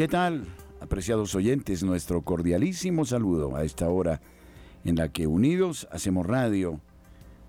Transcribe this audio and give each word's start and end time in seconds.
¿Qué 0.00 0.08
tal, 0.08 0.46
apreciados 0.80 1.34
oyentes? 1.34 1.82
Nuestro 1.82 2.22
cordialísimo 2.22 3.04
saludo 3.04 3.54
a 3.54 3.64
esta 3.64 3.90
hora 3.90 4.22
en 4.82 4.96
la 4.96 5.10
que 5.10 5.26
unidos 5.26 5.88
hacemos 5.92 6.26
radio. 6.26 6.80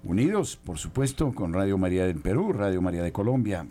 Unidos, 0.03 0.59
por 0.61 0.77
supuesto, 0.77 1.31
con 1.33 1.53
Radio 1.53 1.77
María 1.77 2.05
del 2.05 2.19
Perú, 2.19 2.51
Radio 2.51 2.81
María 2.81 3.03
de 3.03 3.13
Colombia, 3.13 3.67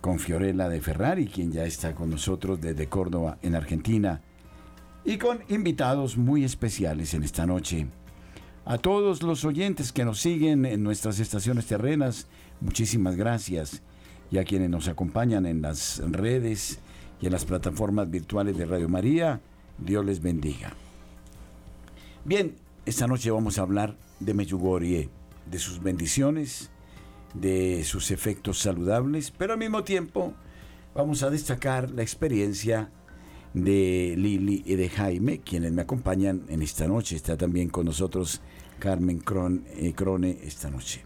con 0.00 0.18
Fiorella 0.18 0.68
de 0.68 0.80
Ferrari, 0.80 1.28
quien 1.28 1.52
ya 1.52 1.64
está 1.64 1.94
con 1.94 2.10
nosotros 2.10 2.60
desde 2.60 2.88
Córdoba, 2.88 3.38
en 3.42 3.54
Argentina, 3.54 4.22
y 5.04 5.18
con 5.18 5.38
invitados 5.48 6.18
muy 6.18 6.42
especiales 6.42 7.14
en 7.14 7.22
esta 7.22 7.46
noche. 7.46 7.86
A 8.64 8.78
todos 8.78 9.22
los 9.22 9.44
oyentes 9.44 9.92
que 9.92 10.04
nos 10.04 10.18
siguen 10.18 10.66
en 10.66 10.82
nuestras 10.82 11.20
estaciones 11.20 11.66
terrenas, 11.66 12.26
muchísimas 12.60 13.14
gracias. 13.14 13.82
Y 14.32 14.38
a 14.38 14.44
quienes 14.44 14.68
nos 14.68 14.88
acompañan 14.88 15.46
en 15.46 15.62
las 15.62 16.02
redes 16.10 16.80
y 17.22 17.26
en 17.26 17.32
las 17.32 17.44
plataformas 17.44 18.10
virtuales 18.10 18.58
de 18.58 18.66
Radio 18.66 18.88
María, 18.88 19.40
Dios 19.78 20.04
les 20.04 20.20
bendiga. 20.20 20.74
Bien, 22.24 22.56
esta 22.84 23.06
noche 23.06 23.30
vamos 23.30 23.58
a 23.58 23.62
hablar 23.62 23.96
de 24.18 24.34
Meyugorie, 24.34 25.08
de 25.48 25.58
sus 25.60 25.80
bendiciones, 25.80 26.70
de 27.34 27.84
sus 27.84 28.10
efectos 28.10 28.58
saludables, 28.58 29.30
pero 29.30 29.52
al 29.52 29.58
mismo 29.60 29.84
tiempo 29.84 30.34
vamos 30.94 31.22
a 31.22 31.30
destacar 31.30 31.92
la 31.92 32.02
experiencia 32.02 32.90
de 33.54 34.14
Lili 34.18 34.62
y 34.66 34.74
de 34.74 34.88
Jaime, 34.88 35.38
quienes 35.38 35.72
me 35.72 35.82
acompañan 35.82 36.42
en 36.48 36.60
esta 36.60 36.88
noche. 36.88 37.14
Está 37.14 37.36
también 37.36 37.68
con 37.68 37.86
nosotros 37.86 38.40
Carmen 38.80 39.22
eh, 39.76 39.92
Crone 39.94 40.38
esta 40.42 40.70
noche. 40.70 41.04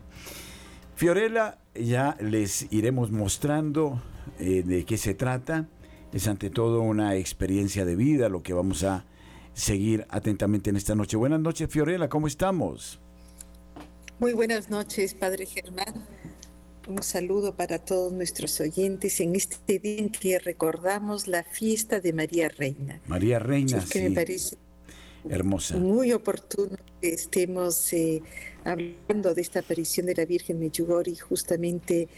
Fiorella, 0.95 1.59
ya 1.75 2.17
les 2.21 2.73
iremos 2.73 3.11
mostrando 3.11 4.01
eh, 4.39 4.63
de 4.63 4.85
qué 4.85 4.97
se 4.97 5.13
trata. 5.13 5.69
Es 6.17 6.29
ante 6.29 6.49
todo 6.49 6.81
una 6.81 7.15
experiencia 7.15 7.85
de 7.85 7.95
vida 7.95 8.31
lo 8.31 8.43
que 8.43 8.55
vamos 8.55 8.85
a 8.85 9.05
seguir 9.53 10.07
atentamente 10.09 10.71
en 10.71 10.77
esta 10.77 10.95
noche. 10.95 11.19
Buenas 11.19 11.41
noches, 11.41 11.69
Fiorella, 11.69 12.09
¿cómo 12.09 12.27
estamos? 12.27 12.99
Muy 14.19 14.33
buenas 14.33 14.71
noches, 14.71 15.13
Padre 15.13 15.45
Germán. 15.45 16.07
Un 16.89 17.03
saludo 17.03 17.55
para 17.55 17.79
todos 17.81 18.15
nuestros 18.15 18.59
oyentes 18.63 19.21
en 19.21 19.37
este 19.37 19.79
día 19.79 19.99
en 19.99 20.09
que 20.09 20.39
recordamos 20.39 21.29
la 21.29 21.45
fiesta 21.45 22.01
de 22.01 22.15
María 22.15 22.49
Reina. 22.49 22.99
María 23.07 23.39
Reina, 23.39 23.85
que 23.85 24.09
me 24.09 24.15
parece 24.15 24.57
hermosa. 25.29 25.77
Muy 25.77 26.13
oportuno 26.13 26.79
que 27.03 27.11
estemos 27.11 27.93
eh, 27.93 28.23
hablando 28.65 29.35
de 29.35 29.43
esta 29.43 29.59
aparición 29.59 30.07
de 30.07 30.15
la 30.15 30.25
Virgen 30.25 30.61
Medjugorje 30.61 31.17
justamente 31.17 32.09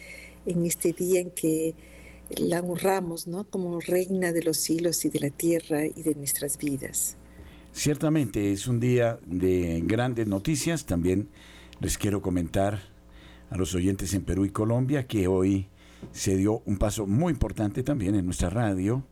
en 0.45 0.65
este 0.65 0.93
día 0.93 1.19
en 1.19 1.31
que 1.31 1.75
la 2.37 2.61
honramos, 2.61 3.27
¿no? 3.27 3.43
Como 3.45 3.79
reina 3.79 4.31
de 4.31 4.43
los 4.43 4.57
cielos 4.57 5.03
y 5.05 5.09
de 5.09 5.19
la 5.19 5.29
tierra 5.29 5.85
y 5.85 6.03
de 6.03 6.15
nuestras 6.15 6.57
vidas. 6.57 7.17
Ciertamente 7.71 8.51
es 8.51 8.67
un 8.67 8.79
día 8.79 9.19
de 9.25 9.81
grandes 9.85 10.27
noticias. 10.27 10.85
También 10.85 11.29
les 11.79 11.97
quiero 11.97 12.21
comentar 12.21 12.81
a 13.49 13.57
los 13.57 13.73
oyentes 13.75 14.13
en 14.13 14.23
Perú 14.23 14.45
y 14.45 14.49
Colombia 14.49 15.07
que 15.07 15.27
hoy 15.27 15.67
se 16.11 16.35
dio 16.35 16.61
un 16.65 16.77
paso 16.77 17.05
muy 17.05 17.33
importante 17.33 17.83
también 17.83 18.15
en 18.15 18.25
nuestra 18.25 18.49
radio 18.49 19.03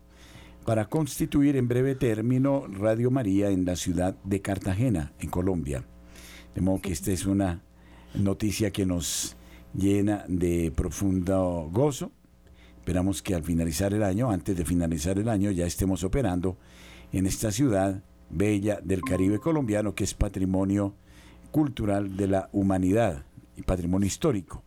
para 0.66 0.90
constituir 0.90 1.56
en 1.56 1.68
breve 1.68 1.96
término 1.96 2.68
Radio 2.68 3.10
María 3.10 3.50
en 3.50 3.64
la 3.64 3.76
ciudad 3.76 4.16
de 4.24 4.42
Cartagena, 4.42 5.14
en 5.20 5.30
Colombia. 5.30 5.86
De 6.56 6.62
modo 6.62 6.82
que 6.82 6.92
esta 6.92 7.12
es 7.12 7.26
una 7.26 7.64
noticia 8.14 8.72
que 8.72 8.86
nos 8.86 9.38
llena 9.74 10.26
de 10.28 10.72
profundo 10.76 11.70
gozo. 11.72 12.12
Esperamos 12.88 13.22
que 13.22 13.36
al 13.36 13.44
finalizar 13.44 13.94
el 13.94 14.02
año, 14.02 14.32
antes 14.32 14.56
de 14.56 14.64
finalizar 14.64 15.20
el 15.20 15.28
año, 15.28 15.52
ya 15.52 15.66
estemos 15.66 16.06
operando 16.06 16.58
en 17.12 17.26
esta 17.26 17.52
ciudad 17.52 18.02
bella 18.30 18.80
del 18.82 19.02
Caribe 19.02 19.40
colombiano 19.40 19.94
que 19.94 20.06
es 20.06 20.14
patrimonio 20.14 20.96
cultural 21.52 22.16
de 22.16 22.28
la 22.28 22.50
humanidad 22.54 23.26
y 23.58 23.64
patrimonio 23.64 24.08
histórico. 24.08 24.64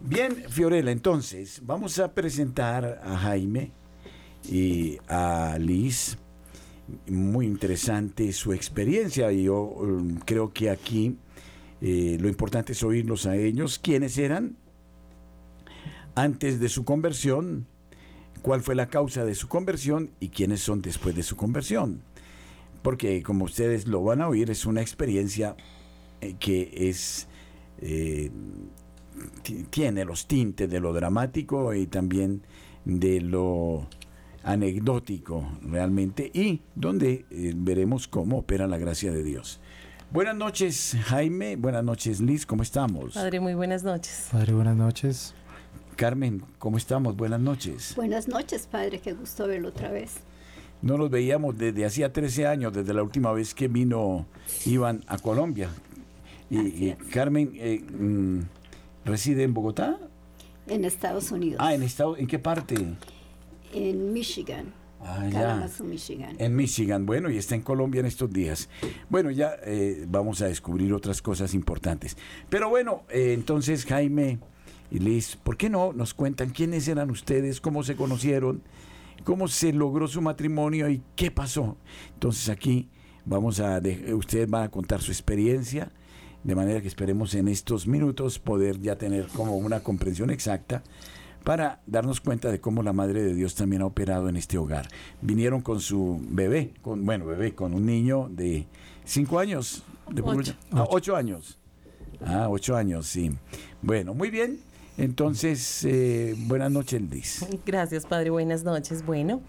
Bien, 0.00 0.34
Fiorella, 0.48 0.90
entonces 0.90 1.62
vamos 1.64 2.00
a 2.00 2.12
presentar 2.12 3.00
a 3.04 3.16
Jaime 3.18 3.70
y 4.50 4.98
a 5.06 5.56
Liz. 5.60 6.18
Muy 7.06 7.46
interesante 7.46 8.32
su 8.32 8.52
experiencia 8.52 9.30
y 9.30 9.44
yo 9.44 9.62
um, 9.62 10.16
creo 10.24 10.52
que 10.52 10.68
aquí 10.68 11.16
eh, 11.80 12.18
lo 12.20 12.28
importante 12.28 12.72
es 12.72 12.82
oírlos 12.82 13.26
a 13.26 13.36
ellos. 13.36 13.78
¿Quiénes 13.78 14.18
eran 14.18 14.56
antes 16.14 16.60
de 16.60 16.68
su 16.68 16.84
conversión? 16.84 17.66
¿Cuál 18.42 18.62
fue 18.62 18.74
la 18.74 18.88
causa 18.88 19.24
de 19.24 19.34
su 19.34 19.48
conversión? 19.48 20.10
¿Y 20.20 20.28
quiénes 20.28 20.60
son 20.60 20.82
después 20.82 21.14
de 21.14 21.22
su 21.22 21.36
conversión? 21.36 22.02
Porque 22.82 23.22
como 23.22 23.44
ustedes 23.44 23.86
lo 23.86 24.02
van 24.02 24.22
a 24.22 24.28
oír, 24.28 24.50
es 24.50 24.64
una 24.66 24.80
experiencia 24.80 25.56
eh, 26.20 26.36
que 26.38 26.72
es... 26.74 27.28
Eh, 27.78 28.30
tiene 29.70 30.04
los 30.04 30.26
tintes 30.26 30.70
de 30.70 30.80
lo 30.80 30.92
dramático 30.92 31.74
y 31.74 31.86
también 31.86 32.42
de 32.84 33.20
lo 33.20 33.86
anecdótico 34.42 35.46
realmente 35.62 36.30
y 36.32 36.62
donde 36.74 37.26
eh, 37.30 37.52
veremos 37.54 38.08
cómo 38.08 38.38
opera 38.38 38.66
la 38.66 38.78
gracia 38.78 39.12
de 39.12 39.22
Dios. 39.22 39.60
Buenas 40.10 40.36
noches 40.36 40.96
Jaime, 41.04 41.56
buenas 41.56 41.84
noches 41.84 42.20
Liz, 42.20 42.46
¿cómo 42.46 42.62
estamos? 42.62 43.14
Padre, 43.14 43.40
muy 43.40 43.54
buenas 43.54 43.84
noches. 43.84 44.28
Padre, 44.32 44.54
buenas 44.54 44.76
noches. 44.76 45.34
Carmen, 46.00 46.42
¿cómo 46.58 46.78
estamos? 46.78 47.14
Buenas 47.14 47.40
noches. 47.40 47.92
Buenas 47.94 48.26
noches, 48.26 48.66
Padre, 48.66 49.00
qué 49.00 49.12
gusto 49.12 49.46
verlo 49.46 49.68
otra 49.68 49.90
vez. 49.90 50.14
No 50.80 50.96
nos 50.96 51.10
veíamos 51.10 51.58
desde 51.58 51.84
hacía 51.84 52.10
13 52.10 52.46
años, 52.46 52.72
desde 52.72 52.94
la 52.94 53.02
última 53.02 53.30
vez 53.34 53.52
que 53.52 53.68
vino 53.68 54.24
Iván 54.64 55.04
a 55.06 55.18
Colombia. 55.18 55.68
Y, 56.48 56.92
Carmen 57.12 57.52
eh, 57.54 57.80
mm, 57.82 58.38
reside 59.04 59.42
en 59.42 59.52
Bogotá. 59.52 59.98
En 60.68 60.86
Estados 60.86 61.32
Unidos. 61.32 61.58
Ah, 61.62 61.74
en 61.74 61.82
Estados, 61.82 62.18
¿en 62.18 62.26
qué 62.26 62.38
parte? 62.38 62.76
en 63.74 64.12
Michigan. 64.14 64.72
Ah, 65.02 65.28
ya. 65.30 65.68
Michigan. 65.84 66.34
En 66.38 66.56
Michigan, 66.56 67.04
bueno, 67.04 67.28
y 67.28 67.36
está 67.36 67.56
en 67.56 67.62
Colombia 67.62 68.00
en 68.00 68.06
estos 68.06 68.32
días. 68.32 68.70
Bueno, 69.10 69.30
ya 69.30 69.54
eh, 69.64 70.06
vamos 70.08 70.40
a 70.40 70.46
descubrir 70.46 70.94
otras 70.94 71.20
cosas 71.20 71.52
importantes. 71.52 72.16
Pero 72.48 72.70
bueno, 72.70 73.02
eh, 73.10 73.34
entonces 73.34 73.84
Jaime 73.84 74.38
y 74.90 74.98
Liz, 74.98 75.36
¿por 75.36 75.56
qué 75.56 75.70
no 75.70 75.92
nos 75.92 76.14
cuentan 76.14 76.50
quiénes 76.50 76.88
eran 76.88 77.10
ustedes, 77.10 77.60
cómo 77.60 77.82
se 77.82 77.96
conocieron, 77.96 78.62
cómo 79.24 79.48
se 79.48 79.72
logró 79.72 80.08
su 80.08 80.20
matrimonio 80.20 80.88
y 80.88 81.02
qué 81.16 81.30
pasó? 81.30 81.76
Entonces 82.14 82.48
aquí 82.48 82.88
vamos 83.24 83.60
a, 83.60 83.80
ustedes 84.14 84.50
van 84.50 84.64
a 84.64 84.70
contar 84.70 85.00
su 85.00 85.12
experiencia, 85.12 85.92
de 86.42 86.54
manera 86.54 86.80
que 86.80 86.88
esperemos 86.88 87.34
en 87.34 87.48
estos 87.48 87.86
minutos 87.86 88.38
poder 88.38 88.80
ya 88.80 88.96
tener 88.96 89.28
como 89.28 89.56
una 89.56 89.80
comprensión 89.80 90.30
exacta 90.30 90.82
para 91.44 91.80
darnos 91.86 92.20
cuenta 92.20 92.50
de 92.50 92.60
cómo 92.60 92.82
la 92.82 92.92
Madre 92.92 93.22
de 93.22 93.34
Dios 93.34 93.54
también 93.54 93.82
ha 93.82 93.86
operado 93.86 94.28
en 94.28 94.36
este 94.36 94.58
hogar. 94.58 94.88
Vinieron 95.22 95.60
con 95.60 95.80
su 95.80 96.20
bebé, 96.28 96.74
con, 96.82 97.04
bueno, 97.04 97.26
bebé, 97.26 97.54
con 97.54 97.74
un 97.74 97.86
niño 97.86 98.28
de 98.30 98.66
cinco 99.04 99.38
años. 99.38 99.84
De 100.10 100.22
ocho. 100.22 100.54
Ah, 100.72 100.86
ocho 100.90 101.16
años. 101.16 101.58
Ah, 102.24 102.48
ocho 102.50 102.76
años, 102.76 103.06
sí. 103.06 103.30
Bueno, 103.80 104.12
muy 104.12 104.30
bien. 104.30 104.60
Entonces, 105.00 105.82
eh, 105.84 106.34
buenas 106.36 106.70
noches, 106.70 107.00
Liz. 107.00 107.46
Gracias, 107.66 108.04
Padre. 108.04 108.28
Buenas 108.28 108.64
noches. 108.64 109.04
Bueno, 109.06 109.40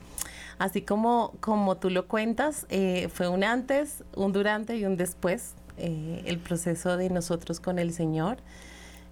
así 0.59 0.81
como, 0.81 1.33
como 1.41 1.75
tú 1.75 1.89
lo 1.89 2.07
cuentas, 2.07 2.65
eh, 2.69 3.09
fue 3.13 3.27
un 3.27 3.43
antes, 3.43 4.05
un 4.15 4.31
durante 4.31 4.77
y 4.77 4.85
un 4.85 4.95
después, 4.95 5.55
eh, 5.77 6.23
el 6.25 6.39
proceso 6.39 6.95
de 6.95 7.09
nosotros 7.09 7.59
con 7.59 7.79
el 7.79 7.91
Señor. 7.91 8.37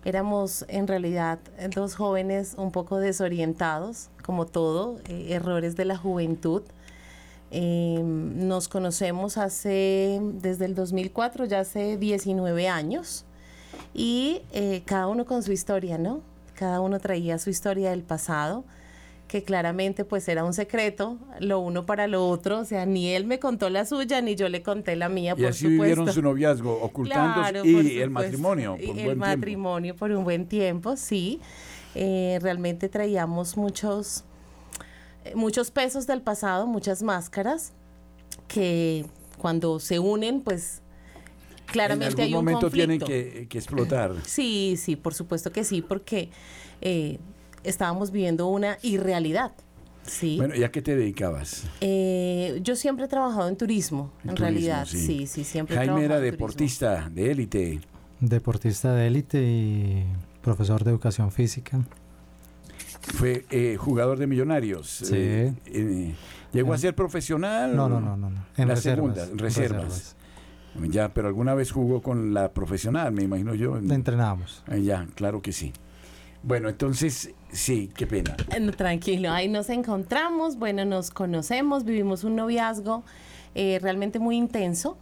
Éramos 0.06 0.64
en 0.70 0.88
realidad 0.88 1.40
dos 1.76 1.96
jóvenes 1.96 2.54
un 2.58 2.72
poco 2.72 3.00
desorientados, 3.00 4.10
como 4.24 4.46
todo, 4.46 4.98
eh, 5.10 5.34
errores 5.34 5.76
de 5.76 5.84
la 5.84 5.98
juventud. 5.98 6.64
Em, 7.52 8.48
nos 8.48 8.70
conocemos 8.70 9.38
hace, 9.38 10.22
desde 10.36 10.66
el 10.66 10.74
2004, 10.74 11.44
ya 11.46 11.60
hace 11.60 11.98
19 11.98 12.70
años, 12.70 13.26
y 13.94 14.42
eh, 14.52 14.84
cada 14.86 15.08
uno 15.08 15.26
con 15.26 15.44
su 15.44 15.52
historia, 15.52 15.98
¿no? 15.98 16.22
Cada 16.56 16.82
uno 16.82 17.00
traía 17.00 17.40
su 17.40 17.50
historia 17.50 17.92
del 17.92 18.04
pasado 18.04 18.64
que 19.30 19.44
claramente 19.44 20.04
pues 20.04 20.28
era 20.28 20.44
un 20.44 20.54
secreto, 20.54 21.18
lo 21.40 21.60
uno 21.60 21.86
para 21.86 22.08
lo 22.08 22.28
otro, 22.28 22.60
o 22.60 22.66
sea, 22.66 22.86
ni 22.88 23.14
él 23.14 23.26
me 23.26 23.40
contó 23.40 23.70
la 23.70 23.86
suya, 23.86 24.22
ni 24.22 24.36
yo 24.36 24.50
le 24.50 24.64
conté 24.64 24.96
la 24.96 25.08
mía, 25.08 25.36
y 25.38 25.46
así 25.46 25.68
vivieron 25.68 26.12
su 26.12 26.22
noviazgo, 26.22 26.82
ocultando 26.82 27.64
y 27.64 28.00
el 28.00 28.10
matrimonio 28.10 28.76
por 28.76 28.90
un 28.90 29.00
el 29.00 29.16
matrimonio 29.16 29.96
por 29.96 30.12
un 30.12 30.24
buen 30.26 30.48
tiempo, 30.48 30.98
sí. 30.98 31.40
Eh, 31.96 32.40
realmente 32.42 32.90
traíamos 32.90 33.56
muchos, 33.56 34.24
eh, 35.26 35.34
muchos 35.36 35.70
pesos 35.70 36.08
del 36.08 36.22
pasado, 36.22 36.66
muchas 36.66 37.04
máscaras, 37.04 37.74
que 38.48 39.06
cuando 39.38 39.80
se 39.80 40.00
unen, 40.00 40.42
pues 40.42 40.82
claramente 41.72 42.22
hay 42.22 42.34
un 42.34 42.44
momento 42.46 42.70
tienen 42.70 43.00
que, 43.00 43.48
que, 43.50 43.58
explotar. 43.58 44.14
Sí, 44.26 44.76
sí, 44.78 44.96
por 44.96 45.14
supuesto 45.14 45.52
que 45.52 45.64
sí, 45.64 45.82
porque... 45.82 46.30
Eh, 46.82 47.20
estábamos 47.62 48.12
viviendo 48.12 48.48
una 48.48 48.78
irrealidad. 48.84 49.52
Sí. 50.04 50.38
Bueno, 50.38 50.56
¿y 50.56 50.64
a 50.64 50.72
qué 50.72 50.82
te 50.82 50.96
dedicabas? 50.96 51.66
Eh, 51.82 52.58
yo 52.64 52.78
siempre 52.78 53.04
he 53.04 53.08
trabajado 53.10 53.50
en 53.50 53.58
turismo, 53.58 54.14
En 54.24 54.30
en, 54.30 54.36
turismo, 54.38 54.46
realidad. 54.54 54.86
sí. 54.86 54.98
Sí, 55.06 55.28
sí, 55.28 55.44
siempre. 55.44 55.76
he 55.76 55.78
Jaime 55.78 55.88
trabajado 55.96 56.06
era 56.06 56.16
en 56.16 56.22
turismo. 56.32 56.38
deportista 56.48 57.10
de 57.10 57.32
élite. 57.32 57.82
Deportista 58.22 58.94
de 58.94 59.08
élite 59.08 59.42
y 59.44 60.06
profesor 60.42 60.86
de 60.86 60.92
educación 60.92 61.34
física. 61.34 61.82
Fue 63.16 63.46
eh, 63.50 63.76
jugador 63.78 64.18
de 64.18 64.28
millonarios. 64.28 64.88
Sí. 64.88 65.14
Eh, 65.16 65.54
eh, 65.66 66.16
¿Llegó 66.54 66.72
a 66.72 66.76
En- 66.76 66.82
ser 66.82 66.96
profesional? 66.96 67.76
No, 67.76 67.90
no, 67.90 68.00
no, 68.00 68.16
no. 68.18 68.30
no. 68.30 68.46
En 68.58 68.68
La 68.70 68.76
reservas. 68.76 69.16
segunda, 69.16 69.24
en 69.26 69.38
reservas. 69.38 70.16
Ya, 70.88 71.10
pero 71.14 71.28
alguna 71.28 71.54
vez 71.54 71.72
jugó 71.72 72.02
con 72.02 72.34
la 72.34 72.52
profesional, 72.52 73.12
me 73.12 73.24
imagino 73.24 73.54
yo. 73.56 73.78
en- 73.78 73.92
Entrenábamos. 73.92 74.64
Ah, 74.68 74.78
Ya, 74.78 75.08
claro 75.16 75.42
que 75.42 75.52
sí. 75.52 75.74
Bueno, 76.42 76.70
entonces, 76.70 77.32
sí, 77.52 77.90
qué 77.96 78.08
pena. 78.08 78.36
Eh, 78.56 78.72
Tranquilo, 78.72 79.32
ahí 79.32 79.50
nos 79.50 79.70
encontramos, 79.70 80.56
bueno, 80.58 80.86
nos 80.86 81.12
conocemos, 81.12 81.84
vivimos 81.84 82.24
un 82.24 82.36
noviazgo 82.38 83.04
eh, 83.56 83.80
realmente 83.82 84.20
muy 84.20 84.38
intenso. 84.38 84.98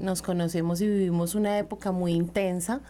Nos 0.00 0.22
conocemos 0.22 0.80
y 0.80 0.88
vivimos 0.88 1.34
una 1.36 1.58
época 1.58 1.92
muy 1.92 2.12
intensa. 2.14 2.80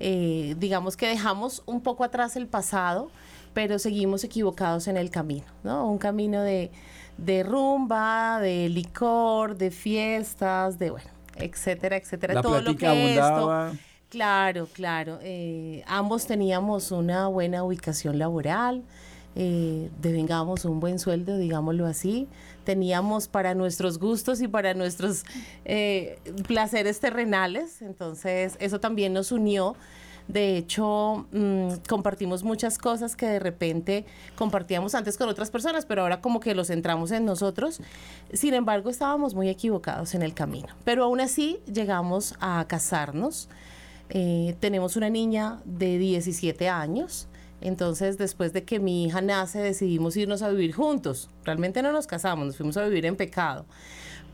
Eh, 0.00 0.56
digamos 0.58 0.96
que 0.96 1.06
dejamos 1.08 1.62
un 1.66 1.80
poco 1.80 2.04
atrás 2.04 2.36
el 2.36 2.46
pasado, 2.48 3.10
pero 3.54 3.78
seguimos 3.78 4.24
equivocados 4.24 4.86
en 4.88 4.96
el 4.96 5.10
camino, 5.10 5.46
¿no? 5.64 5.88
Un 5.90 5.98
camino 5.98 6.42
de, 6.42 6.70
de 7.16 7.42
rumba, 7.44 8.40
de 8.40 8.68
licor, 8.68 9.56
de 9.56 9.70
fiestas, 9.70 10.78
de 10.78 10.90
bueno, 10.90 11.08
etcétera, 11.40 11.96
etcétera. 11.96 12.34
La 12.34 12.42
todo 12.42 12.60
lo 12.60 12.76
que 12.76 12.86
esto. 12.86 13.22
abundaba. 13.22 13.72
Claro, 14.08 14.68
claro. 14.72 15.18
Eh, 15.22 15.84
ambos 15.86 16.26
teníamos 16.26 16.92
una 16.92 17.28
buena 17.28 17.62
ubicación 17.62 18.18
laboral, 18.18 18.82
eh, 19.36 19.90
devengamos 20.00 20.64
un 20.64 20.80
buen 20.80 20.98
sueldo, 20.98 21.36
digámoslo 21.36 21.86
así. 21.86 22.26
Teníamos 22.64 23.28
para 23.28 23.54
nuestros 23.54 23.98
gustos 23.98 24.40
y 24.40 24.48
para 24.48 24.72
nuestros 24.74 25.24
eh, 25.64 26.18
placeres 26.46 27.00
terrenales, 27.00 27.82
entonces 27.82 28.56
eso 28.60 28.80
también 28.80 29.12
nos 29.12 29.30
unió. 29.30 29.76
De 30.28 30.58
hecho, 30.58 31.26
mm, 31.32 31.88
compartimos 31.88 32.44
muchas 32.44 32.76
cosas 32.76 33.16
que 33.16 33.26
de 33.26 33.38
repente 33.38 34.04
compartíamos 34.36 34.94
antes 34.94 35.16
con 35.16 35.28
otras 35.30 35.50
personas, 35.50 35.86
pero 35.86 36.02
ahora 36.02 36.20
como 36.20 36.38
que 36.38 36.54
los 36.54 36.68
centramos 36.68 37.10
en 37.12 37.24
nosotros. 37.24 37.80
Sin 38.34 38.52
embargo, 38.52 38.90
estábamos 38.90 39.34
muy 39.34 39.48
equivocados 39.48 40.14
en 40.14 40.22
el 40.22 40.34
camino. 40.34 40.68
Pero 40.84 41.04
aún 41.04 41.20
así 41.20 41.60
llegamos 41.64 42.34
a 42.40 42.62
casarnos. 42.68 43.48
Eh, 44.10 44.54
tenemos 44.60 44.96
una 44.96 45.08
niña 45.08 45.60
de 45.64 45.96
17 45.96 46.68
años. 46.68 47.26
Entonces, 47.62 48.18
después 48.18 48.52
de 48.52 48.64
que 48.64 48.80
mi 48.80 49.06
hija 49.06 49.22
nace, 49.22 49.60
decidimos 49.60 50.14
irnos 50.16 50.42
a 50.42 50.50
vivir 50.50 50.74
juntos. 50.74 51.30
Realmente 51.44 51.82
no 51.82 51.90
nos 51.90 52.06
casamos, 52.06 52.46
nos 52.46 52.56
fuimos 52.56 52.76
a 52.76 52.84
vivir 52.84 53.06
en 53.06 53.16
pecado. 53.16 53.64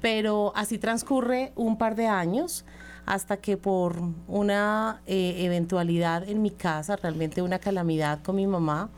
Pero 0.02 0.52
así 0.56 0.76
transcurre 0.76 1.52
un 1.54 1.78
par 1.78 1.94
de 1.94 2.08
años 2.08 2.64
hasta 3.06 3.36
que 3.36 3.56
por 3.56 3.96
una 4.28 5.02
eh, 5.06 5.36
eventualidad 5.38 6.28
en 6.28 6.42
mi 6.42 6.50
casa, 6.50 6.96
realmente 6.96 7.42
una 7.42 7.58
calamidad 7.58 8.22
con 8.22 8.36
mi 8.36 8.46
mamá, 8.46 8.90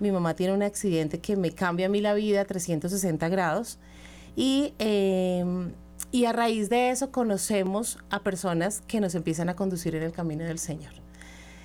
mi 0.00 0.10
mamá 0.10 0.34
tiene 0.34 0.52
un 0.54 0.62
accidente 0.62 1.20
que 1.20 1.36
me 1.36 1.52
cambia 1.52 1.86
a 1.86 1.88
mí 1.88 2.00
la 2.00 2.14
vida 2.14 2.40
a 2.40 2.44
360 2.44 3.28
grados. 3.28 3.78
Y, 4.34 4.74
eh, 4.78 5.44
y 6.10 6.24
a 6.24 6.32
raíz 6.32 6.68
de 6.70 6.90
eso 6.90 7.10
conocemos 7.10 7.98
a 8.10 8.20
personas 8.20 8.82
que 8.86 9.00
nos 9.00 9.14
empiezan 9.14 9.48
a 9.48 9.56
conducir 9.56 9.94
en 9.94 10.02
el 10.02 10.12
camino 10.12 10.44
del 10.44 10.58
Señor, 10.58 10.92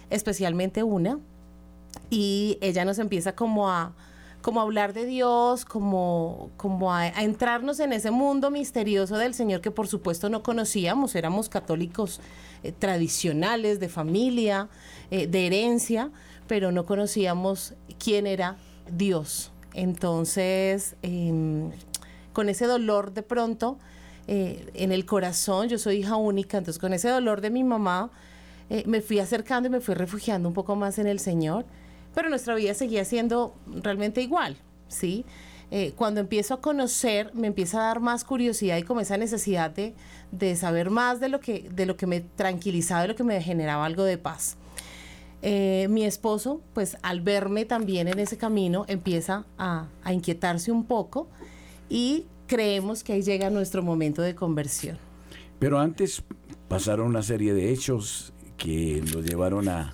especialmente 0.09 0.83
una, 0.83 1.19
y 2.09 2.57
ella 2.61 2.85
nos 2.85 2.99
empieza 2.99 3.33
como 3.33 3.69
a 3.69 3.93
como 4.47 4.61
hablar 4.61 4.93
de 4.93 5.05
Dios, 5.05 5.65
como, 5.65 6.51
como 6.55 6.93
a, 6.93 7.09
entrarnos 7.09 7.81
en 7.81 7.91
ese 7.91 8.11
mundo 8.11 8.49
misterioso 8.49 9.17
del 9.17 9.33
Señor 9.33 9.59
que 9.59 9.71
por 9.71 9.89
supuesto 9.89 10.29
no 10.29 10.41
conocíamos, 10.41 11.15
éramos 11.15 11.49
católicos 11.49 12.21
eh, 12.63 12.71
tradicionales, 12.71 13.81
de 13.81 13.89
familia, 13.89 14.69
eh, 15.11 15.27
de 15.27 15.47
herencia, 15.47 16.11
pero 16.47 16.71
no 16.71 16.85
conocíamos 16.85 17.73
quién 18.01 18.25
era 18.25 18.55
Dios. 18.89 19.51
Entonces, 19.73 20.95
em, 21.01 21.71
con 22.31 22.47
ese 22.47 22.67
dolor 22.67 23.13
de 23.13 23.23
pronto 23.23 23.77
eh, 24.27 24.71
en 24.75 24.93
el 24.93 25.05
corazón, 25.05 25.67
yo 25.67 25.77
soy 25.77 25.97
hija 25.97 26.15
única, 26.15 26.57
entonces 26.57 26.79
con 26.79 26.93
ese 26.93 27.09
dolor 27.09 27.41
de 27.41 27.49
mi 27.49 27.65
mamá, 27.65 28.11
me 28.85 29.01
fui 29.01 29.19
acercando 29.19 29.67
y 29.67 29.71
me 29.71 29.81
fui 29.81 29.93
refugiando 29.93 30.47
un 30.47 30.53
poco 30.53 30.77
más 30.77 30.99
en 30.99 31.07
el 31.07 31.19
Señor, 31.19 31.65
pero 32.13 32.29
nuestra 32.29 32.55
vida 32.55 32.73
seguía 32.73 33.05
siendo 33.05 33.55
realmente 33.83 34.21
igual, 34.21 34.57
¿sí? 34.87 35.25
Eh, 35.69 35.93
cuando 35.97 36.21
empiezo 36.21 36.53
a 36.53 36.61
conocer, 36.61 37.31
me 37.33 37.47
empieza 37.47 37.79
a 37.79 37.87
dar 37.87 37.99
más 37.99 38.23
curiosidad 38.23 38.77
y 38.77 38.83
como 38.83 39.01
esa 39.01 39.17
necesidad 39.17 39.69
de, 39.69 39.93
de 40.31 40.55
saber 40.55 40.89
más 40.89 41.19
de 41.19 41.27
lo, 41.27 41.41
que, 41.41 41.69
de 41.69 41.85
lo 41.85 41.97
que 41.97 42.07
me 42.07 42.21
tranquilizaba, 42.21 43.01
de 43.01 43.09
lo 43.09 43.15
que 43.15 43.25
me 43.25 43.41
generaba 43.41 43.85
algo 43.85 44.03
de 44.03 44.17
paz. 44.17 44.55
Eh, 45.41 45.87
mi 45.89 46.05
esposo, 46.05 46.61
pues 46.73 46.97
al 47.01 47.21
verme 47.21 47.65
también 47.65 48.07
en 48.07 48.17
ese 48.19 48.37
camino, 48.37 48.85
empieza 48.87 49.45
a, 49.57 49.87
a 50.03 50.13
inquietarse 50.13 50.71
un 50.71 50.85
poco 50.85 51.27
y 51.89 52.25
creemos 52.47 53.03
que 53.03 53.13
ahí 53.13 53.21
llega 53.21 53.49
nuestro 53.49 53.83
momento 53.83 54.21
de 54.21 54.35
conversión. 54.35 54.97
Pero 55.59 55.79
antes 55.79 56.23
pasaron 56.69 57.07
una 57.07 57.23
serie 57.23 57.53
de 57.53 57.71
hechos 57.71 58.31
que 58.57 59.03
lo 59.13 59.21
llevaron 59.21 59.67
a, 59.67 59.93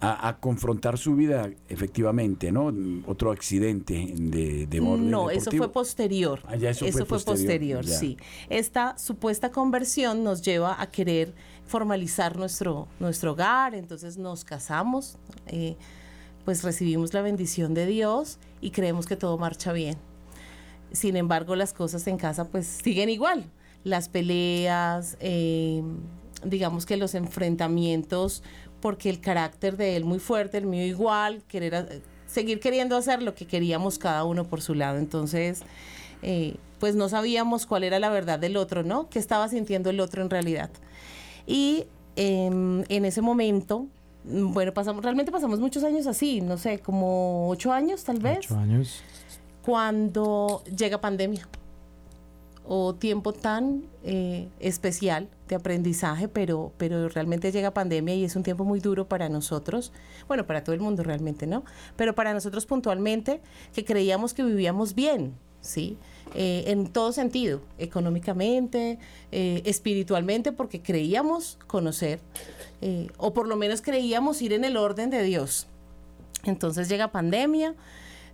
a, 0.00 0.28
a 0.28 0.38
confrontar 0.38 0.98
su 0.98 1.16
vida 1.16 1.50
efectivamente, 1.68 2.52
¿no? 2.52 2.72
Otro 3.06 3.30
accidente 3.30 4.12
de, 4.16 4.66
de 4.66 4.80
No, 4.80 5.30
eso 5.30 5.50
fue 5.50 5.72
posterior. 5.72 6.40
Ah, 6.46 6.56
ya, 6.56 6.70
eso 6.70 6.86
fue 6.86 7.04
posterior, 7.06 7.84
ya. 7.84 7.98
sí. 7.98 8.16
Esta 8.50 8.98
supuesta 8.98 9.50
conversión 9.50 10.22
nos 10.22 10.42
lleva 10.42 10.80
a 10.80 10.90
querer 10.90 11.34
formalizar 11.66 12.36
nuestro, 12.36 12.88
nuestro 13.00 13.32
hogar, 13.32 13.74
entonces 13.74 14.18
nos 14.18 14.44
casamos, 14.44 15.18
eh, 15.46 15.76
pues 16.44 16.62
recibimos 16.62 17.12
la 17.12 17.22
bendición 17.22 17.74
de 17.74 17.86
Dios 17.86 18.38
y 18.60 18.70
creemos 18.70 19.06
que 19.06 19.16
todo 19.16 19.36
marcha 19.38 19.72
bien. 19.72 19.96
Sin 20.92 21.16
embargo, 21.16 21.56
las 21.56 21.72
cosas 21.72 22.06
en 22.06 22.18
casa 22.18 22.48
pues 22.48 22.66
siguen 22.66 23.08
igual. 23.08 23.50
Las 23.82 24.08
peleas, 24.08 25.16
eh, 25.20 25.82
digamos 26.44 26.86
que 26.86 26.96
los 26.96 27.14
enfrentamientos, 27.14 28.42
porque 28.80 29.10
el 29.10 29.20
carácter 29.20 29.76
de 29.76 29.96
él 29.96 30.04
muy 30.04 30.18
fuerte, 30.18 30.58
el 30.58 30.66
mío 30.66 30.84
igual, 30.84 31.42
querer 31.48 31.74
a- 31.74 31.86
seguir 32.26 32.60
queriendo 32.60 32.96
hacer 32.96 33.22
lo 33.22 33.34
que 33.34 33.46
queríamos 33.46 33.98
cada 33.98 34.24
uno 34.24 34.44
por 34.44 34.60
su 34.60 34.74
lado. 34.74 34.98
Entonces, 34.98 35.62
eh, 36.22 36.56
pues 36.80 36.94
no 36.94 37.08
sabíamos 37.08 37.66
cuál 37.66 37.84
era 37.84 37.98
la 37.98 38.10
verdad 38.10 38.38
del 38.38 38.56
otro, 38.56 38.82
¿no? 38.82 39.08
¿Qué 39.08 39.18
estaba 39.18 39.48
sintiendo 39.48 39.90
el 39.90 40.00
otro 40.00 40.22
en 40.22 40.30
realidad? 40.30 40.70
Y 41.46 41.84
em, 42.16 42.82
en 42.88 43.04
ese 43.04 43.20
momento, 43.22 43.86
mm, 44.24 44.52
bueno, 44.52 44.72
pasamos, 44.74 45.02
realmente 45.02 45.30
pasamos 45.32 45.60
muchos 45.60 45.84
años 45.84 46.06
así, 46.06 46.40
no 46.40 46.56
sé, 46.58 46.78
como 46.80 47.48
ocho 47.48 47.72
años 47.72 48.04
tal 48.04 48.18
vez 48.18 48.38
Ocho 48.46 48.56
años. 48.58 49.02
cuando 49.62 50.62
llega 50.76 51.00
pandemia 51.00 51.48
o 52.68 52.94
tiempo 52.94 53.32
tan 53.32 53.84
eh, 54.02 54.48
especial 54.58 55.28
de 55.48 55.54
aprendizaje, 55.54 56.28
pero, 56.28 56.72
pero 56.76 57.08
realmente 57.08 57.52
llega 57.52 57.72
pandemia 57.72 58.14
y 58.14 58.24
es 58.24 58.34
un 58.36 58.42
tiempo 58.42 58.64
muy 58.64 58.80
duro 58.80 59.08
para 59.08 59.28
nosotros, 59.28 59.92
bueno, 60.26 60.46
para 60.46 60.64
todo 60.64 60.74
el 60.74 60.80
mundo 60.80 61.02
realmente, 61.02 61.46
¿no? 61.46 61.64
Pero 61.96 62.14
para 62.14 62.34
nosotros 62.34 62.66
puntualmente, 62.66 63.40
que 63.72 63.84
creíamos 63.84 64.34
que 64.34 64.42
vivíamos 64.42 64.94
bien, 64.94 65.34
¿sí? 65.60 65.96
Eh, 66.34 66.64
en 66.66 66.88
todo 66.88 67.12
sentido, 67.12 67.60
económicamente, 67.78 68.98
eh, 69.32 69.62
espiritualmente, 69.64 70.52
porque 70.52 70.82
creíamos 70.82 71.58
conocer, 71.66 72.20
eh, 72.80 73.08
o 73.16 73.32
por 73.32 73.46
lo 73.46 73.56
menos 73.56 73.80
creíamos 73.80 74.42
ir 74.42 74.52
en 74.52 74.64
el 74.64 74.76
orden 74.76 75.08
de 75.10 75.22
Dios. 75.22 75.66
Entonces 76.44 76.88
llega 76.88 77.12
pandemia, 77.12 77.74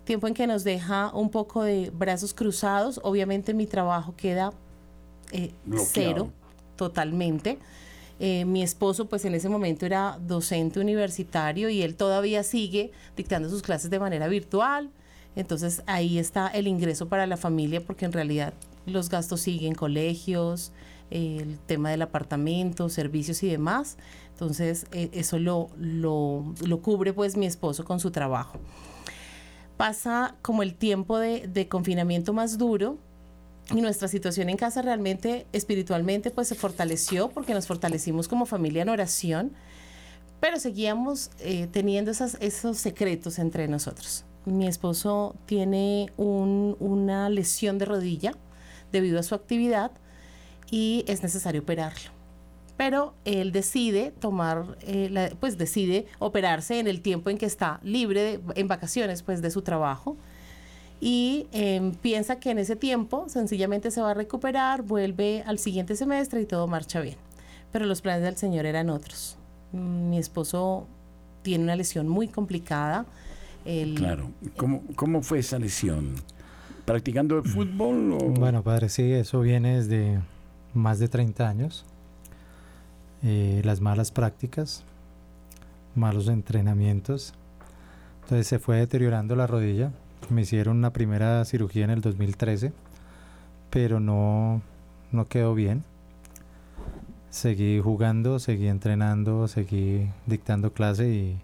tiempo 0.05 0.27
en 0.27 0.35
que 0.35 0.47
nos 0.47 0.65
deja 0.65 1.11
un 1.15 1.31
poco 1.31 1.63
de 1.63 1.91
brazos 1.91 2.35
cruzados. 2.35 3.01
Obviamente 3.03 3.55
mi 3.55 3.67
trabajo 3.67 4.15
queda 4.17 4.53
eh, 5.33 5.53
cero, 5.77 6.31
totalmente. 6.77 7.59
Eh, 8.19 8.45
mi 8.45 8.63
esposo, 8.63 9.09
pues 9.09 9.25
en 9.25 9.35
ese 9.35 9.49
momento 9.49 9.87
era 9.87 10.19
docente 10.21 10.79
universitario 10.81 11.69
y 11.69 11.83
él 11.83 11.97
todavía 11.97 12.43
sigue 12.43 12.93
dictando 13.17 13.49
sus 13.49 13.63
clases 13.63 13.91
de 13.91 13.99
manera 13.99 14.29
virtual. 14.29 14.91
Entonces 15.35 15.83
ahí 15.87 16.19
está 16.19 16.49
el 16.49 16.67
ingreso 16.67 17.09
para 17.09 17.27
la 17.27 17.37
familia 17.37 17.85
porque 17.85 18.05
en 18.05 18.13
realidad 18.13 18.53
los 18.87 19.09
gastos 19.09 19.41
siguen, 19.41 19.75
colegios, 19.75 20.73
eh, 21.11 21.39
el 21.41 21.59
tema 21.61 21.91
del 21.91 22.03
apartamento, 22.03 22.89
servicios 22.89 23.43
y 23.43 23.49
demás. 23.49 23.97
Entonces 24.33 24.87
eh, 24.93 25.09
eso 25.13 25.39
lo, 25.39 25.71
lo, 25.79 26.45
lo 26.65 26.83
cubre 26.83 27.13
pues 27.13 27.37
mi 27.37 27.47
esposo 27.47 27.85
con 27.85 27.99
su 27.99 28.11
trabajo 28.11 28.61
pasa 29.83 30.37
como 30.43 30.63
el 30.63 30.75
tiempo 30.77 31.19
de, 31.19 31.67
confinamiento 31.69 32.33
más 32.33 32.57
duro 32.57 32.99
y 33.75 33.81
nuestra 33.81 34.07
situación 34.07 34.49
en 34.49 34.57
casa 34.57 34.81
realmente 34.81 35.45
espiritualmente 35.53 36.31
pues 36.31 36.47
se 36.47 36.55
fortaleció 36.55 37.31
porque 37.31 37.53
nos 37.53 37.67
fortalecimos 37.67 38.29
como 38.29 38.47
familia 38.47 38.83
en 38.83 38.91
oración, 38.91 39.51
pero 40.39 40.61
seguíamos 40.61 41.33
eh, 41.41 41.67
teniendo 41.73 42.13
esos 42.13 42.79
secretos 42.79 43.41
entre 43.41 43.67
nosotros. 43.67 44.25
mi 44.45 44.69
esposo 44.69 45.35
tiene 45.47 46.13
un- 46.17 46.77
una 46.79 47.29
lesión 47.29 47.79
de 47.79 47.85
rodilla 47.87 48.35
debido 48.93 49.19
a 49.19 49.25
su 49.25 49.35
actividad 49.35 49.91
y 50.71 51.05
es 51.09 51.25
necesario 51.25 51.61
operarlo. 51.63 52.11
Pero 52.77 53.15
él 53.25 53.53
decide 53.53 54.13
tomar, 54.19 54.77
eh, 54.83 55.09
la- 55.11 55.31
pues 55.39 55.59
decide 55.59 56.07
operarse 56.19 56.79
en 56.81 56.87
el 56.89 57.01
tiempo 57.03 57.31
en 57.31 57.39
que 57.39 57.47
está 57.47 57.81
libre, 57.83 58.23
de- 58.23 58.41
en 58.55 58.69
vacaciones 58.69 59.23
pues 59.23 59.43
de 59.43 59.51
su 59.51 59.63
trabajo 59.63 60.17
y 61.01 61.47
em, 61.53 61.93
piensa 61.95 62.37
que 62.39 62.51
en 62.51 62.59
ese 62.59 62.77
tiempo 62.77 63.29
sencillamente 63.29 63.91
se 63.91 64.01
va 64.01 64.13
a 64.13 64.15
recuperar, 64.15 64.83
vuelve 64.83 65.43
al 65.47 65.59
siguiente 65.59 65.97
semestre 65.97 66.41
y 66.41 66.47
todo 66.47 66.67
marcha 66.67 67.01
bien. 67.01 67.17
Pero 67.73 67.87
los 67.87 68.01
planes 68.03 68.23
del 68.23 68.37
Señor 68.37 68.67
eran 68.67 68.89
otros. 68.91 69.37
Mm, 69.73 70.11
Mi 70.11 70.19
esposo 70.19 70.87
tiene 71.43 71.65
una 71.65 71.77
lesión 71.77 72.09
muy 72.09 72.29
complicada. 72.29 73.05
Él- 73.65 73.95
Claro. 73.97 74.31
¿Cómo, 74.57 74.83
cómo 74.97 75.23
fue 75.23 75.39
esa 75.41 75.59
lesión? 75.59 76.15
¿Practicando 76.85 77.37
el 77.39 77.45
fútbol? 77.45 78.13
O... 78.13 78.19
Bueno, 78.31 78.63
padre, 78.63 78.89
sí, 78.89 79.13
eso 79.13 79.41
viene 79.41 79.77
desde 79.77 80.21
más 80.75 80.99
de 80.99 81.09
30 81.09 81.49
años. 81.49 81.85
Eh, 83.25 83.63
las 83.65 83.81
malas 83.81 84.11
prácticas, 84.11 84.83
malos 85.95 86.29
entrenamientos. 86.29 87.35
Entonces 88.23 88.47
se 88.47 88.59
fue 88.59 88.77
deteriorando 88.79 89.37
la 89.37 89.47
rodilla. 89.47 89.93
Me 90.31 90.43
hicieron 90.43 90.77
una 90.79 90.93
primera 90.93 91.45
cirugía 91.45 91.85
en 91.85 91.91
el 91.91 92.01
2013, 92.01 92.73
pero 93.71 94.01
no, 94.01 94.63
no 95.13 95.27
quedó 95.27 95.55
bien. 95.55 95.85
Seguí 97.31 97.81
jugando, 97.81 98.39
seguí 98.39 98.69
entrenando, 98.69 99.49
seguí 99.49 100.11
dictando 100.27 100.73
clase 100.73 101.09
y 101.09 101.39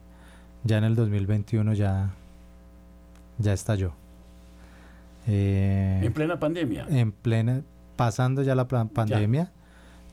ya 0.65 0.79
en 0.79 0.85
el 0.85 0.95
2021 0.97 1.73
ya, 1.75 2.11
ya 3.39 3.53
estalló. 3.53 3.93
Eh, 5.27 6.01
En 6.03 6.13
plena 6.13 6.39
pandemia. 6.39 6.87
en 6.91 7.13
plena, 7.13 7.63
pasando 7.97 8.43
ya 8.43 8.55
la 8.55 8.67
pandemia, 8.69 9.51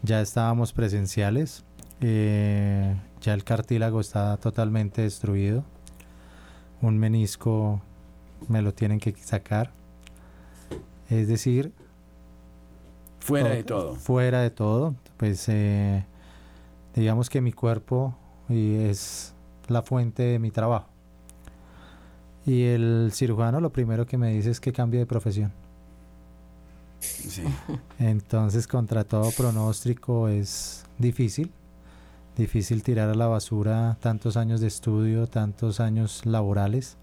ya 0.06 0.22
estábamos 0.22 0.72
presenciales, 0.72 1.66
eh, 2.02 2.96
ya 3.22 3.34
el 3.34 3.44
cartílago 3.44 4.00
está 4.00 4.38
totalmente 4.38 5.02
destruido, 5.02 5.64
un 6.82 6.98
menisco 6.98 7.82
me 8.48 8.62
lo 8.62 8.74
tienen 8.74 9.00
que 9.00 9.14
sacar, 9.18 9.72
es 11.10 11.28
decir, 11.28 11.74
Fuera 13.20 13.50
de 13.50 13.64
todo. 13.64 13.96
Fuera 13.96 14.42
de 14.42 14.52
todo, 14.52 14.94
pues 15.18 15.50
eh, 15.50 16.06
digamos 16.94 17.28
que 17.28 17.42
mi 17.42 17.54
cuerpo 17.54 18.16
y 18.50 18.76
es 18.76 19.34
la 19.68 19.82
fuente 19.82 20.22
de 20.22 20.38
mi 20.38 20.52
trabajo. 20.52 20.88
Y 22.46 22.66
el 22.66 23.10
cirujano 23.12 23.60
lo 23.60 23.72
primero 23.72 24.06
que 24.06 24.20
me 24.20 24.32
dice 24.32 24.52
es 24.52 24.60
que 24.60 24.72
cambie 24.72 25.00
de 25.00 25.08
profesión. 25.08 25.52
Entonces, 28.00 28.68
contra 28.68 29.04
todo 29.04 29.32
pronóstico 29.32 30.28
es 30.28 30.86
difícil. 30.98 31.52
Difícil 32.38 32.84
tirar 32.84 33.10
a 33.10 33.16
la 33.16 33.28
basura 33.28 33.98
tantos 34.02 34.36
años 34.36 34.60
de 34.60 34.68
estudio, 34.68 35.28
tantos 35.28 35.80
años 35.80 36.26
laborales. 36.26 36.98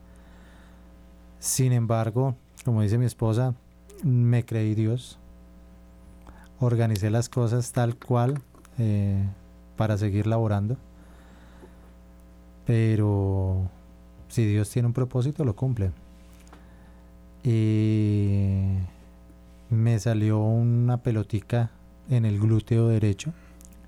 Sin 1.38 1.72
embargo, 1.72 2.34
como 2.64 2.82
dice 2.82 2.98
mi 2.98 3.06
esposa, 3.06 3.54
me 4.02 4.44
creí 4.44 4.74
Dios. 4.74 5.18
Organicé 6.60 7.10
las 7.10 7.28
cosas 7.28 7.72
tal 7.72 7.96
cual 7.96 8.40
eh, 8.78 9.24
para 9.76 9.96
seguir 9.96 10.26
laborando. 10.26 10.76
Pero 12.66 13.68
si 14.28 14.46
Dios 14.46 14.70
tiene 14.70 14.86
un 14.86 14.94
propósito, 14.94 15.44
lo 15.44 15.56
cumple. 15.56 15.90
Y 17.42 18.76
me 19.72 19.98
salió 19.98 20.38
una 20.38 20.98
pelotica 20.98 21.70
en 22.10 22.26
el 22.26 22.38
glúteo 22.38 22.88
derecho, 22.88 23.32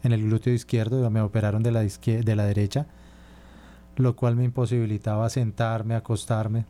en 0.03 0.12
el 0.12 0.23
glúteo 0.23 0.55
izquierdo, 0.55 1.09
me 1.11 1.21
operaron 1.21 1.62
de 1.62 1.73
la, 1.73 1.83
de 1.83 2.37
la 2.37 2.45
derecha, 2.45 2.87
lo 3.97 4.17
cual 4.17 4.35
me 4.35 4.45
imposibilitaba 4.45 5.29
sentarme, 5.29 5.95
acostarme. 5.95 6.64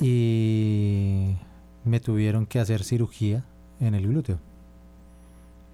Y 0.00 1.36
me 1.84 2.00
tuvieron 2.00 2.46
que 2.46 2.58
hacer 2.58 2.82
cirugía 2.82 3.44
en 3.78 3.94
el 3.94 4.08
glúteo, 4.08 4.38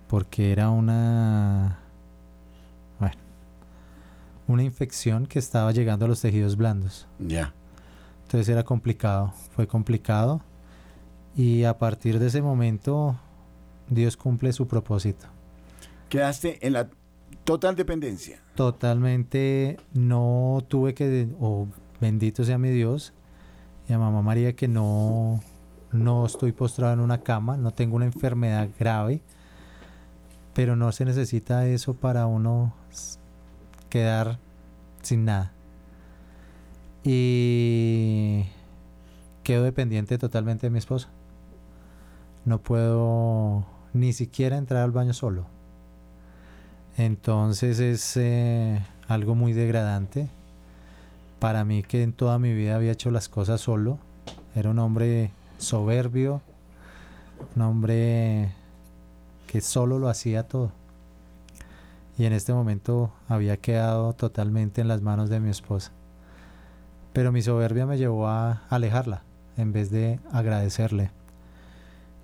porque 0.09 0.53
era 0.53 0.69
una, 0.69 1.79
bueno, 2.99 3.17
una 4.47 4.63
infección 4.63 5.27
que 5.27 5.39
estaba 5.39 5.73
llegando 5.73 6.05
a 6.05 6.09
los 6.09 6.21
tejidos 6.21 6.57
blandos. 6.57 7.09
Ya. 7.19 7.55
Entonces 8.25 8.49
era 8.51 8.63
complicado, 8.63 9.33
fue 9.55 9.67
complicado. 9.67 10.43
Y 11.41 11.65
a 11.65 11.79
partir 11.79 12.19
de 12.19 12.27
ese 12.27 12.43
momento, 12.43 13.19
Dios 13.89 14.19
cumple 14.19 14.53
su 14.53 14.69
propósito. 14.69 15.25
Quedaste 16.11 16.59
en 16.67 16.75
la 16.75 16.91
total 17.45 17.77
dependencia. 17.77 18.43
Totalmente 18.55 19.79
no 19.95 20.63
tuve 20.69 20.93
que, 20.93 21.29
o 21.41 21.67
bendito 21.99 22.45
sea 22.45 22.59
mi 22.59 22.69
Dios, 22.69 23.15
y 23.89 23.95
a 23.95 23.99
mamá 23.99 24.21
María 24.21 24.55
que 24.55 24.69
no, 24.69 25.41
no 25.93 26.27
estoy 26.27 26.53
postrado 26.53 26.93
en 26.93 27.01
una 27.01 27.23
cama, 27.23 27.57
no 27.57 27.71
tengo 27.71 27.97
una 27.97 28.05
enfermedad 28.05 28.69
grave, 28.79 29.23
pero 30.53 30.77
no 30.77 30.93
se 30.93 31.07
necesita 31.07 31.67
eso 31.67 31.95
para 31.95 32.27
uno 32.27 32.75
quedar 33.89 34.39
sin 35.01 35.25
nada. 35.25 35.55
Y 37.03 38.45
quedo 39.43 39.63
dependiente 39.63 40.19
totalmente 40.19 40.67
de 40.67 40.71
mi 40.71 40.81
esposa. 40.81 41.09
No 42.45 42.59
puedo 42.59 43.65
ni 43.93 44.13
siquiera 44.13 44.57
entrar 44.57 44.83
al 44.83 44.93
baño 44.93 45.13
solo. 45.13 45.47
Entonces 46.97 47.81
es 47.81 48.17
eh, 48.17 48.81
algo 49.09 49.35
muy 49.35 49.53
degradante. 49.53 50.29
Para 51.39 51.65
mí 51.65 51.83
que 51.83 52.03
en 52.03 52.13
toda 52.13 52.39
mi 52.39 52.53
vida 52.53 52.77
había 52.77 52.93
hecho 52.93 53.11
las 53.11 53.29
cosas 53.29 53.61
solo. 53.61 53.99
Era 54.55 54.71
un 54.71 54.79
hombre 54.79 55.33
soberbio. 55.59 56.43
Un 57.57 57.63
hombre 57.63 58.53
que 59.47 59.61
solo 59.61 59.99
lo 59.99 60.09
hacía 60.09 60.47
todo. 60.47 60.73
Y 62.19 62.27
en 62.27 62.33
este 62.35 62.53
momento 62.53 63.11
había 63.29 63.57
quedado 63.57 64.13
totalmente 64.13 64.81
en 64.81 64.89
las 64.89 65.01
manos 65.01 65.31
de 65.31 65.41
mi 65.41 65.51
esposa. 65.51 65.93
Pero 67.13 67.33
mi 67.33 67.43
soberbia 67.43 67.87
me 67.87 67.99
llevó 67.99 68.29
a 68.29 68.63
alejarla 68.69 69.23
en 69.57 69.73
vez 69.73 69.91
de 69.91 70.21
agradecerle. 70.31 71.11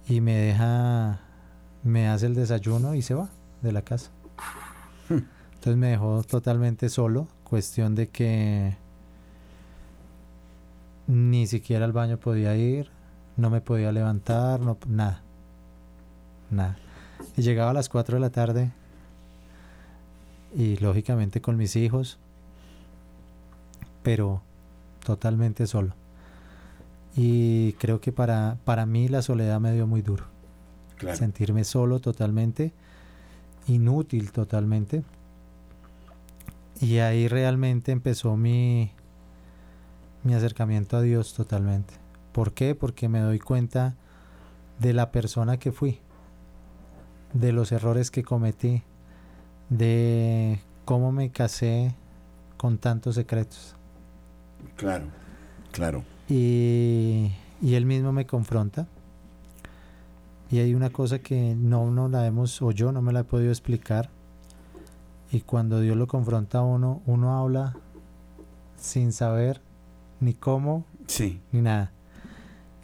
Y 0.09 0.21
me 0.21 0.37
deja, 0.37 1.21
me 1.83 2.09
hace 2.09 2.27
el 2.27 2.35
desayuno 2.35 2.95
y 2.95 3.03
se 3.03 3.15
va 3.15 3.29
de 3.63 3.73
la 3.73 3.83
casa. 3.83 4.11
Entonces 5.09 5.77
me 5.77 5.89
dejó 5.89 6.23
totalmente 6.23 6.89
solo, 6.89 7.27
cuestión 7.45 7.95
de 7.95 8.09
que 8.09 8.77
ni 11.07 11.47
siquiera 11.47 11.85
al 11.85 11.93
baño 11.93 12.19
podía 12.19 12.57
ir, 12.57 12.91
no 13.37 13.51
me 13.51 13.61
podía 13.61 13.93
levantar, 13.93 14.61
no, 14.61 14.79
nada, 14.87 15.23
nada. 16.51 16.77
Y 17.37 17.43
llegaba 17.43 17.71
a 17.71 17.75
las 17.75 17.89
4 17.89 18.17
de 18.17 18.21
la 18.21 18.31
tarde 18.31 18.73
y 20.55 20.77
lógicamente 20.77 21.41
con 21.41 21.57
mis 21.57 21.77
hijos, 21.77 22.19
pero 24.03 24.43
totalmente 25.05 25.67
solo. 25.67 25.95
Y 27.17 27.73
creo 27.75 28.01
que 28.01 28.13
para, 28.13 28.59
para 28.65 28.85
mí 28.85 29.09
la 29.09 29.23
soledad 29.23 29.59
me 29.59 29.73
dio 29.73 29.87
muy 29.87 30.03
duro. 30.03 30.25
Claro. 30.97 31.17
Sentirme 31.17 31.65
solo 31.65 32.01
totalmente, 32.01 32.73
inútil 33.67 34.33
totalmente. 34.33 35.03
Y 36.81 36.99
ahí 36.99 37.27
realmente 37.29 37.93
empezó 37.93 38.37
mi, 38.37 38.93
mi 40.25 40.35
acercamiento 40.35 40.97
a 40.97 41.03
Dios 41.03 41.33
totalmente. 41.33 41.95
¿Por 42.33 42.53
qué? 42.53 42.75
Porque 42.75 43.09
me 43.09 43.21
doy 43.21 43.39
cuenta 43.39 43.95
de 44.79 44.93
la 44.93 45.11
persona 45.11 45.59
que 45.59 45.73
fui, 45.73 46.01
de 47.33 47.53
los 47.53 47.73
errores 47.73 48.11
que 48.11 48.23
cometí, 48.23 48.83
de 49.71 50.61
cómo 50.85 51.13
me 51.13 51.31
casé 51.31 51.95
con 52.57 52.77
tantos 52.77 53.15
secretos. 53.15 53.75
Claro. 54.77 55.07
Claro. 55.73 56.05
Y, 56.29 57.33
y 57.63 57.75
él 57.75 57.87
mismo 57.87 58.13
me 58.13 58.27
confronta. 58.27 58.87
Y 60.51 60.59
hay 60.59 60.75
una 60.75 60.91
cosa 60.91 61.19
que 61.19 61.55
no 61.57 61.91
nos 61.91 62.11
la 62.11 62.27
hemos, 62.27 62.61
o 62.63 62.71
yo 62.71 62.93
no 62.93 63.03
me 63.03 63.13
la 63.13 63.21
he 63.21 63.25
podido 63.25 63.51
explicar. 63.51 64.11
Y 65.33 65.41
cuando 65.41 65.81
Dios 65.81 65.97
lo 65.97 66.07
confronta 66.07 66.59
a 66.59 66.63
uno, 66.63 67.03
uno 67.07 67.37
habla 67.37 67.75
sin 68.77 69.13
saber 69.13 69.61
ni 70.21 70.35
cómo 70.35 70.85
Sí. 71.07 71.41
ni 71.53 71.63
nada. 71.63 71.91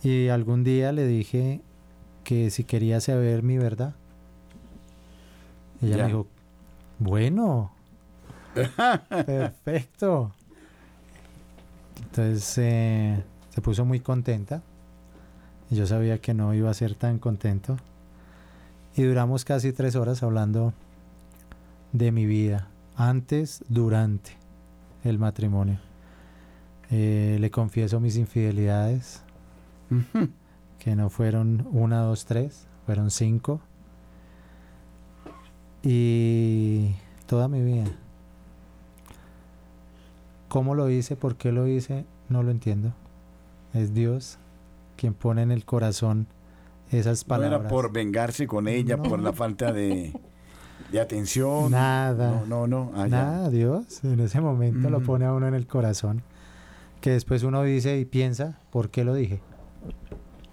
Y 0.03 0.29
algún 0.29 0.65
día 0.65 0.91
le 0.93 1.07
dije 1.07 1.61
que 2.25 2.51
si 2.51 2.65
quería 2.65 3.01
saber 3.01 3.43
mi 3.45 3.59
verdad. 3.59 3.95
Y 5.81 5.87
ella 5.87 5.97
Ya. 5.99 6.03
me 6.03 6.09
dijo, 6.09 6.27
bueno, 6.99 7.73
perfecto. 9.27 10.33
Entonces 12.03 12.59
eh, 12.59 13.23
se 13.55 13.61
puso 13.61 13.85
muy 13.85 14.01
contenta. 14.01 14.63
Y 15.71 15.77
yo 15.77 15.87
sabía 15.87 16.19
que 16.19 16.35
no 16.35 16.55
iba 16.55 16.71
a 16.71 16.75
ser 16.75 16.95
tan 16.95 17.19
contento. 17.19 17.77
Y 18.97 19.03
duramos 19.03 19.45
casi 19.45 19.73
tres 19.73 19.97
horas 19.97 20.23
hablando 20.23 20.75
de 21.93 22.13
mi 22.13 22.27
vida, 22.27 22.69
antes, 22.97 23.65
durante 23.69 24.33
el 25.05 25.19
matrimonio. 25.19 25.79
Eh, 26.91 27.39
le 27.41 27.51
confieso 27.51 28.01
mis 28.01 28.17
infidelidades, 28.17 29.23
que 30.79 30.95
no 30.95 31.09
fueron 31.09 31.67
una, 31.73 32.01
dos, 32.01 32.27
tres, 32.27 32.67
fueron 32.85 33.11
cinco. 33.11 33.61
Y 35.83 36.95
toda 37.27 37.49
mi 37.49 37.63
vida. 37.63 37.91
¿Cómo 40.49 40.75
lo 40.75 40.91
hice? 40.91 41.17
¿Por 41.17 41.37
qué 41.37 41.51
lo 41.51 41.67
hice? 41.67 42.05
No 42.29 42.43
lo 42.43 42.51
entiendo. 42.51 42.93
Es 43.75 43.95
Dios 43.95 44.39
quien 44.97 45.15
pone 45.15 45.43
en 45.43 45.51
el 45.51 45.65
corazón 45.65 46.27
esas 46.91 47.25
No 47.25 47.29
palabras. 47.29 47.61
era 47.61 47.69
por 47.69 47.93
vengarse 47.93 48.47
con 48.47 48.69
ella, 48.69 48.97
No. 48.97 49.03
por 49.05 49.19
la 49.21 49.33
falta 49.33 49.73
de, 49.73 50.13
de 50.91 51.01
atención. 51.01 51.71
Nada. 51.71 52.43
No, 52.47 52.67
no, 52.67 52.91
no. 52.95 53.07
Nada, 53.09 53.49
Dios 53.51 54.05
en 54.05 54.21
ese 54.21 54.41
momento 54.41 54.91
lo 54.91 54.99
Ujú. 54.99 55.07
pone 55.07 55.25
a 55.25 55.33
uno 55.33 55.49
en 55.49 55.55
el 55.55 55.67
corazón. 55.67 56.23
Que 57.01 57.11
después 57.11 57.43
uno 57.43 57.63
dice 57.63 57.99
y 57.99 58.05
piensa, 58.05 58.61
¿por 58.71 58.91
qué 58.91 59.05
lo 59.05 59.15
dije? 59.15 59.41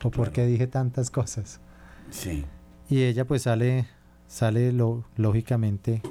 ¿O 0.03 0.09
por 0.11 0.31
qué 0.31 0.45
dije 0.47 0.65
tantas 0.65 1.11
cosas? 1.11 1.59
Sí. 2.09 2.45
Y 2.89 3.03
ella 3.03 3.25
pues 3.25 3.43
sale, 3.43 3.85
sale 4.27 4.71
lo, 4.71 5.03
lógicamente 5.15 6.01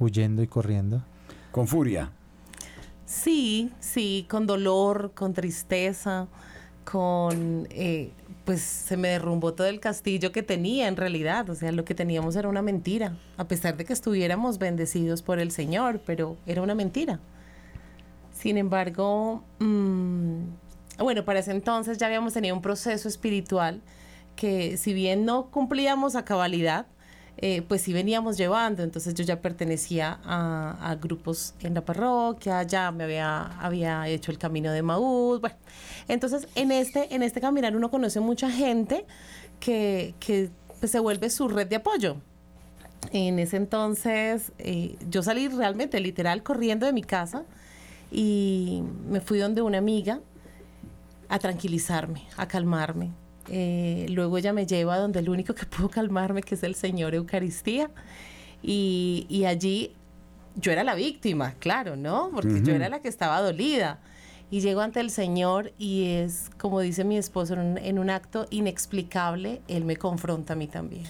huyendo 0.00 0.42
y 0.42 0.48
corriendo. 0.48 1.02
Con 1.52 1.68
furia. 1.68 2.10
Sí, 3.06 3.70
sí, 3.78 4.26
con 4.28 4.46
dolor, 4.48 5.12
con 5.14 5.32
tristeza, 5.32 6.26
con, 6.84 7.68
eh, 7.70 8.10
pues 8.44 8.60
se 8.62 8.96
me 8.96 9.08
derrumbó 9.08 9.54
todo 9.54 9.68
el 9.68 9.78
castillo 9.78 10.32
que 10.32 10.42
tenía 10.42 10.88
en 10.88 10.96
realidad, 10.96 11.48
o 11.48 11.54
sea, 11.54 11.70
lo 11.70 11.84
que 11.84 11.94
teníamos 11.94 12.34
era 12.34 12.48
una 12.48 12.62
mentira, 12.62 13.16
a 13.36 13.46
pesar 13.46 13.76
de 13.76 13.84
que 13.84 13.92
estuviéramos 13.92 14.58
bendecidos 14.58 15.22
por 15.22 15.38
el 15.38 15.52
Señor, 15.52 16.00
pero 16.04 16.36
era 16.46 16.62
una 16.62 16.74
mentira. 16.74 17.20
Sin 18.32 18.58
embargo, 18.58 19.44
mm, 19.60 20.40
bueno, 20.98 21.24
para 21.24 21.38
ese 21.38 21.52
entonces 21.52 21.98
ya 21.98 22.06
habíamos 22.06 22.32
tenido 22.34 22.56
un 22.56 22.62
proceso 22.62 23.08
espiritual 23.08 23.82
que 24.34 24.76
si 24.76 24.92
bien 24.92 25.24
no 25.24 25.46
cumplíamos 25.50 26.16
a 26.16 26.24
cabalidad, 26.24 26.86
eh, 27.38 27.62
pues 27.62 27.82
sí 27.82 27.92
veníamos 27.92 28.36
llevando. 28.36 28.82
Entonces 28.82 29.14
yo 29.14 29.24
ya 29.24 29.40
pertenecía 29.40 30.20
a, 30.24 30.96
grupos 31.00 31.54
en 31.60 31.74
la 31.74 31.84
parroquia, 31.84 32.62
ya 32.62 32.90
me 32.90 33.04
había, 33.04 33.42
había 33.60 34.08
hecho 34.08 34.30
el 34.30 34.38
camino 34.38 34.72
de 34.72 34.82
Maús. 34.82 35.40
Bueno, 35.40 35.56
entonces 36.08 36.48
en 36.54 36.72
este, 36.72 37.14
en 37.14 37.22
este 37.22 37.40
caminar 37.40 37.76
uno 37.76 37.90
conoce 37.90 38.20
mucha 38.20 38.50
gente 38.50 39.04
que, 39.60 40.14
que 40.20 40.50
pues, 40.80 40.90
se 40.92 40.98
vuelve 40.98 41.30
su 41.30 41.48
red 41.48 41.66
de 41.66 41.76
apoyo. 41.76 42.16
En 43.12 43.38
ese 43.38 43.56
entonces 43.56 44.52
eh, 44.58 44.96
yo 45.08 45.22
salí 45.22 45.48
realmente, 45.48 46.00
literal, 46.00 46.42
corriendo 46.42 46.86
de 46.86 46.92
mi 46.92 47.02
casa 47.02 47.44
y 48.10 48.82
me 49.08 49.20
fui 49.20 49.38
donde 49.38 49.62
una 49.62 49.78
amiga 49.78 50.20
a 51.28 51.38
tranquilizarme, 51.38 52.22
a 52.36 52.48
calmarme. 52.48 53.10
Eh, 53.48 54.06
luego 54.10 54.38
ella 54.38 54.52
me 54.52 54.66
lleva 54.66 54.98
donde 54.98 55.20
el 55.20 55.28
único 55.28 55.54
que 55.54 55.66
pudo 55.66 55.88
calmarme, 55.88 56.42
que 56.42 56.54
es 56.54 56.62
el 56.62 56.74
Señor 56.74 57.14
Eucaristía. 57.14 57.90
Y, 58.62 59.26
y 59.28 59.44
allí 59.44 59.92
yo 60.56 60.72
era 60.72 60.84
la 60.84 60.94
víctima, 60.94 61.54
claro, 61.58 61.96
¿no? 61.96 62.30
Porque 62.34 62.62
yo 62.62 62.74
era 62.74 62.88
la 62.88 63.00
que 63.00 63.08
estaba 63.08 63.40
dolida. 63.40 64.00
Y 64.50 64.60
llego 64.60 64.80
ante 64.80 65.00
el 65.00 65.10
Señor 65.10 65.72
y 65.76 66.04
es, 66.04 66.50
como 66.56 66.80
dice 66.80 67.04
mi 67.04 67.18
esposo, 67.18 67.54
en 67.54 67.60
un, 67.60 67.78
en 67.78 67.98
un 67.98 68.10
acto 68.10 68.46
inexplicable, 68.50 69.60
Él 69.66 69.84
me 69.84 69.96
confronta 69.96 70.52
a 70.52 70.56
mí 70.56 70.68
también. 70.68 71.04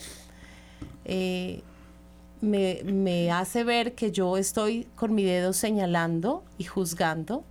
Eh, 1.05 1.63
me, 2.41 2.81
me 2.85 3.31
hace 3.31 3.63
ver 3.63 3.95
que 3.95 4.11
yo 4.11 4.37
estoy 4.37 4.87
con 4.97 5.15
mi 5.15 5.25
dedo 5.25 5.53
señalando 5.53 6.45
y 6.59 6.65
juzgando 6.65 7.45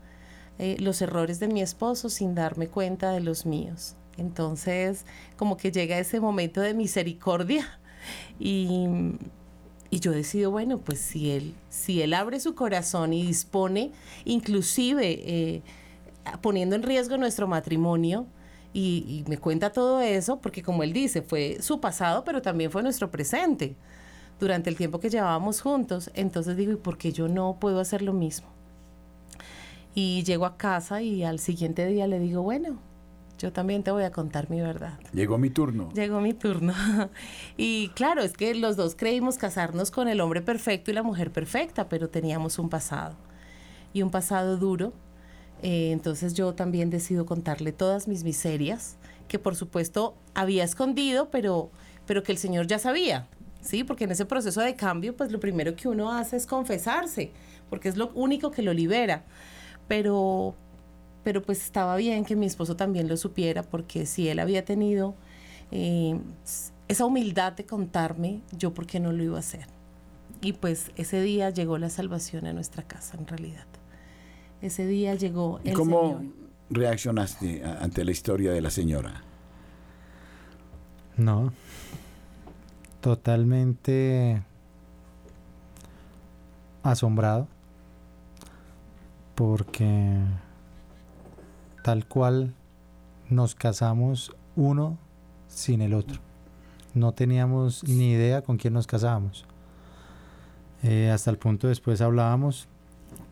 eh, 0.58 0.78
los 0.80 1.02
errores 1.02 1.40
de 1.40 1.48
mi 1.48 1.62
esposo 1.62 2.10
sin 2.10 2.34
darme 2.34 2.68
cuenta 2.68 3.12
de 3.12 3.20
los 3.20 3.46
míos. 3.46 3.96
Entonces, 4.18 5.06
como 5.38 5.58
que 5.58 5.72
llega 5.72 5.98
ese 5.98 6.20
momento 6.20 6.62
de 6.62 6.74
misericordia 6.74 7.80
y, 8.40 8.88
y 9.90 10.00
yo 10.00 10.12
decido, 10.12 10.52
bueno, 10.52 10.78
pues 10.78 11.00
si 11.00 11.32
él, 11.32 11.54
si 11.70 12.02
él 12.02 12.14
abre 12.14 12.40
su 12.40 12.56
corazón 12.56 13.14
y 13.14 13.26
dispone, 13.26 13.92
inclusive 14.24 15.20
eh, 15.26 15.62
poniendo 16.42 16.76
en 16.76 16.84
riesgo 16.84 17.18
nuestro 17.18 17.48
matrimonio, 17.48 18.28
y, 18.74 19.24
y 19.26 19.30
me 19.30 19.38
cuenta 19.38 19.72
todo 19.72 20.02
eso, 20.02 20.42
porque 20.42 20.62
como 20.62 20.84
él 20.84 20.92
dice, 20.92 21.22
fue 21.22 21.60
su 21.62 21.80
pasado, 21.80 22.26
pero 22.26 22.42
también 22.42 22.70
fue 22.70 22.84
nuestro 22.84 23.10
presente 23.10 23.78
durante 24.38 24.70
el 24.70 24.76
tiempo 24.76 25.00
que 25.00 25.10
llevábamos 25.10 25.62
juntos. 25.62 26.12
Entonces 26.14 26.58
digo, 26.58 26.74
¿y 26.74 26.76
por 26.76 26.98
qué 26.98 27.14
yo 27.14 27.30
no 27.30 27.58
puedo 27.58 27.80
hacer 27.80 28.02
lo 28.02 28.12
mismo? 28.12 28.48
Y 29.94 30.24
llego 30.24 30.46
a 30.46 30.58
casa 30.58 31.02
y 31.02 31.24
al 31.24 31.40
siguiente 31.40 31.86
día 31.88 32.06
le 32.06 32.20
digo, 32.20 32.42
bueno, 32.42 32.80
yo 33.38 33.52
también 33.52 33.84
te 33.84 33.92
voy 33.92 34.04
a 34.04 34.12
contar 34.12 34.50
mi 34.50 34.62
verdad. 34.62 34.98
Llegó 35.14 35.38
mi 35.38 35.50
turno. 35.50 35.92
Llegó 35.94 36.22
mi 36.22 36.34
turno. 36.34 36.74
y 37.58 37.90
claro, 37.90 38.22
es 38.22 38.34
que 38.34 38.56
los 38.56 38.78
dos 38.78 38.96
creímos 38.96 39.38
casarnos 39.38 39.92
con 39.92 40.08
el 40.08 40.22
hombre 40.22 40.42
perfecto 40.42 40.92
y 40.92 40.94
la 40.94 41.04
mujer 41.04 41.32
perfecta, 41.32 41.90
pero 41.90 42.10
teníamos 42.10 42.60
un 42.60 42.70
pasado. 42.70 43.16
Y 43.94 44.02
un 44.02 44.12
pasado 44.12 44.58
duro. 44.58 44.94
Eh, 45.62 45.92
entonces 45.92 46.34
yo 46.34 46.54
también 46.54 46.90
decido 46.90 47.26
contarle 47.26 47.72
todas 47.72 48.08
mis 48.08 48.24
miserias, 48.24 48.98
que 49.28 49.40
por 49.40 49.56
supuesto 49.56 50.16
había 50.34 50.64
escondido, 50.64 51.30
pero, 51.30 51.72
pero 52.06 52.24
que 52.24 52.32
el 52.32 52.38
Señor 52.38 52.68
ya 52.68 52.80
sabía. 52.80 53.28
Sí, 53.62 53.84
porque 53.84 54.04
en 54.04 54.12
ese 54.12 54.26
proceso 54.26 54.62
de 54.62 54.76
cambio, 54.76 55.16
pues 55.16 55.32
lo 55.32 55.40
primero 55.40 55.76
que 55.76 55.88
uno 55.88 56.12
hace 56.12 56.38
es 56.38 56.46
confesarse, 56.46 57.32
porque 57.70 57.90
es 57.90 57.98
lo 57.98 58.12
único 58.14 58.52
que 58.52 58.62
lo 58.62 58.74
libera. 58.74 59.26
Pero, 59.88 60.56
pero 61.26 61.42
pues 61.42 61.60
estaba 61.64 61.96
bien 61.96 62.24
que 62.24 62.36
mi 62.36 62.46
esposo 62.46 62.76
también 62.76 63.08
lo 63.10 63.18
supiera, 63.18 63.64
porque 63.64 64.06
si 64.06 64.30
él 64.30 64.38
había 64.38 64.64
tenido 64.64 65.16
eh, 65.72 66.20
esa 66.88 67.04
humildad 67.04 67.54
de 67.54 67.66
contarme, 67.66 68.42
yo 68.56 68.76
por 68.76 68.86
qué 68.86 69.00
no 69.00 69.12
lo 69.12 69.24
iba 69.24 69.38
a 69.38 69.40
hacer. 69.40 69.66
Y 70.42 70.54
pues 70.54 70.92
ese 70.98 71.20
día 71.24 71.50
llegó 71.50 71.80
la 71.80 71.90
salvación 71.90 72.46
a 72.46 72.54
nuestra 72.54 72.84
casa, 72.84 73.18
en 73.18 73.26
realidad. 73.26 73.66
Ese 74.62 74.86
día 74.86 75.16
llegó 75.16 75.60
¿Y 75.64 75.70
el 75.70 75.76
cómo 75.76 76.20
Señor. 76.20 76.34
reaccionaste 76.70 77.64
ante 77.64 78.06
la 78.06 78.12
historia 78.12 78.52
de 78.52 78.62
la 78.62 78.70
señora? 78.70 79.24
No. 81.18 81.52
Totalmente 83.02 84.44
asombrado. 86.84 87.48
Porque 89.34 90.22
tal 91.86 92.08
cual 92.08 92.56
nos 93.30 93.54
casamos 93.54 94.36
uno 94.56 94.98
sin 95.48 95.82
el 95.82 95.94
otro. 95.94 96.20
No 96.96 97.12
teníamos 97.12 97.84
ni 97.84 98.14
idea 98.14 98.42
con 98.42 98.58
quién 98.58 98.74
nos 98.74 98.88
casábamos. 98.88 99.46
Eh, 100.82 101.12
hasta 101.14 101.30
el 101.30 101.38
punto 101.38 101.68
después 101.68 102.02
hablábamos 102.02 102.68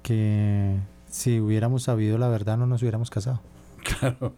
que 0.03 0.77
si 1.09 1.39
hubiéramos 1.39 1.81
sabido 1.81 2.19
la 2.19 2.27
verdad 2.27 2.55
no 2.57 2.67
nos 2.67 2.83
hubiéramos 2.83 3.09
casado. 3.09 3.41
Claro. 3.99 4.33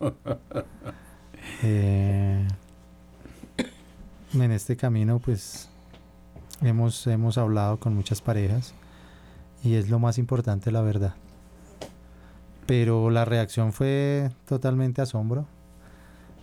Eh, 1.62 2.48
en 4.34 4.52
este 4.52 4.76
camino 4.76 5.20
pues 5.20 5.70
hemos, 6.62 7.06
hemos 7.06 7.38
hablado 7.38 7.80
con 7.80 7.94
muchas 7.94 8.22
parejas 8.22 8.74
y 9.62 9.76
es 9.76 9.90
lo 9.90 10.00
más 10.00 10.18
importante 10.18 10.72
la 10.72 10.82
verdad. 10.82 11.16
Pero 12.66 13.10
la 13.10 13.26
reacción 13.26 13.74
fue 13.74 14.32
totalmente 14.46 15.02
asombro. 15.02 15.46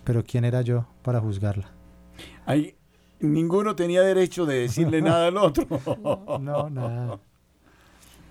Pero 0.03 0.23
¿quién 0.23 0.45
era 0.45 0.61
yo 0.61 0.85
para 1.01 1.19
juzgarla? 1.19 1.69
Ahí, 2.45 2.75
ninguno 3.19 3.75
tenía 3.75 4.01
derecho 4.01 4.45
de 4.45 4.59
decirle 4.61 5.01
nada 5.01 5.27
al 5.27 5.37
otro. 5.37 5.67
No, 6.39 6.69
nada. 6.69 7.19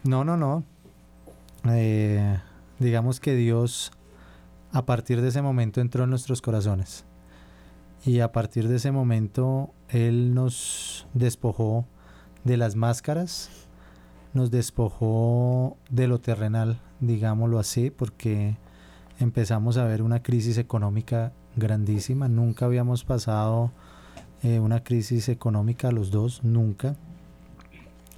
No, 0.04 0.24
no, 0.24 0.36
no. 0.36 0.64
Eh, 1.68 2.38
digamos 2.78 3.20
que 3.20 3.34
Dios 3.34 3.92
a 4.72 4.86
partir 4.86 5.20
de 5.20 5.28
ese 5.28 5.42
momento 5.42 5.80
entró 5.80 6.04
en 6.04 6.10
nuestros 6.10 6.42
corazones. 6.42 7.04
Y 8.04 8.20
a 8.20 8.32
partir 8.32 8.68
de 8.68 8.76
ese 8.76 8.90
momento 8.90 9.72
Él 9.88 10.34
nos 10.34 11.06
despojó 11.14 11.86
de 12.42 12.56
las 12.56 12.74
máscaras, 12.74 13.50
nos 14.32 14.50
despojó 14.50 15.76
de 15.90 16.08
lo 16.08 16.18
terrenal, 16.18 16.80
digámoslo 17.02 17.58
así, 17.58 17.90
porque 17.90 18.56
empezamos 19.18 19.76
a 19.76 19.84
ver 19.84 20.02
una 20.02 20.22
crisis 20.22 20.56
económica 20.56 21.32
grandísima. 21.56 22.28
Nunca 22.28 22.64
habíamos 22.64 23.04
pasado 23.04 23.72
eh, 24.42 24.60
una 24.60 24.82
crisis 24.82 25.28
económica 25.28 25.92
los 25.92 26.10
dos, 26.10 26.42
nunca. 26.42 26.96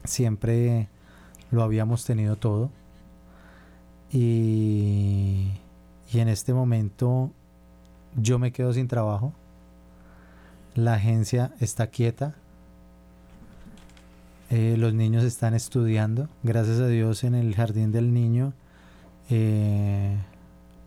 Siempre 0.04 0.88
lo 1.50 1.62
habíamos 1.62 2.04
tenido 2.04 2.36
todo. 2.36 2.70
Y, 4.12 5.50
y 6.12 6.18
en 6.20 6.28
este 6.28 6.54
momento 6.54 7.30
yo 8.16 8.38
me 8.38 8.52
quedo 8.52 8.72
sin 8.72 8.86
trabajo. 8.86 9.32
La 10.74 10.94
agencia 10.94 11.52
está 11.58 11.86
quieta. 11.86 12.34
Eh, 14.50 14.76
los 14.76 14.92
niños 14.92 15.24
están 15.24 15.54
estudiando. 15.54 16.28
Gracias 16.42 16.80
a 16.80 16.86
Dios 16.86 17.24
en 17.24 17.34
el 17.34 17.54
jardín 17.54 17.90
del 17.90 18.12
niño 18.12 18.52
eh, 19.30 20.16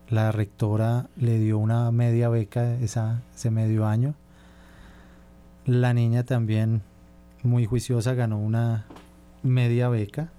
la 0.08 0.32
rectora 0.32 1.08
le 1.16 1.38
dio 1.38 1.58
una 1.58 1.90
media 1.90 2.28
beca 2.28 2.74
ese 2.74 3.50
medio 3.50 3.86
año. 3.86 4.14
La 5.66 5.92
niña 5.92 6.24
también, 6.24 6.82
muy 7.42 7.66
juiciosa, 7.66 8.14
ganó 8.14 8.38
una 8.38 8.86
media 9.42 9.88
beca. 9.88 10.30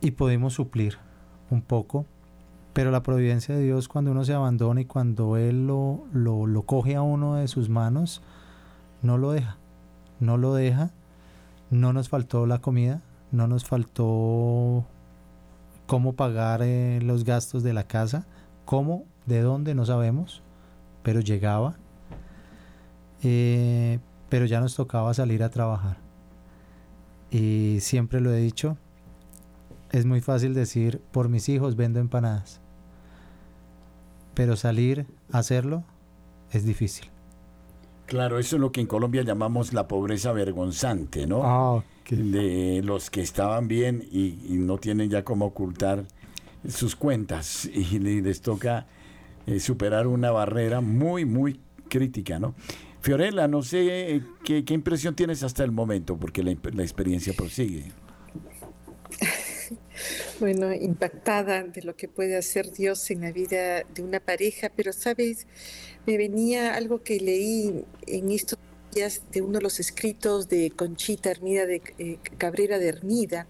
Y 0.00 0.12
pudimos 0.12 0.54
suplir 0.54 0.98
un 1.50 1.62
poco. 1.62 2.06
Pero 2.72 2.90
la 2.90 3.02
providencia 3.02 3.54
de 3.54 3.62
Dios 3.62 3.86
cuando 3.86 4.12
uno 4.12 4.24
se 4.24 4.32
abandona 4.32 4.80
y 4.80 4.86
cuando 4.86 5.36
Él 5.36 5.66
lo, 5.66 6.04
lo, 6.14 6.46
lo 6.46 6.62
coge 6.62 6.96
a 6.96 7.02
uno 7.02 7.34
de 7.34 7.48
sus 7.48 7.68
manos, 7.68 8.22
no 9.02 9.18
lo 9.18 9.32
deja. 9.32 9.58
No 10.20 10.38
lo 10.38 10.54
deja. 10.54 10.90
No 11.70 11.92
nos 11.92 12.08
faltó 12.08 12.46
la 12.46 12.60
comida. 12.60 13.02
No 13.30 13.46
nos 13.46 13.64
faltó 13.66 14.86
cómo 15.92 16.14
pagar 16.14 16.62
eh, 16.62 17.00
los 17.02 17.22
gastos 17.22 17.62
de 17.62 17.74
la 17.74 17.86
casa, 17.86 18.26
cómo, 18.64 19.04
de 19.26 19.42
dónde, 19.42 19.74
no 19.74 19.84
sabemos, 19.84 20.40
pero 21.02 21.20
llegaba. 21.20 21.76
Eh, 23.22 23.98
pero 24.30 24.46
ya 24.46 24.62
nos 24.62 24.74
tocaba 24.74 25.12
salir 25.12 25.42
a 25.42 25.50
trabajar. 25.50 25.98
Y 27.30 27.76
siempre 27.82 28.22
lo 28.22 28.32
he 28.32 28.38
dicho, 28.38 28.78
es 29.90 30.06
muy 30.06 30.22
fácil 30.22 30.54
decir, 30.54 31.02
por 31.12 31.28
mis 31.28 31.50
hijos 31.50 31.76
vendo 31.76 32.00
empanadas. 32.00 32.62
Pero 34.32 34.56
salir 34.56 35.04
a 35.30 35.40
hacerlo 35.40 35.84
es 36.52 36.64
difícil. 36.64 37.10
Claro, 38.06 38.38
eso 38.38 38.56
es 38.56 38.60
lo 38.60 38.72
que 38.72 38.80
en 38.80 38.86
Colombia 38.86 39.24
llamamos 39.24 39.74
la 39.74 39.88
pobreza 39.88 40.32
vergonzante, 40.32 41.26
¿no? 41.26 41.42
Ah, 41.44 41.84
De 42.08 42.82
los 42.82 43.10
que 43.10 43.22
estaban 43.22 43.68
bien 43.68 44.06
y, 44.10 44.38
y, 44.48 44.58
no 44.58 44.78
tienen 44.78 45.08
ya 45.08 45.24
cómo 45.24 45.46
ocultar 45.46 46.04
sus 46.68 46.96
cuentas 46.96 47.64
y 47.72 47.98
les 47.98 48.40
toca 48.40 48.86
eh, 49.46 49.60
superar 49.60 50.06
una 50.06 50.30
barrera 50.30 50.80
muy, 50.80 51.24
muy 51.24 51.60
crítica, 51.88 52.38
¿no? 52.38 52.54
Fiorella, 53.00 53.48
no 53.48 53.62
sé 53.62 54.14
eh, 54.14 54.22
qué, 54.44 54.64
qué 54.64 54.74
impresión 54.74 55.16
tienes 55.16 55.42
hasta 55.42 55.64
el 55.64 55.72
momento, 55.72 56.16
porque 56.16 56.42
la, 56.44 56.56
la 56.72 56.82
experiencia 56.82 57.32
prosigue. 57.32 57.92
Bueno, 60.40 60.72
impactada 60.72 61.62
de 61.62 61.82
lo 61.82 61.94
que 61.94 62.08
puede 62.08 62.36
hacer 62.36 62.72
Dios 62.72 63.08
en 63.12 63.20
la 63.20 63.30
vida 63.30 63.84
de 63.84 64.02
una 64.02 64.18
pareja, 64.18 64.72
pero 64.74 64.92
sabes, 64.92 65.46
me 66.04 66.16
venía 66.16 66.74
algo 66.74 67.04
que 67.04 67.20
leí 67.20 67.84
en 68.08 68.30
estos 68.32 68.58
de 68.92 69.40
uno 69.40 69.58
de 69.58 69.62
los 69.62 69.80
escritos 69.80 70.50
de 70.50 70.70
Conchita 70.70 71.30
Hermida 71.30 71.64
de 71.64 71.80
eh, 71.98 72.18
Cabrera 72.36 72.78
de 72.78 72.88
Hermida, 72.88 73.48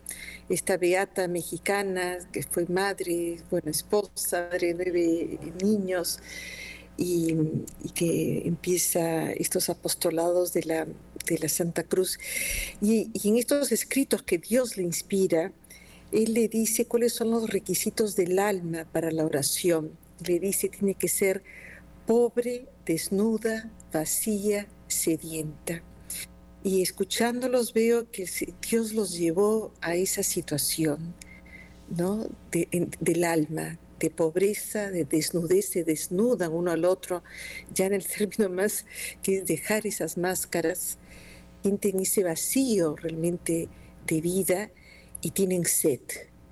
esta 0.48 0.76
beata 0.76 1.26
mexicana 1.26 2.18
que 2.30 2.44
fue 2.44 2.66
madre, 2.66 3.38
bueno, 3.50 3.68
esposa, 3.68 4.48
madre 4.52 4.68
de 4.68 4.74
nueve 4.74 5.38
niños. 5.62 6.20
Y, 6.96 7.34
que 7.94 8.42
empieza 8.44 9.32
estos 9.32 9.68
apostolados 9.68 10.52
de 10.52 10.62
la, 10.62 10.86
de 11.26 11.38
la 11.38 11.48
Santa 11.48 11.82
Cruz. 11.82 12.18
Y, 12.80 13.10
en 13.26 13.38
estos 13.38 13.72
escritos 13.72 14.22
que 14.22 14.38
Dios 14.38 14.76
le 14.76 14.84
inspira, 14.84 15.52
Él 16.12 16.34
le 16.34 16.46
dice 16.46 16.84
cuáles 16.84 17.14
son 17.14 17.30
los 17.30 17.50
requisitos 17.50 18.14
del 18.14 18.38
alma 18.38 18.86
para 18.92 19.10
la 19.10 19.24
oración. 19.24 19.98
Le 20.24 20.38
dice, 20.38 20.68
tiene 20.68 20.94
que 20.94 21.08
ser 21.08 21.42
pobre, 22.06 22.68
desnuda, 22.86 23.70
vacía, 23.92 24.68
sedienta. 24.92 25.82
Y 26.64 26.82
escuchándolos 26.82 27.72
veo 27.72 28.10
que 28.10 28.28
Dios 28.70 28.92
los 28.92 29.18
llevó 29.18 29.72
a 29.80 29.96
esa 29.96 30.22
situación, 30.22 31.14
¿no? 31.88 32.28
Del 32.50 33.24
alma, 33.24 33.78
de 33.98 34.10
pobreza, 34.10 34.90
de 34.90 35.04
desnudez, 35.04 35.70
se 35.70 35.84
desnudan 35.84 36.52
uno 36.52 36.70
al 36.70 36.84
otro, 36.84 37.22
ya 37.74 37.86
en 37.86 37.94
el 37.94 38.06
término 38.06 38.48
más 38.48 38.86
que 39.22 39.42
dejar 39.42 39.86
esas 39.86 40.16
máscaras, 40.18 40.98
sienten 41.62 42.00
ese 42.00 42.22
vacío 42.24 42.96
realmente 42.96 43.68
de 44.06 44.20
vida 44.20 44.70
y 45.20 45.30
tienen 45.30 45.64
sed, 45.64 46.00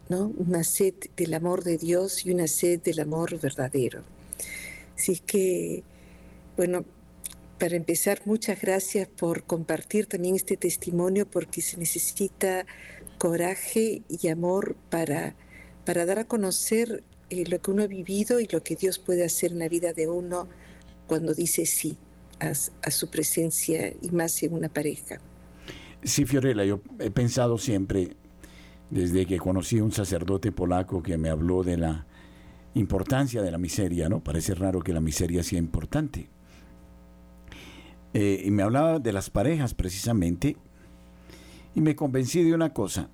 ¿no? 0.09 0.33
Una 0.37 0.65
sed 0.65 0.95
del 1.17 1.35
amor 1.35 1.65
de 1.65 1.79
Dios 1.79 2.25
y 2.25 2.31
una 2.33 2.47
sed 2.47 2.81
del 2.81 3.01
amor 3.01 3.39
verdadero. 3.41 4.03
Así 4.97 5.19
que, 5.19 5.83
bueno, 6.57 6.85
para 7.61 7.77
empezar, 7.77 8.23
muchas 8.25 8.59
gracias 8.59 9.07
por 9.07 9.45
compartir 9.45 10.07
también 10.07 10.35
este 10.35 10.57
testimonio, 10.57 11.31
porque 11.31 11.61
se 11.61 11.77
necesita 11.77 12.65
coraje 13.19 14.03
y 14.09 14.29
amor 14.29 14.77
para, 14.89 15.37
para 15.85 16.07
dar 16.07 16.21
a 16.21 16.25
conocer 16.25 17.05
eh, 17.29 17.45
lo 17.47 17.61
que 17.61 17.71
uno 17.71 17.83
ha 17.83 17.87
vivido 17.87 18.41
y 18.41 18.49
lo 18.51 18.63
que 18.63 18.77
Dios 18.77 18.99
puede 18.99 19.27
hacer 19.27 19.53
en 19.53 19.59
la 19.59 19.69
vida 19.69 19.93
de 19.93 20.09
uno 20.09 20.49
cuando 21.07 21.35
dice 21.35 21.67
sí 21.67 21.99
a, 22.41 22.49
a 22.49 22.91
su 22.91 23.11
presencia 23.11 23.93
y 24.01 24.11
más 24.11 24.43
en 24.43 24.55
una 24.55 24.71
pareja. 24.71 25.21
Sí, 26.03 26.25
Fiorella, 26.25 26.65
yo 26.65 26.81
he 26.99 27.11
pensado 27.11 27.59
siempre, 27.59 28.17
desde 28.89 29.27
que 29.27 29.37
conocí 29.37 29.81
a 29.81 29.85
un 29.85 29.93
sacerdote 29.93 30.51
polaco 30.51 31.03
que 31.03 31.19
me 31.19 31.29
habló 31.29 31.63
de 31.63 31.77
la 31.77 32.07
importancia 32.73 33.43
de 33.43 33.51
la 33.51 33.59
miseria, 33.59 34.09
¿no? 34.09 34.25
Parece 34.25 34.55
raro 34.55 34.81
que 34.81 34.95
la 34.95 35.03
miseria 35.03 35.43
sea 35.43 35.59
importante. 35.59 36.31
Eh, 38.13 38.43
y 38.45 38.51
me 38.51 38.63
hablaba 38.63 38.99
de 38.99 39.13
las 39.13 39.31
parejas 39.31 39.75
precisamente, 39.75 40.57
y 41.75 41.81
me 41.81 41.95
convencí 41.95 42.43
de 42.43 42.55
una 42.55 42.73
cosa, 42.73 43.11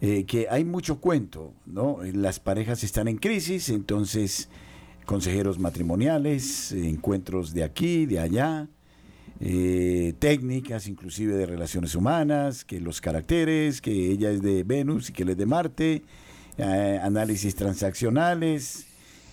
eh, 0.00 0.24
que 0.24 0.46
hay 0.50 0.64
mucho 0.64 1.00
cuento, 1.00 1.54
¿no? 1.66 1.98
Las 2.12 2.38
parejas 2.38 2.84
están 2.84 3.08
en 3.08 3.16
crisis, 3.16 3.68
entonces 3.68 4.48
consejeros 5.06 5.58
matrimoniales, 5.58 6.70
encuentros 6.72 7.54
de 7.54 7.64
aquí, 7.64 8.04
de 8.04 8.20
allá, 8.20 8.68
eh, 9.40 10.14
técnicas 10.18 10.86
inclusive 10.86 11.34
de 11.34 11.46
relaciones 11.46 11.94
humanas, 11.94 12.64
que 12.64 12.80
los 12.80 13.00
caracteres, 13.00 13.80
que 13.80 14.10
ella 14.10 14.30
es 14.30 14.42
de 14.42 14.64
Venus 14.64 15.10
y 15.10 15.12
que 15.12 15.22
él 15.22 15.30
es 15.30 15.36
de 15.36 15.46
Marte, 15.46 16.02
eh, 16.58 17.00
análisis 17.02 17.54
transaccionales 17.54 18.86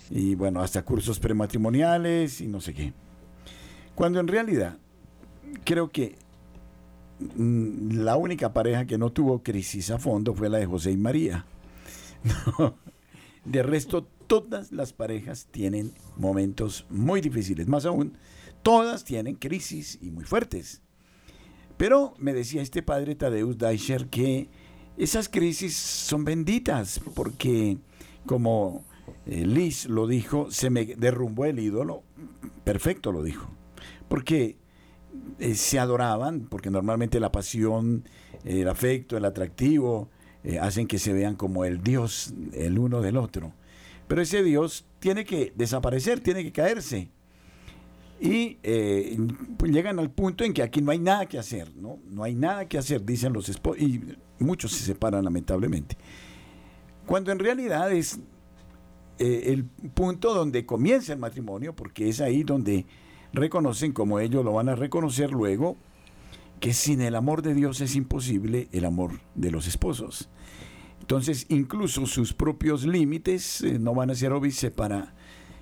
y 0.09 0.35
bueno, 0.35 0.61
hasta 0.61 0.83
cursos 0.83 1.19
prematrimoniales 1.19 2.39
y 2.39 2.47
no 2.47 2.61
sé 2.61 2.73
qué. 2.73 2.93
Cuando 3.95 4.19
en 4.19 4.27
realidad 4.27 4.77
creo 5.63 5.89
que 5.89 6.17
mm, 7.19 8.03
la 8.03 8.17
única 8.17 8.53
pareja 8.53 8.85
que 8.85 8.97
no 8.97 9.11
tuvo 9.11 9.41
crisis 9.41 9.89
a 9.91 9.99
fondo 9.99 10.33
fue 10.33 10.49
la 10.49 10.57
de 10.57 10.65
José 10.65 10.91
y 10.91 10.97
María. 10.97 11.45
De 13.45 13.61
resto, 13.61 14.07
todas 14.25 14.71
las 14.71 14.91
parejas 14.91 15.47
tienen 15.51 15.93
momentos 16.17 16.85
muy 16.89 17.21
difíciles. 17.21 17.67
Más 17.67 17.85
aún, 17.85 18.17
todas 18.63 19.03
tienen 19.03 19.35
crisis 19.35 19.99
y 20.01 20.09
muy 20.09 20.25
fuertes. 20.25 20.81
Pero 21.77 22.15
me 22.17 22.33
decía 22.33 22.63
este 22.63 22.81
padre 22.81 23.15
Tadeusz 23.15 23.57
Deicher 23.57 24.07
que 24.07 24.49
esas 24.97 25.29
crisis 25.29 25.75
son 25.75 26.25
benditas 26.25 26.99
porque, 27.13 27.77
como 28.25 28.83
eh, 29.27 29.45
Liz 29.45 29.85
lo 29.85 30.07
dijo, 30.07 30.49
se 30.49 30.71
me 30.71 30.85
derrumbó 30.85 31.45
el 31.45 31.59
ídolo. 31.59 32.03
Perfecto 32.63 33.11
lo 33.11 33.21
dijo. 33.21 33.47
Porque 34.07 34.57
eh, 35.39 35.55
se 35.55 35.79
adoraban, 35.79 36.41
porque 36.41 36.69
normalmente 36.69 37.19
la 37.19 37.31
pasión, 37.31 38.07
el 38.43 38.67
afecto, 38.67 39.17
el 39.17 39.25
atractivo, 39.25 40.09
eh, 40.43 40.59
hacen 40.59 40.87
que 40.87 40.99
se 40.99 41.13
vean 41.13 41.35
como 41.35 41.65
el 41.65 41.81
Dios 41.81 42.33
el 42.53 42.77
uno 42.77 43.01
del 43.01 43.17
otro. 43.17 43.53
Pero 44.07 44.21
ese 44.21 44.43
Dios 44.43 44.85
tiene 44.99 45.25
que 45.25 45.51
desaparecer, 45.55 46.19
tiene 46.19 46.43
que 46.43 46.51
caerse. 46.51 47.09
Y 48.19 48.59
eh, 48.63 49.17
pues 49.57 49.71
llegan 49.71 49.99
al 49.99 50.09
punto 50.09 50.43
en 50.43 50.53
que 50.53 50.63
aquí 50.63 50.81
no 50.81 50.91
hay 50.91 50.99
nada 50.99 51.25
que 51.25 51.37
hacer, 51.37 51.75
¿no? 51.75 51.99
No 52.07 52.23
hay 52.23 52.33
nada 52.33 52.67
que 52.67 52.77
hacer, 52.77 53.03
dicen 53.03 53.33
los 53.33 53.49
esposos, 53.49 53.81
y 53.81 54.01
muchos 54.39 54.71
se 54.71 54.85
separan 54.85 55.23
lamentablemente. 55.23 55.97
Cuando 57.05 57.31
en 57.31 57.39
realidad 57.39 57.91
es 57.91 58.19
eh, 59.19 59.43
el 59.47 59.65
punto 59.65 60.33
donde 60.33 60.65
comienza 60.65 61.13
el 61.13 61.19
matrimonio, 61.19 61.75
porque 61.75 62.07
es 62.07 62.21
ahí 62.21 62.43
donde 62.43 62.85
reconocen, 63.35 63.91
como 63.91 64.19
ellos 64.19 64.43
lo 64.43 64.53
van 64.53 64.69
a 64.69 64.75
reconocer 64.75 65.31
luego, 65.31 65.77
que 66.59 66.73
sin 66.73 67.01
el 67.01 67.15
amor 67.15 67.41
de 67.41 67.53
Dios 67.53 67.81
es 67.81 67.95
imposible 67.95 68.69
el 68.71 68.85
amor 68.85 69.19
de 69.35 69.51
los 69.51 69.67
esposos. 69.67 70.29
Entonces, 71.01 71.45
incluso 71.49 72.05
sus 72.07 72.33
propios 72.33 72.85
límites 72.85 73.61
eh, 73.61 73.77
no 73.77 73.93
van 73.93 74.09
a 74.09 74.15
ser 74.15 74.31
óbice 74.31 74.71
para 74.71 75.13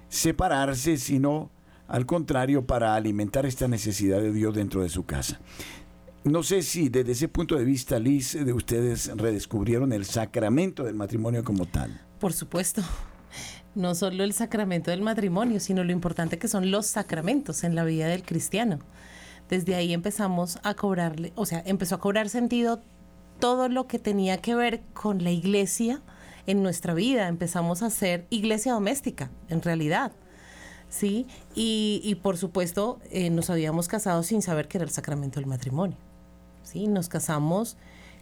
separarse, 0.07 0.97
sino 0.97 1.51
al 1.87 2.05
contrario, 2.05 2.65
para 2.65 2.95
alimentar 2.95 3.45
esta 3.45 3.67
necesidad 3.67 4.21
de 4.21 4.31
Dios 4.31 4.55
dentro 4.55 4.81
de 4.81 4.89
su 4.89 5.05
casa. 5.05 5.41
No 6.23 6.41
sé 6.41 6.61
si 6.61 6.87
desde 6.87 7.11
ese 7.11 7.27
punto 7.27 7.57
de 7.57 7.65
vista, 7.65 7.99
Liz, 7.99 8.33
de 8.33 8.53
ustedes 8.53 9.11
redescubrieron 9.15 9.91
el 9.91 10.05
sacramento 10.05 10.83
del 10.83 10.95
matrimonio 10.95 11.43
como 11.43 11.65
tal. 11.65 12.01
Por 12.19 12.31
supuesto. 12.31 12.81
No 13.75 13.95
solo 13.95 14.23
el 14.23 14.33
sacramento 14.33 14.91
del 14.91 15.01
matrimonio, 15.01 15.59
sino 15.59 15.83
lo 15.83 15.91
importante 15.91 16.37
que 16.37 16.47
son 16.47 16.71
los 16.71 16.85
sacramentos 16.85 17.63
en 17.63 17.75
la 17.75 17.83
vida 17.83 18.07
del 18.07 18.23
cristiano. 18.23 18.79
Desde 19.49 19.75
ahí 19.75 19.93
empezamos 19.93 20.59
a 20.63 20.73
cobrarle, 20.73 21.33
o 21.35 21.45
sea, 21.45 21.63
empezó 21.65 21.95
a 21.95 21.99
cobrar 21.99 22.29
sentido 22.29 22.81
todo 23.39 23.67
lo 23.69 23.87
que 23.87 23.99
tenía 23.99 24.37
que 24.37 24.55
ver 24.55 24.81
con 24.93 25.23
la 25.23 25.31
iglesia 25.31 26.01
en 26.47 26.63
nuestra 26.63 26.93
vida. 26.93 27.27
Empezamos 27.27 27.81
a 27.81 27.89
ser 27.89 28.25
iglesia 28.29 28.73
doméstica, 28.73 29.29
en 29.49 29.61
realidad. 29.61 30.11
¿Sí? 30.89 31.25
Y, 31.55 32.17
por 32.21 32.37
supuesto, 32.37 32.99
eh, 33.09 33.31
nos 33.31 33.49
habíamos 33.49 33.87
casado 33.87 34.21
sin 34.21 34.43
saber 34.43 34.67
que 34.67 34.77
era 34.77 34.85
el 34.85 34.91
sacramento 34.91 35.39
del 35.39 35.47
matrimonio. 35.47 35.97
¿Sí? 36.61 36.87
Nos 36.87 37.09
casamos 37.09 37.77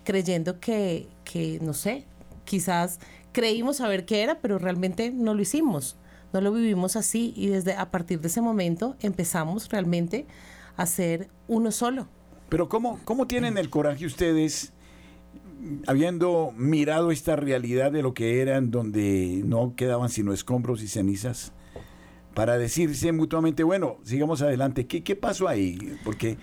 creyendo 0.05 0.59
que, 0.61 1.09
que, 1.25 1.59
no 1.61 1.73
sé, 1.73 2.05
quizás 2.45 2.99
creímos 3.31 3.77
saber 3.77 4.05
qué 4.05 4.23
era, 4.23 4.39
pero 4.39 4.57
realmente 4.59 5.11
no 5.11 5.33
lo 5.33 5.41
hicimos, 5.41 5.97
no 6.33 6.41
lo 6.41 6.51
vivimos 6.51 6.95
así 6.95 7.33
y 7.35 7.47
desde 7.47 7.73
a 7.73 7.91
partir 7.91 8.19
de 8.21 8.27
ese 8.27 8.41
momento 8.41 8.95
empezamos 9.01 9.69
realmente 9.69 10.25
a 10.77 10.85
ser 10.85 11.29
uno 11.47 11.71
solo. 11.71 12.07
Pero 12.49 12.67
¿cómo, 12.67 12.99
cómo 13.05 13.27
tienen 13.27 13.57
el 13.57 13.69
coraje 13.69 14.05
ustedes, 14.05 14.73
habiendo 15.87 16.53
mirado 16.57 17.11
esta 17.11 17.35
realidad 17.35 17.91
de 17.91 18.01
lo 18.01 18.13
que 18.13 18.41
eran, 18.41 18.71
donde 18.71 19.41
no 19.45 19.73
quedaban 19.75 20.09
sino 20.09 20.33
escombros 20.33 20.81
y 20.81 20.87
cenizas, 20.87 21.53
para 22.33 22.57
decirse 22.57 23.11
mutuamente, 23.11 23.63
bueno, 23.63 23.97
sigamos 24.03 24.41
adelante? 24.41 24.87
¿Qué, 24.87 25.03
qué 25.03 25.15
pasó 25.15 25.47
ahí? 25.47 25.97
Porque 26.03 26.37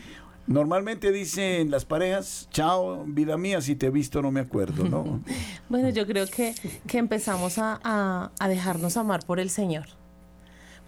Normalmente 0.48 1.12
dicen 1.12 1.70
las 1.70 1.84
parejas, 1.84 2.48
chao, 2.50 3.04
vida 3.06 3.36
mía, 3.36 3.60
si 3.60 3.76
te 3.76 3.86
he 3.86 3.90
visto 3.90 4.22
no 4.22 4.30
me 4.30 4.40
acuerdo, 4.40 4.84
¿no? 4.84 5.20
bueno, 5.68 5.90
yo 5.90 6.06
creo 6.06 6.26
que, 6.26 6.54
que 6.86 6.96
empezamos 6.96 7.58
a, 7.58 8.30
dejarnos 8.48 8.96
amar 8.96 9.26
por 9.26 9.40
el 9.40 9.50
Señor. 9.50 9.86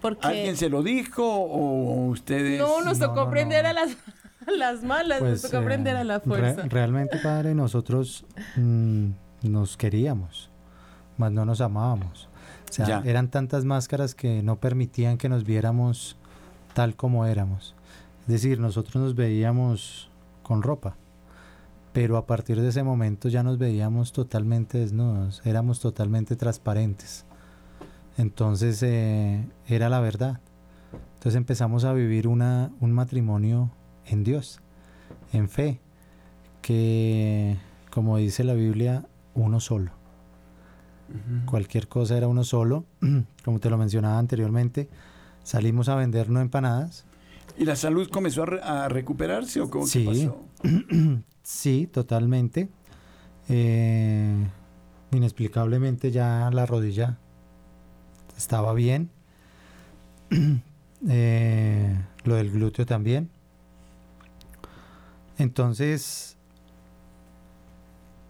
Porque... 0.00 0.26
¿Alguien 0.26 0.56
se 0.56 0.70
lo 0.70 0.82
dijo 0.82 1.22
o 1.26 2.06
ustedes...? 2.06 2.58
No, 2.58 2.82
nos 2.82 2.98
tocó 2.98 3.20
aprender 3.20 3.66
a 3.66 3.74
las, 3.74 3.98
las 4.46 4.82
malas, 4.82 5.20
nos 5.20 5.40
pues, 5.40 5.42
tocó 5.42 5.58
aprender 5.58 5.94
a 5.94 6.04
la 6.04 6.16
eh, 6.16 6.20
fuerza. 6.20 6.62
realmente, 6.62 7.18
Padre, 7.18 7.54
nosotros 7.54 8.24
mm, 8.56 9.10
nos 9.42 9.76
queríamos, 9.76 10.48
mas 11.18 11.32
no 11.32 11.44
nos 11.44 11.60
amábamos. 11.60 12.30
O 12.70 12.72
sea, 12.72 13.02
eran 13.04 13.28
tantas 13.28 13.66
máscaras 13.66 14.14
que 14.14 14.42
no 14.42 14.56
permitían 14.56 15.18
que 15.18 15.28
nos 15.28 15.44
viéramos 15.44 16.16
tal 16.72 16.96
como 16.96 17.26
éramos. 17.26 17.74
Es 18.30 18.42
decir, 18.42 18.60
nosotros 18.60 18.94
nos 18.94 19.16
veíamos 19.16 20.08
con 20.44 20.62
ropa, 20.62 20.94
pero 21.92 22.16
a 22.16 22.26
partir 22.26 22.60
de 22.60 22.68
ese 22.68 22.84
momento 22.84 23.28
ya 23.28 23.42
nos 23.42 23.58
veíamos 23.58 24.12
totalmente 24.12 24.78
desnudos, 24.78 25.42
éramos 25.44 25.80
totalmente 25.80 26.36
transparentes. 26.36 27.24
Entonces 28.18 28.84
eh, 28.84 29.44
era 29.66 29.88
la 29.88 29.98
verdad. 29.98 30.38
Entonces 31.14 31.34
empezamos 31.34 31.82
a 31.82 31.92
vivir 31.92 32.28
una, 32.28 32.70
un 32.78 32.92
matrimonio 32.92 33.72
en 34.06 34.22
Dios, 34.22 34.60
en 35.32 35.48
fe, 35.48 35.80
que 36.62 37.56
como 37.90 38.16
dice 38.18 38.44
la 38.44 38.54
Biblia, 38.54 39.06
uno 39.34 39.58
solo. 39.58 39.90
Cualquier 41.46 41.88
cosa 41.88 42.16
era 42.16 42.28
uno 42.28 42.44
solo, 42.44 42.84
como 43.44 43.58
te 43.58 43.70
lo 43.70 43.76
mencionaba 43.76 44.20
anteriormente. 44.20 44.88
Salimos 45.42 45.88
a 45.88 45.96
vender 45.96 46.30
no 46.30 46.40
empanadas, 46.40 47.06
¿Y 47.60 47.66
la 47.66 47.76
salud 47.76 48.08
comenzó 48.08 48.46
a, 48.62 48.88
recuperarse 48.88 49.60
o 49.60 49.68
cómo 49.68 49.86
sí. 49.86 50.06
pasó? 50.06 50.42
sí, 51.42 51.86
totalmente. 51.92 52.70
Eh, 53.50 54.46
inexplicablemente 55.12 56.10
ya 56.10 56.48
la 56.54 56.64
rodilla 56.64 57.18
estaba 58.36 58.72
bien. 58.74 59.10
Eh, 61.08 61.98
lo 62.24 62.34
del 62.34 62.50
glúteo 62.50 62.84
también. 62.84 63.30
Entonces 65.38 66.36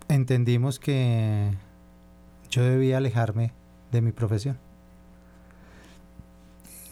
entendimos 0.07 0.79
que 0.79 1.51
yo 2.49 2.63
debía 2.63 2.99
alejarme 2.99 3.53
de 3.91 4.03
mi 4.03 4.13
profesión. 4.13 4.57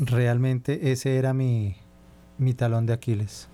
Realmente 0.00 0.90
ese 0.90 1.16
era 1.16 1.32
mi, 1.32 1.76
mi 2.38 2.54
talón 2.54 2.86
de 2.86 2.92
Aquiles. 2.92 3.48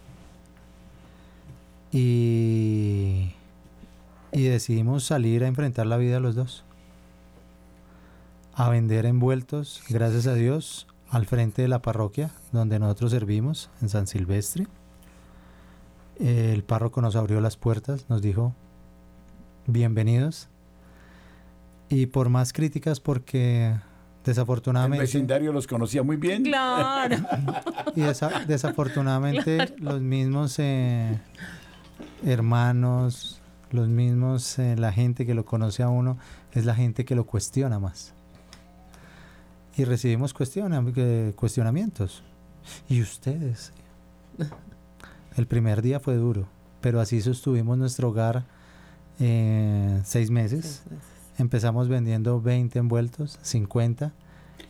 Y, 1.91 3.33
y 4.33 4.43
decidimos 4.43 5.05
salir 5.05 5.45
a 5.45 5.47
enfrentar 5.49 5.87
la 5.87 5.97
vida 5.97 6.21
los 6.21 6.35
dos. 6.35 6.65
A 8.55 8.69
vender 8.69 9.07
envueltos, 9.07 9.83
gracias 9.89 10.27
a 10.27 10.35
Dios, 10.35 10.87
al 11.11 11.27
frente 11.27 11.63
de 11.63 11.69
la 11.69 11.83
parroquia 11.83 12.31
donde 12.53 12.79
nosotros 12.79 13.11
servimos, 13.11 13.71
en 13.81 13.89
San 13.89 14.07
Silvestre. 14.07 14.67
El 16.19 16.63
párroco 16.63 17.01
nos 17.01 17.17
abrió 17.17 17.41
las 17.41 17.57
puertas, 17.57 18.07
nos 18.09 18.23
dijo, 18.23 18.55
bienvenidos. 19.67 20.49
Y 21.89 22.07
por 22.07 22.29
más 22.29 22.53
críticas 22.53 23.01
porque 23.01 23.75
Desafortunadamente. 24.25 25.03
El 25.03 25.07
vecindario 25.07 25.53
los 25.53 25.67
conocía 25.67 26.03
muy 26.03 26.17
bien. 26.17 26.45
Claro. 26.45 27.17
y 27.95 28.03
desafortunadamente 28.47 29.75
los 29.79 30.01
mismos 30.01 30.59
eh, 30.59 31.19
hermanos, 32.25 33.41
los 33.71 33.89
mismos, 33.89 34.59
eh, 34.59 34.77
la 34.77 34.93
gente 34.93 35.27
que 35.27 35.35
lo 35.35 35.45
conoce 35.45 35.83
a 35.83 35.89
uno, 35.89 36.17
es 36.53 36.65
la 36.65 36.75
gente 36.75 37.05
que 37.05 37.15
lo 37.15 37.27
cuestiona 37.27 37.79
más. 37.79 38.15
Y 39.77 39.85
recibimos 39.85 40.33
cuestionamientos. 40.33 42.23
¿Y 42.89 43.03
ustedes? 43.03 43.73
El 45.37 45.47
primer 45.47 45.83
día 45.83 46.01
fue 46.01 46.15
duro, 46.15 46.47
pero 46.81 47.01
así 47.01 47.21
sostuvimos 47.21 47.77
nuestro 47.77 48.09
hogar 48.09 48.45
eh, 49.21 50.01
seis 50.05 50.31
meses 50.31 50.83
Empezamos 51.39 51.89
vendiendo 51.89 52.41
20 52.41 52.79
envueltos, 52.79 53.39
50. 53.43 54.13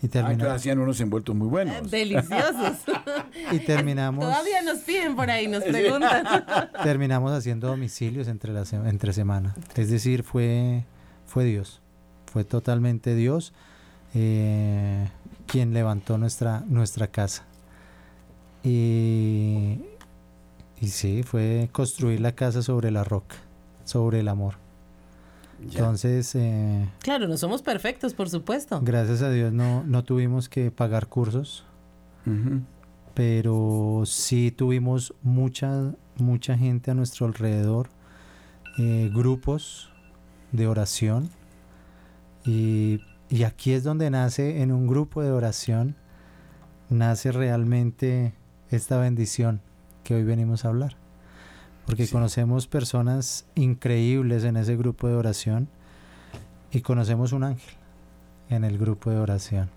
Y 0.03 0.09
terminamos. 0.09 0.53
Ah, 0.53 0.55
hacían 0.55 0.79
unos 0.79 1.01
envueltos 1.01 1.35
muy 1.35 1.49
buenos. 1.49 1.77
Eh, 1.77 1.83
deliciosos. 1.89 2.79
y 3.53 3.59
terminamos. 3.61 4.25
Todavía 4.25 4.63
nos 4.63 4.79
piden 4.79 5.17
por 5.17 5.31
ahí, 5.31 5.47
nos 5.47 5.65
preguntan. 5.65 6.25
terminamos 6.83 7.33
haciendo 7.33 7.69
domicilios 7.69 8.29
entre, 8.29 8.53
la, 8.53 8.65
entre 8.87 9.13
semana. 9.13 9.55
Es 9.75 9.91
decir, 9.91 10.23
fue, 10.23 10.85
fue 11.27 11.45
Dios. 11.45 11.81
Fue 12.33 12.45
totalmente 12.45 13.15
Dios 13.15 13.53
eh, 14.15 15.09
quien 15.47 15.75
levantó 15.75 16.19
nuestra, 16.19 16.65
nuestra 16.67 17.09
casa. 17.09 17.45
Y, 18.63 19.81
y 20.81 20.89
sí, 20.89 21.23
fue 21.23 21.69
construir 21.73 22.21
la 22.21 22.33
casa 22.33 22.63
sobre 22.63 22.91
la 22.91 23.05
roca, 23.05 23.37
sobre 23.85 24.21
el 24.21 24.29
amor. 24.29 24.64
Entonces... 25.65 26.35
Eh, 26.35 26.89
claro, 27.01 27.29
no 27.29 27.37
somos 27.37 27.63
perfectos, 27.63 28.15
por 28.15 28.29
supuesto. 28.29 28.81
Gracias 28.83 29.23
a 29.23 29.31
Dios 29.31 29.53
no, 29.53 29.85
no 29.85 30.05
tuvimos 30.05 30.49
que 30.49 30.71
pagar 30.71 31.09
cursos, 31.09 31.65
pero 33.15 34.03
sí 34.07 34.51
tuvimos 34.51 35.15
mucha, 35.23 35.95
mucha 36.17 36.57
gente 36.57 36.91
a 36.91 36.95
nuestro 36.95 37.27
alrededor, 37.27 37.89
eh, 38.79 39.11
grupos 39.13 39.91
de 40.53 40.67
oración, 40.67 41.31
y, 42.45 43.01
y 43.29 43.45
aquí 43.45 43.73
es 43.73 43.85
donde 43.85 44.11
nace, 44.11 44.63
en 44.63 44.73
un 44.73 44.87
grupo 44.87 45.23
de 45.23 45.31
oración, 45.31 45.97
nace 46.89 47.33
realmente 47.33 48.35
esta 48.71 48.99
bendición 48.99 49.61
que 50.03 50.15
hoy 50.15 50.25
venimos 50.25 50.65
a 50.65 50.69
hablar 50.69 51.04
porque 51.87 52.09
conocemos 52.09 52.67
personas 52.67 53.45
increíbles 53.55 54.45
en 54.45 54.57
ese 54.57 54.77
grupo 54.77 55.09
de 55.09 55.15
oración 55.15 55.69
y 56.73 56.81
conocemos 56.81 57.33
un 57.33 57.45
ángel 57.45 57.75
en 58.49 58.65
el 58.65 58.79
grupo 58.79 59.11
de 59.11 59.19
oración. 59.19 59.71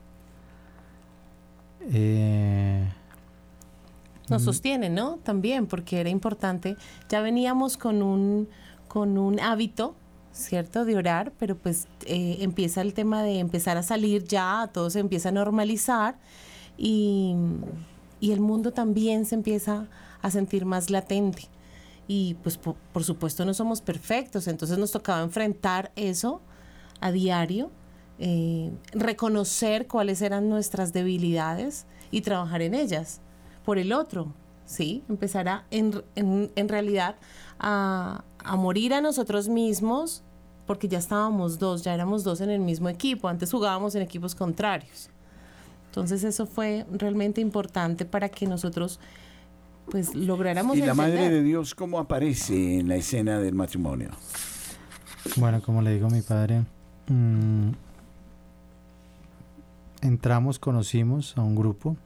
Eh, 1.92 2.88
Nos 4.30 4.42
mm. 4.42 4.46
sostiene, 4.46 4.90
¿no? 4.90 5.18
También, 5.18 5.68
porque 5.68 6.00
era 6.00 6.10
importante. 6.10 6.78
Ya 7.10 7.22
veníamos 7.22 7.78
con 7.78 8.02
un, 8.02 8.48
con 8.88 9.18
un 9.18 9.40
hábito, 9.40 9.96
¿cierto? 10.32 10.86
De 10.86 10.96
orar, 10.96 11.34
pero 11.38 11.58
pues 11.58 11.88
eh, 12.06 12.38
empieza 12.40 12.82
el 12.82 12.94
tema 12.94 13.22
de 13.22 13.40
empezar 13.40 13.78
a 13.78 13.84
salir 13.84 14.24
ya, 14.24 14.70
todo 14.74 14.90
se 14.90 15.00
empieza 15.00 15.30
a 15.30 15.34
normalizar 15.34 16.18
y, 16.78 17.36
y 18.22 18.32
el 18.32 18.40
mundo 18.40 18.72
también 18.72 19.26
se 19.26 19.36
empieza 19.36 19.88
a 20.22 20.32
sentir 20.32 20.66
más 20.66 20.90
latente 20.90 21.50
y 22.08 22.36
pues 22.36 22.58
por, 22.58 23.04
supuesto 23.04 23.44
no 23.46 23.54
somos 23.54 23.82
perfectos, 23.82 24.48
entonces 24.48 24.78
nos 24.78 24.92
tocaba 24.92 25.22
enfrentar 25.22 25.92
eso 25.96 26.42
a 27.02 27.12
diario, 27.12 27.70
eh, 28.20 28.72
reconocer 28.94 29.88
cuáles 29.88 30.22
eran 30.22 30.50
nuestras 30.50 30.94
debilidades 30.94 31.86
y 32.10 32.22
trabajar 32.22 32.62
en 32.62 32.74
ellas 32.74 33.20
por 33.66 33.78
el 33.78 33.92
otro, 33.92 34.34
¿sí? 34.66 35.04
Empezar 35.10 35.50
a, 35.50 35.66
en, 35.70 36.02
en, 36.16 36.70
realidad 36.70 37.18
a, 37.60 38.24
a 38.40 38.56
morir 38.56 38.94
a 38.94 39.02
nosotros 39.02 39.50
mismos 39.50 40.24
porque 40.66 40.88
ya 40.88 41.00
estábamos 41.00 41.60
dos, 41.60 41.84
ya 41.84 41.94
éramos 41.94 42.24
dos 42.24 42.42
en 42.42 42.50
el 42.50 42.60
mismo 42.60 42.90
equipo, 42.90 43.28
antes 43.28 43.52
jugábamos 43.52 43.96
en 43.96 44.02
equipos 44.02 44.34
contrarios. 44.34 45.10
Entonces 45.88 46.24
eso 46.24 46.46
fue 46.46 46.86
realmente 46.92 47.42
importante 47.42 48.06
para 48.06 48.30
que 48.30 48.46
nosotros 48.46 49.00
pues 49.90 50.16
lográramos... 50.16 50.78
¿Y 50.78 50.82
la 50.82 50.94
Madre 50.94 51.30
de 51.30 51.42
Dios 51.44 51.76
cómo 51.76 52.00
aparece 52.00 52.80
en 52.80 52.90
la 52.90 52.96
escena 52.96 53.40
del 53.40 53.56
matrimonio? 53.56 54.10
Bueno, 55.36 55.62
como 55.62 55.82
le 55.82 55.94
digo 55.94 56.08
a 56.08 56.10
mi 56.10 56.22
padre, 56.22 56.64
mm, 57.08 57.72
entramos, 60.02 60.60
conocimos 60.60 61.38
a 61.38 61.42
un 61.42 61.56
grupo 61.56 61.98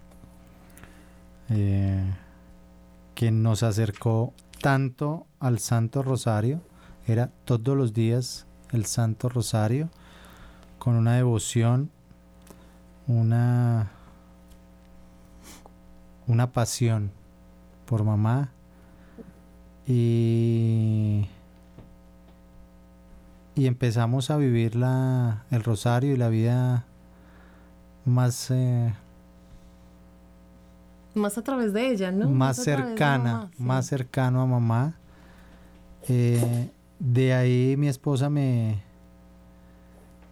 eh, 1.50 2.04
que 3.15 3.32
nos 3.32 3.63
acercó 3.63 4.34
tanto 4.62 5.26
al 5.39 5.60
Santo 5.60 6.04
Rosario, 6.04 6.62
era 7.08 7.28
todos 7.46 7.78
los 7.78 7.94
días 7.94 8.46
el 8.72 8.86
Santo 8.86 9.30
Rosario, 9.30 9.89
con 10.80 10.96
una 10.96 11.15
devoción, 11.15 11.91
una, 13.08 13.91
una 16.28 16.52
pasión 16.52 17.12
por 17.91 18.06
mamá 18.06 18.49
y 19.86 21.27
y 23.54 23.67
empezamos 23.67 24.32
a 24.32 24.38
vivir 24.38 24.77
la, 24.77 25.43
el 25.51 25.62
rosario 25.62 26.13
y 26.13 26.17
la 26.17 26.30
vida 26.30 26.86
más, 28.06 28.49
eh, 28.49 28.93
Más 31.15 31.38
a 31.38 31.41
través 31.41 31.73
de 31.73 31.89
ella, 31.91 32.13
¿no? 32.13 32.30
más 32.30 32.56
cercana, 32.63 33.34
mamá, 33.34 33.49
sí. 33.58 33.62
más 33.63 33.86
cercano 33.88 34.41
a 34.41 34.45
mamá. 34.45 34.95
Eh, 36.08 36.71
de 36.99 37.34
ahí 37.34 37.75
mi 37.77 37.89
esposa 37.89 38.30
me, 38.30 38.82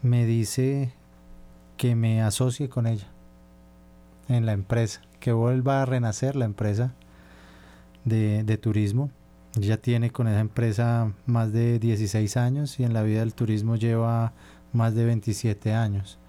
me 0.02 0.26
dice 0.26 0.94
que 1.76 1.94
me 1.94 2.22
asocie 2.22 2.70
con 2.70 2.88
ella 2.88 3.08
en 4.30 4.46
la 4.46 4.54
empresa, 4.54 5.02
que 5.20 5.34
vuelva 5.34 5.82
a 5.82 5.86
renacer 5.86 6.38
la 6.38 6.46
empresa 6.46 6.94
de, 8.10 8.44
de 8.44 8.58
turismo. 8.58 9.10
Ya 9.56 9.78
tiene 9.78 10.12
con 10.12 10.28
esa 10.28 10.40
empresa 10.42 11.12
más 11.26 11.52
de 11.54 11.80
16 11.80 12.38
años 12.38 12.80
y 12.80 12.84
en 12.84 12.94
la 12.94 13.02
vida 13.04 13.22
del 13.22 13.34
turismo 13.34 13.76
lleva 13.78 14.34
más 14.74 14.94
de 14.94 15.06
27 15.06 15.74
años. 15.74 16.20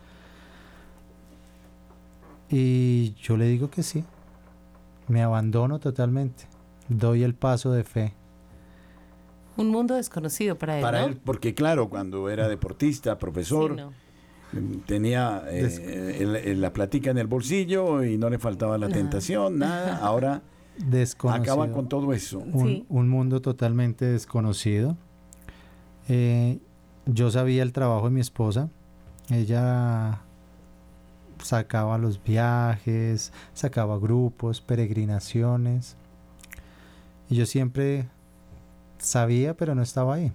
Y 2.48 3.14
yo 3.22 3.36
le 3.36 3.46
digo 3.46 3.70
que 3.70 3.82
sí, 3.82 4.04
me 5.08 5.22
abandono 5.22 5.78
totalmente, 5.78 6.44
doy 6.88 7.22
el 7.22 7.34
paso 7.34 7.72
de 7.72 7.84
fe. 7.84 8.14
Un 9.56 9.68
mundo 9.68 9.94
desconocido 9.94 10.56
para 10.56 10.76
él, 10.76 10.82
Para 10.82 11.00
¿no? 11.02 11.06
él, 11.08 11.20
porque 11.24 11.54
claro, 11.54 11.88
cuando 11.88 12.28
era 12.30 12.48
deportista, 12.48 13.18
profesor, 13.18 13.76
Sí, 13.76 14.56
no. 14.56 14.80
tenía 14.86 15.44
eh, 15.48 15.62
Des- 15.62 15.78
el- 15.78 16.36
el- 16.36 16.60
la 16.60 16.72
platica 16.72 17.10
en 17.10 17.18
el 17.18 17.26
bolsillo 17.26 18.02
y 18.02 18.16
no 18.18 18.30
le 18.30 18.38
faltaba 18.38 18.78
la 18.78 18.88
Nada. 18.88 19.00
tentación, 19.00 19.58
nada. 19.58 19.98
Ahora 20.02 20.42
Desconocido. 20.78 21.42
acaba 21.54 21.72
con 21.72 21.88
todo 21.88 22.12
eso. 22.12 22.38
un, 22.38 22.66
Sí. 22.66 22.86
un 22.88 23.08
mundo 23.08 23.40
totalmente 23.42 24.04
desconocido. 24.06 24.96
Eh, 26.08 26.58
yo 27.06 27.30
sabía 27.30 27.62
el 27.62 27.72
trabajo 27.72 28.06
de 28.06 28.10
mi 28.12 28.20
esposa. 28.20 28.68
Ella 29.28 30.20
sacaba 31.42 31.98
los 31.98 32.22
viajes, 32.22 33.32
sacaba 33.54 33.98
grupos, 33.98 34.60
peregrinaciones. 34.60 35.96
Y 37.28 37.36
yo 37.36 37.46
siempre 37.46 38.08
sabía, 38.98 39.54
pero 39.56 39.74
no 39.74 39.82
estaba 39.82 40.14
ahí. 40.14 40.32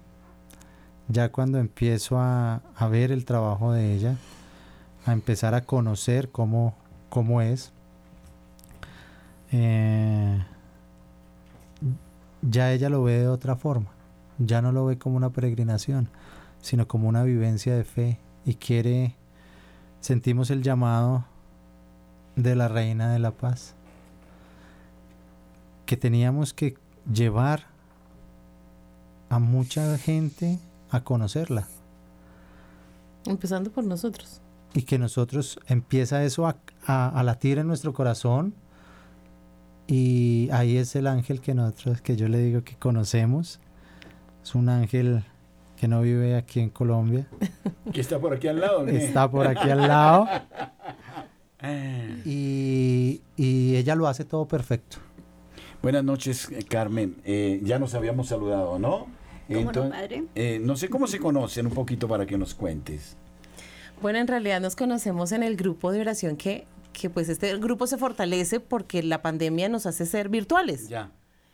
Ya 1.08 1.32
cuando 1.32 1.60
empiezo 1.60 2.18
a, 2.20 2.62
a 2.76 2.88
ver 2.88 3.12
el 3.12 3.26
trabajo 3.26 3.72
de 3.72 3.94
ella, 3.94 4.16
a 5.06 5.12
empezar 5.14 5.54
a 5.54 5.62
conocer 5.62 6.30
cómo, 6.30 6.74
cómo 7.10 7.42
es, 7.42 7.72
eh, 9.52 10.44
ya 12.42 12.72
ella 12.72 12.90
lo 12.90 13.04
ve 13.04 13.20
de 13.20 13.28
otra 13.28 13.56
forma. 13.56 13.88
Ya 14.38 14.62
no 14.62 14.72
lo 14.72 14.86
ve 14.86 14.98
como 14.98 15.16
una 15.18 15.30
peregrinación, 15.32 16.10
sino 16.62 16.88
como 16.88 17.08
una 17.08 17.24
vivencia 17.24 17.76
de 17.76 17.84
fe 17.84 18.20
y 18.46 18.56
quiere, 18.56 19.16
sentimos 20.02 20.50
el 20.52 20.62
llamado 20.62 21.26
de 22.36 22.56
la 22.56 22.68
Reina 22.68 23.12
de 23.14 23.20
la 23.20 23.32
Paz, 23.32 23.76
que 25.86 25.96
teníamos 25.98 26.54
que 26.54 26.76
llevar 27.12 27.64
a 29.30 29.40
mucha 29.40 29.98
gente 29.98 30.60
a 30.92 31.04
conocerla 31.04 31.68
Empezando 33.26 33.72
por 33.72 33.84
nosotros. 33.86 34.42
y 34.74 34.84
que 34.84 35.00
nosotros 35.00 35.60
empieza 35.68 36.24
eso 36.24 36.46
a, 36.48 36.58
a- 36.86 37.10
a 37.10 37.24
latir 37.24 37.58
en 37.58 37.68
nuestro 37.68 37.94
corazón 37.94 38.54
y 39.88 40.50
ahí 40.52 40.78
es 40.78 40.96
el 40.96 41.08
ángel 41.08 41.42
que 41.42 41.54
nosotros 41.54 42.02
que 42.02 42.16
yo 42.16 42.28
le 42.28 42.40
digo 42.40 42.64
que 42.64 42.76
conocemos 42.76 43.60
es 44.44 44.56
un 44.56 44.70
ángel 44.70 45.24
que 45.78 45.88
no 45.88 46.02
vive 46.02 46.36
aquí 46.36 46.60
en 46.60 46.70
Colombia 46.70 47.28
Que 47.94 48.02
está 48.02 48.18
por 48.20 48.34
aquí 48.34 48.48
al 48.48 48.60
lado. 48.62 48.86
¿qué? 48.86 48.98
está 48.98 49.30
por 49.30 49.48
aquí 49.48 49.70
al 49.70 49.88
lado 49.88 50.28
Ah. 51.62 52.04
y, 52.26 53.22
y 53.38 53.76
ella 53.78 53.96
lo 53.96 54.08
hace 54.08 54.24
todo 54.26 54.48
perfecto 54.48 54.98
Buenas 55.82 56.04
noches, 56.04 56.50
eh, 56.52 56.64
Carmen. 56.68 57.16
Eh, 57.26 57.60
ya 57.64 57.78
nos 57.80 57.94
habíamos 57.94 58.28
saludado, 58.28 58.78
¿no? 58.80 59.06
¿Cómo 59.48 59.72
no, 59.72 59.90
padre? 59.90 60.24
eh, 60.34 60.60
no 60.62 60.76
sé 60.76 60.90
cómo 60.90 61.06
se 61.08 61.20
conocen, 61.20 61.68
un 61.68 61.74
poquito 61.74 62.08
para 62.08 62.26
que 62.26 62.38
nos 62.40 62.56
cuentes. 62.56 63.16
Bueno, 64.02 64.18
en 64.18 64.28
realidad 64.28 64.60
nos 64.62 64.76
conocemos 64.76 65.32
en 65.32 65.44
el 65.44 65.56
grupo 65.56 65.92
de 65.92 66.02
oración 66.02 66.38
que, 66.38 66.66
que 67.00 67.10
pues 67.10 67.30
este 67.30 67.56
grupo 67.58 67.88
se 67.88 67.98
fortalece 67.98 68.60
porque 68.60 69.04
la 69.04 69.22
pandemia 69.22 69.70
nos 69.70 69.86
hace 69.86 70.06
ser 70.06 70.30
virtuales. 70.30 70.88
Ya. 70.90 71.12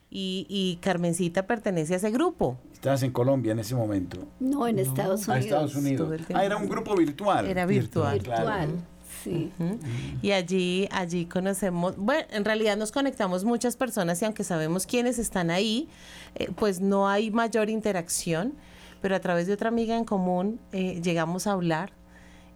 Y, 0.10 0.46
y 0.50 0.76
Carmencita 0.82 1.48
pertenece 1.48 1.94
a 1.94 1.98
ese 1.98 2.12
grupo. 2.12 2.58
Estabas 2.74 3.02
en 3.04 3.12
Colombia 3.12 3.54
en 3.54 3.60
ese 3.60 3.76
momento. 3.76 4.18
No, 4.40 4.68
en 4.68 4.78
Estados 4.80 5.28
A 5.30 5.34
Unidos. 5.34 5.46
Estados 5.46 5.72
todo 5.72 5.82
Unidos. 5.82 6.22
Ah, 6.34 6.44
era 6.46 6.58
un 6.58 6.68
grupo 6.68 6.96
virtual. 6.96 7.46
Era 7.48 7.66
virtual. 7.66 8.16
Virtual, 8.16 8.42
Claro. 8.44 8.72
sí. 9.24 9.52
Y 10.22 10.32
allí, 10.32 10.90
allí 10.92 11.26
conocemos, 11.28 11.96
bueno, 11.96 12.26
en 12.32 12.44
realidad 12.44 12.76
nos 12.76 12.92
conectamos 12.92 13.46
muchas 13.46 13.78
personas 13.78 14.22
y 14.22 14.26
aunque 14.26 14.44
sabemos 14.44 14.86
quiénes 14.86 15.18
están 15.18 15.50
ahí, 15.50 15.88
eh, 16.36 16.50
pues 16.58 16.82
no 16.82 17.08
hay 17.08 17.32
mayor 17.32 17.70
interacción, 17.70 18.54
pero 19.02 19.16
a 19.16 19.20
través 19.22 19.48
de 19.48 19.54
otra 19.54 19.70
amiga 19.70 19.96
en 19.96 20.04
común 20.04 20.60
eh, 20.74 21.00
llegamos 21.02 21.48
a 21.48 21.54
hablar 21.54 21.94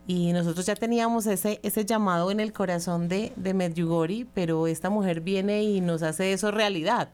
y 0.07 0.33
nosotros 0.33 0.65
ya 0.65 0.75
teníamos 0.75 1.25
ese, 1.25 1.59
ese 1.63 1.85
llamado 1.85 2.29
en 2.31 2.39
el 2.39 2.53
corazón 2.53 3.07
de, 3.09 3.33
de 3.35 3.53
pero 4.33 4.67
esta 4.67 4.89
mujer 4.89 5.21
viene 5.21 5.63
y 5.63 5.81
nos 5.81 6.03
hace 6.03 6.33
eso 6.33 6.51
realidad, 6.51 7.09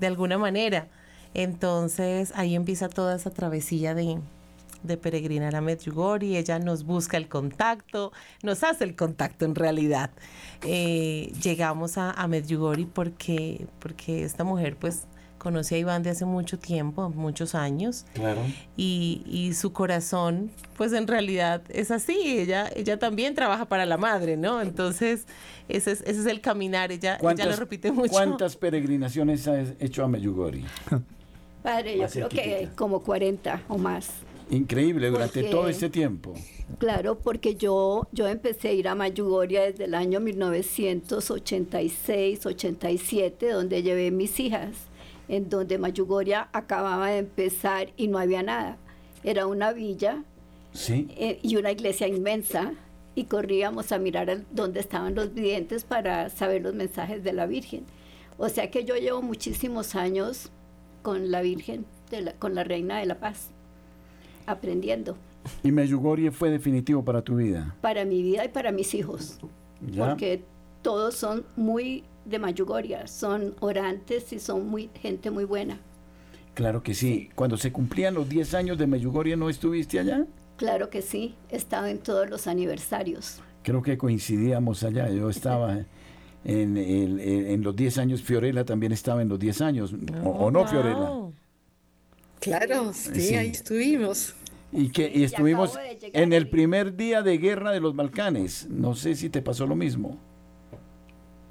de 0.00 0.06
alguna 0.06 0.38
manera. 0.38 0.88
Entonces 1.34 2.32
ahí 2.34 2.54
empieza 2.54 2.88
toda 2.88 3.16
esa 3.16 3.30
travesía 3.30 3.94
de, 3.94 4.18
de 4.82 4.96
peregrinar 4.96 5.54
a 5.56 5.60
Medjugorje 5.60 6.38
ella 6.38 6.58
nos 6.58 6.84
busca 6.84 7.16
el 7.16 7.28
contacto, 7.28 8.12
nos 8.42 8.62
hace 8.64 8.84
el 8.84 8.96
contacto 8.96 9.44
en 9.44 9.54
realidad. 9.54 10.10
Eh, 10.64 11.32
llegamos 11.42 11.98
a, 11.98 12.10
a 12.10 12.28
porque, 12.92 13.66
porque 13.78 14.24
esta 14.24 14.44
mujer 14.44 14.76
pues 14.76 15.06
conoce 15.42 15.74
a 15.74 15.78
Iván 15.78 16.02
de 16.04 16.10
hace 16.10 16.24
mucho 16.24 16.56
tiempo, 16.58 17.10
muchos 17.10 17.54
años, 17.56 18.06
Claro. 18.14 18.40
y, 18.76 19.22
y 19.26 19.54
su 19.54 19.72
corazón 19.72 20.50
pues 20.76 20.92
en 20.92 21.06
realidad 21.08 21.62
es 21.68 21.90
así, 21.90 22.16
ella, 22.38 22.70
ella 22.76 22.96
también 22.98 23.34
trabaja 23.34 23.64
para 23.66 23.84
la 23.86 23.96
madre, 23.96 24.36
¿no? 24.36 24.60
Entonces 24.62 25.26
ese 25.68 25.90
es, 25.92 26.00
ese 26.02 26.20
es 26.20 26.26
el 26.26 26.40
caminar, 26.40 26.92
ella, 26.92 27.18
ella 27.20 27.46
lo 27.46 27.56
repite 27.56 27.90
mucho. 27.90 28.12
¿Cuántas 28.12 28.54
peregrinaciones 28.56 29.48
has 29.48 29.70
hecho 29.80 30.04
a 30.04 30.08
Medjugorje? 30.08 30.62
Padre, 31.62 31.98
yo 31.98 32.06
creo 32.08 32.28
que 32.28 32.68
como 32.76 33.00
40 33.02 33.62
o 33.68 33.78
más. 33.78 34.10
Increíble, 34.50 35.08
durante 35.10 35.40
Porque- 35.40 35.50
todo 35.54 35.68
este 35.68 35.88
tiempo. 35.88 36.34
Claro, 36.78 37.18
porque 37.18 37.54
yo, 37.54 38.08
yo 38.12 38.26
empecé 38.28 38.68
a 38.68 38.72
ir 38.72 38.88
a 38.88 38.94
Mayugoria 38.94 39.62
desde 39.62 39.84
el 39.84 39.94
año 39.94 40.20
1986, 40.20 42.46
87, 42.46 43.50
donde 43.50 43.82
llevé 43.82 44.10
mis 44.10 44.40
hijas, 44.40 44.70
en 45.28 45.48
donde 45.48 45.78
Mayugoria 45.78 46.48
acababa 46.52 47.08
de 47.10 47.18
empezar 47.18 47.88
y 47.96 48.08
no 48.08 48.18
había 48.18 48.42
nada. 48.42 48.76
Era 49.24 49.46
una 49.46 49.72
villa 49.72 50.22
Sí. 50.72 51.06
eh, 51.16 51.38
y 51.42 51.56
una 51.56 51.70
iglesia 51.70 52.08
inmensa 52.08 52.72
y 53.14 53.24
corríamos 53.24 53.92
a 53.92 53.98
mirar 53.98 54.30
al- 54.30 54.46
dónde 54.52 54.80
estaban 54.80 55.14
los 55.14 55.32
videntes 55.34 55.84
para 55.84 56.28
saber 56.30 56.62
los 56.62 56.74
mensajes 56.74 57.22
de 57.22 57.32
la 57.32 57.46
Virgen. 57.46 57.84
O 58.38 58.48
sea 58.48 58.70
que 58.70 58.84
yo 58.84 58.96
llevo 58.96 59.20
muchísimos 59.22 59.94
años 59.94 60.50
con 61.02 61.30
la 61.30 61.42
Virgen, 61.42 61.84
de 62.10 62.22
la- 62.22 62.32
con 62.32 62.54
la 62.54 62.64
Reina 62.64 62.98
de 62.98 63.06
la 63.06 63.18
Paz, 63.20 63.50
aprendiendo 64.46 65.16
¿Y 65.64 65.72
Medjugorje 65.72 66.30
fue 66.30 66.50
definitivo 66.50 67.04
para 67.04 67.20
tu 67.22 67.36
vida? 67.36 67.74
para 67.80 68.04
mi 68.04 68.22
vida 68.22 68.44
y 68.44 68.48
para 68.48 68.70
mis 68.72 68.94
hijos, 68.94 69.38
¿Ya? 69.90 70.06
porque 70.08 70.42
todos 70.82 71.14
son 71.16 71.44
muy 71.56 72.04
de 72.24 72.38
Mayugoria, 72.38 73.06
son 73.06 73.54
orantes 73.60 74.32
y 74.32 74.38
son 74.38 74.68
muy 74.68 74.90
gente 75.00 75.30
muy 75.30 75.44
buena. 75.44 75.80
Claro 76.54 76.82
que 76.82 76.94
sí. 76.94 77.30
Cuando 77.34 77.56
se 77.56 77.72
cumplían 77.72 78.14
los 78.14 78.28
10 78.28 78.54
años 78.54 78.78
de 78.78 78.86
Meyugoria, 78.86 79.36
¿no 79.36 79.48
estuviste 79.48 79.98
allá? 79.98 80.26
Claro 80.56 80.90
que 80.90 81.02
sí, 81.02 81.34
estaba 81.48 81.90
en 81.90 81.98
todos 81.98 82.28
los 82.28 82.46
aniversarios. 82.46 83.40
Creo 83.62 83.82
que 83.82 83.96
coincidíamos 83.96 84.82
allá. 84.84 85.08
Yo 85.10 85.30
estaba 85.30 85.78
en, 86.44 86.76
en- 86.76 87.18
en 87.20 87.62
los 87.62 87.74
10 87.74 87.98
años, 87.98 88.22
Fiorella 88.22 88.64
también 88.64 88.92
estaba 88.92 89.22
en 89.22 89.28
los 89.28 89.38
10 89.38 89.60
años, 89.62 89.94
o, 90.24 90.28
o 90.28 90.50
no 90.50 90.60
Wow. 90.60 90.68
Fiorella. 90.68 91.10
Claro, 92.40 92.92
sí, 92.92 93.20
Sí. 93.20 93.34
ahí 93.34 93.48
estuvimos. 93.48 94.34
Y 94.72 94.88
que 94.90 95.10
y 95.14 95.22
estuvimos 95.24 95.78
en 96.02 96.32
el 96.32 96.48
primer 96.48 96.96
día 96.96 97.22
de 97.22 97.36
guerra 97.38 97.72
de 97.72 97.80
los 97.80 97.94
Balcanes. 97.94 98.68
No 98.70 98.94
sé 98.94 99.14
si 99.14 99.28
te 99.30 99.42
pasó 99.42 99.66
lo 99.66 99.76
mismo. 99.76 100.18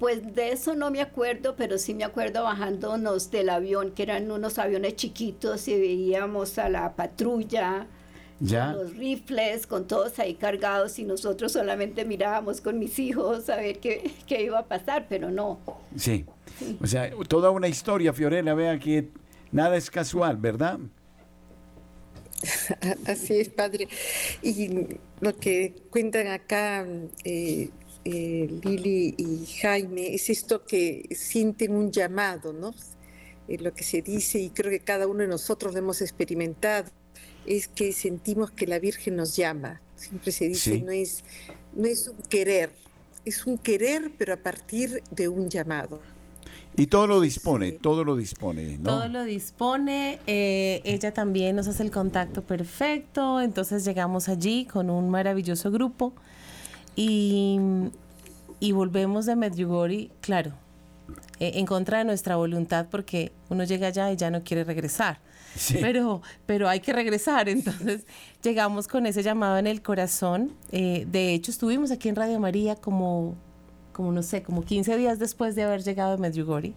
Pues 0.02 0.34
de 0.34 0.50
eso 0.50 0.74
no 0.74 0.90
me 0.90 1.00
acuerdo, 1.00 1.54
pero 1.54 1.78
sí 1.78 1.94
me 1.94 2.02
acuerdo 2.02 2.42
bajándonos 2.42 3.30
del 3.30 3.48
avión, 3.50 3.92
que 3.92 4.02
eran 4.02 4.28
unos 4.32 4.58
aviones 4.58 4.96
chiquitos 4.96 5.68
y 5.68 5.78
veíamos 5.78 6.58
a 6.58 6.68
la 6.68 6.96
patrulla, 6.96 7.86
Ya. 8.40 8.72
con 8.72 8.82
los 8.82 8.96
rifles, 8.96 9.68
con 9.68 9.86
todos 9.86 10.18
ahí 10.18 10.34
cargados 10.34 10.98
y 10.98 11.04
nosotros 11.04 11.52
solamente 11.52 12.04
mirábamos 12.04 12.60
con 12.60 12.80
mis 12.80 12.98
hijos 12.98 13.48
a 13.48 13.54
ver 13.58 13.78
qué, 13.78 14.10
qué 14.26 14.42
iba 14.42 14.58
a 14.58 14.66
pasar, 14.66 15.06
pero 15.08 15.30
no. 15.30 15.60
Sí. 15.96 16.24
O 16.82 16.86
sea, 16.88 17.08
toda 17.28 17.50
una 17.50 17.68
historia, 17.68 18.12
Fiorella. 18.12 18.54
Vea 18.54 18.80
que 18.80 19.08
nada 19.52 19.76
es 19.76 19.88
casual, 19.88 20.36
¿verdad? 20.36 20.80
Así 23.06 23.34
es, 23.38 23.50
padre. 23.50 23.86
Y 24.42 24.98
lo 25.20 25.36
que 25.36 25.76
cuentan 25.90 26.26
acá 26.26 26.84
eh, 27.22 27.70
eh, 28.04 28.48
Lili 28.62 29.14
y 29.16 29.46
Jaime 29.60 30.14
es 30.14 30.28
esto 30.30 30.64
que 30.64 31.08
sienten 31.14 31.72
un 31.74 31.90
llamado, 31.92 32.52
¿no? 32.52 32.74
Eh, 33.48 33.58
lo 33.58 33.72
que 33.74 33.84
se 33.84 34.02
dice, 34.02 34.38
y 34.40 34.50
creo 34.50 34.70
que 34.70 34.80
cada 34.80 35.06
uno 35.06 35.20
de 35.20 35.28
nosotros 35.28 35.72
lo 35.72 35.78
hemos 35.78 36.00
experimentado, 36.00 36.90
es 37.46 37.68
que 37.68 37.92
sentimos 37.92 38.50
que 38.50 38.66
la 38.66 38.78
Virgen 38.78 39.16
nos 39.16 39.36
llama. 39.36 39.80
Siempre 39.96 40.32
se 40.32 40.48
dice, 40.48 40.74
Sí. 40.74 40.82
no, 40.82 40.90
es, 40.92 41.24
no 41.74 41.86
es 41.86 42.08
un 42.08 42.16
querer, 42.28 42.70
es 43.24 43.46
un 43.46 43.58
querer, 43.58 44.10
pero 44.16 44.34
a 44.34 44.36
partir 44.36 45.02
de 45.10 45.28
un 45.28 45.48
llamado. 45.48 46.00
Y 46.76 46.86
todo 46.86 47.06
lo 47.06 47.20
dispone, 47.20 47.72
Sí. 47.72 47.78
todo 47.82 48.02
lo 48.04 48.16
dispone, 48.16 48.78
¿no? 48.78 48.84
Todo 48.84 49.08
lo 49.08 49.24
dispone, 49.24 50.18
eh, 50.26 50.80
ella 50.84 51.12
también 51.12 51.54
nos 51.54 51.66
hace 51.68 51.82
el 51.82 51.90
contacto 51.90 52.42
perfecto, 52.42 53.40
entonces 53.40 53.84
llegamos 53.84 54.28
allí 54.28 54.64
con 54.64 54.88
un 54.88 55.10
maravilloso 55.10 55.70
grupo 55.70 56.14
y, 56.96 57.58
y 58.60 58.72
volvemos 58.72 59.26
de 59.26 59.36
Medjugorje, 59.36 60.10
claro, 60.20 60.52
eh, 61.40 61.52
en 61.54 61.66
contra 61.66 61.98
de 61.98 62.04
nuestra 62.04 62.36
voluntad 62.36 62.86
porque 62.90 63.32
uno 63.48 63.64
llega 63.64 63.88
allá 63.88 64.12
y 64.12 64.16
ya 64.16 64.30
no 64.30 64.44
quiere 64.44 64.64
regresar. 64.64 65.20
Sí. 65.54 65.78
Pero, 65.80 66.22
pero 66.46 66.68
hay 66.68 66.80
que 66.80 66.92
regresar, 66.94 67.48
entonces 67.48 68.06
llegamos 68.42 68.88
con 68.88 69.06
ese 69.06 69.22
llamado 69.22 69.58
en 69.58 69.66
el 69.66 69.82
corazón. 69.82 70.52
eh, 70.70 71.06
de 71.10 71.34
hecho, 71.34 71.50
estuvimos 71.50 71.90
aquí 71.90 72.08
en 72.08 72.16
Radio 72.16 72.40
María 72.40 72.76
como, 72.76 73.34
como 73.92 74.12
no 74.12 74.22
sé, 74.22 74.42
como 74.42 74.62
15 74.62 74.96
días 74.96 75.18
después 75.18 75.54
de 75.54 75.64
haber 75.64 75.82
llegado 75.82 76.14
a 76.14 76.16
Medjugorje 76.16 76.72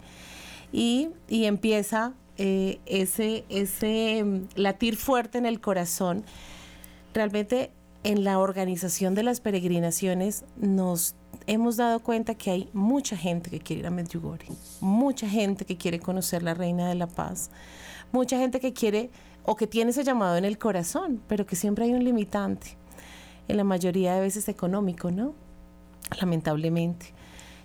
y, 0.74 1.10
y 1.30 1.46
empieza 1.46 2.14
eh, 2.38 2.80
ese, 2.86 3.46
ese 3.48 4.24
mm, 4.26 4.48
latir 4.56 4.98
fuerte 4.98 5.38
en 5.38 5.46
el 5.46 5.62
corazón. 5.62 6.26
Realmente 7.14 7.72
en 8.06 8.24
la 8.24 8.38
organización 8.38 9.16
de 9.16 9.24
las 9.24 9.40
peregrinaciones 9.42 10.46
nos 10.58 11.16
hemos 11.48 11.76
dado 11.76 12.00
cuenta 12.02 12.36
que 12.36 12.52
hay 12.52 12.70
mucha 12.72 13.18
gente 13.18 13.50
que 13.50 13.60
quiere 13.60 13.80
ir 13.80 13.88
a 13.88 13.90
Medjugorje, 13.90 14.54
mucha 14.80 15.28
gente 15.28 15.66
que 15.66 15.76
quiere 15.76 16.00
conocer 16.00 16.44
la 16.44 16.54
Reina 16.54 16.88
de 16.88 16.94
la 16.94 17.08
Paz, 17.08 17.50
mucha 18.12 18.38
gente 18.38 18.60
que 18.60 18.74
quiere 18.74 19.10
o 19.44 19.56
que 19.56 19.66
tiene 19.66 19.90
ese 19.90 20.04
llamado 20.04 20.38
en 20.38 20.46
el 20.46 20.60
corazón, 20.60 21.20
pero 21.28 21.48
que 21.48 21.56
siempre 21.56 21.86
hay 21.86 21.94
un 21.94 22.04
limitante, 22.04 22.78
en 23.48 23.58
la 23.58 23.64
mayoría 23.64 24.14
de 24.14 24.22
veces 24.22 24.50
económico, 24.50 25.10
¿no? 25.10 25.34
Lamentablemente. 26.22 27.08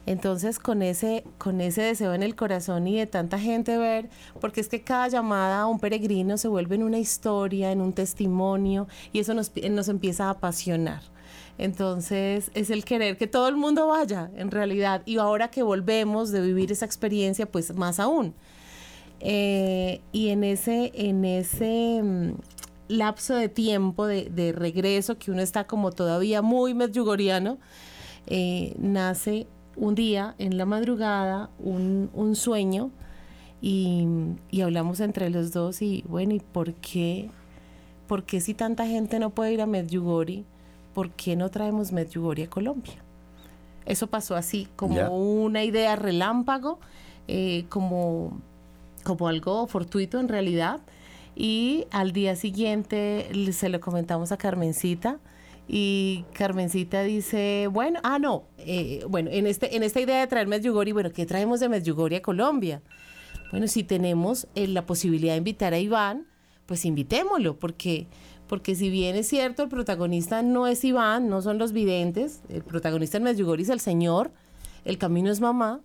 Entonces, 0.07 0.59
con 0.59 0.83
ese, 0.83 1.25
con 1.39 1.61
ese 1.61 1.83
deseo 1.83 2.15
en 2.15 2.23
el 2.23 2.35
corazón 2.35 2.89
y 2.89 2.97
de 2.99 3.07
tanta 3.07 3.39
gente 3.39 3.77
ver, 3.77 4.09
porque 4.41 4.61
es 4.61 4.69
que 4.69 4.83
cada 4.83 5.09
llamada 5.09 5.61
a 5.61 5.67
un 5.67 5.79
peregrino 5.79 6.39
se 6.39 6.49
vuelve 6.49 6.75
en 6.77 6.83
una 6.83 6.99
historia, 6.99 7.71
en 7.71 7.81
un 7.81 7.93
testimonio, 7.93 8.89
y 9.13 9.21
eso 9.21 9.35
nos, 9.35 9.53
nos 9.71 9.89
empieza 9.89 10.27
a 10.27 10.31
apasionar. 10.31 11.03
Entonces, 11.59 12.51
es 12.55 12.71
el 12.71 12.85
querer 12.85 13.19
que 13.19 13.27
todo 13.27 13.47
el 13.49 13.57
mundo 13.57 13.89
vaya, 13.89 14.31
en 14.35 14.51
realidad. 14.51 15.03
Y 15.05 15.19
ahora 15.19 15.51
que 15.51 15.63
volvemos 15.63 16.31
de 16.31 16.41
vivir 16.41 16.73
esa 16.73 16.87
experiencia, 16.87 17.45
pues 17.45 17.75
más 17.75 18.01
aún. 18.01 18.35
Eh, 19.21 20.01
y 20.13 20.31
en 20.31 20.45
ese, 20.45 20.91
en 20.95 21.27
ese 21.27 22.01
mm, 22.03 22.33
lapso 22.89 23.35
de 23.35 23.51
tiempo 23.51 24.07
de, 24.07 24.53
regreso, 24.57 25.19
que 25.19 25.31
uno 25.31 25.43
está 25.43 25.67
como 25.67 25.93
todavía 25.93 26.41
muy 26.41 26.73
medjugoriano, 26.73 27.59
eh, 28.27 28.75
nace 28.79 29.47
un 29.77 29.95
día 29.95 30.35
en 30.39 30.57
la 30.57 30.67
madrugada 30.67 31.51
un, 31.59 32.11
un 32.13 32.37
sueño 32.37 32.91
y, 33.63 34.07
y 34.51 34.61
hablamos 34.63 35.01
entre 35.01 35.31
los 35.31 35.53
dos 35.53 35.83
y 35.83 36.05
bueno, 36.09 36.35
¿y 36.35 36.41
por 36.41 36.75
qué? 36.75 37.31
¿Por 38.07 38.25
qué 38.25 38.41
si 38.41 38.55
tanta 38.55 38.87
gente 38.87 39.19
no 39.19 39.31
puede 39.31 39.53
ir 39.53 39.61
a 39.61 39.67
Medjugorje? 39.67 40.45
¿Por 40.95 41.11
qué 41.11 41.37
no 41.37 41.49
traemos 41.51 41.93
Medjugorje 41.93 42.45
a 42.45 42.51
Colombia? 42.51 42.97
Eso 43.87 44.07
pasó 44.09 44.37
así, 44.37 44.69
como 44.77 45.09
una 45.17 45.65
idea 45.65 45.97
relámpago, 45.97 46.79
eh, 47.29 47.65
como, 47.69 48.41
como 49.05 49.29
algo 49.29 49.67
fortuito 49.67 50.21
en 50.21 50.29
realidad. 50.29 50.81
Y 51.35 51.87
al 51.91 52.13
día 52.13 52.37
siguiente 52.37 53.31
se 53.53 53.69
lo 53.69 53.81
comentamos 53.81 54.33
a 54.33 54.37
Carmencita 54.37 55.19
y 55.73 56.25
Carmencita 56.33 57.05
dice, 57.05 57.69
bueno, 57.71 58.01
ah, 58.03 58.19
no, 58.19 58.43
eh, 58.59 59.05
bueno, 59.09 59.31
en, 59.33 59.47
este, 59.47 59.77
en 59.77 59.85
esta 59.85 60.01
idea 60.01 60.19
de 60.19 60.27
traer 60.27 60.49
Medjugorje, 60.49 60.93
bueno, 60.93 61.13
¿qué 61.13 61.27
traemos 61.27 61.61
de 61.61 61.69
Medjugorje 61.69 62.17
a 62.17 62.23
Colombia? 62.23 62.83
Bueno, 63.53 63.69
si 63.69 63.85
tenemos 63.85 64.49
eh, 64.57 64.67
la 64.67 64.85
posibilidad 64.85 65.35
de 65.35 65.39
invitar 65.39 65.73
a 65.73 65.79
Iván, 65.79 66.27
pues 66.67 66.85
invitémoslo, 66.85 67.57
porque, 67.57 68.09
porque 68.49 68.75
si 68.75 68.91
bien 68.91 69.15
es 69.15 69.29
cierto, 69.29 69.63
el 69.63 69.69
protagonista 69.69 70.43
no 70.43 70.67
es 70.67 70.83
Iván, 70.83 71.29
no 71.29 71.41
son 71.41 71.59
los 71.59 71.71
videntes, 71.71 72.41
el 72.49 72.65
protagonista 72.65 73.19
en 73.19 73.23
Medjugorje 73.23 73.63
es 73.63 73.69
el 73.69 73.79
Señor, 73.79 74.33
el 74.85 74.99
camino 74.99 75.31
es 75.31 75.41
mamá, 75.41 75.83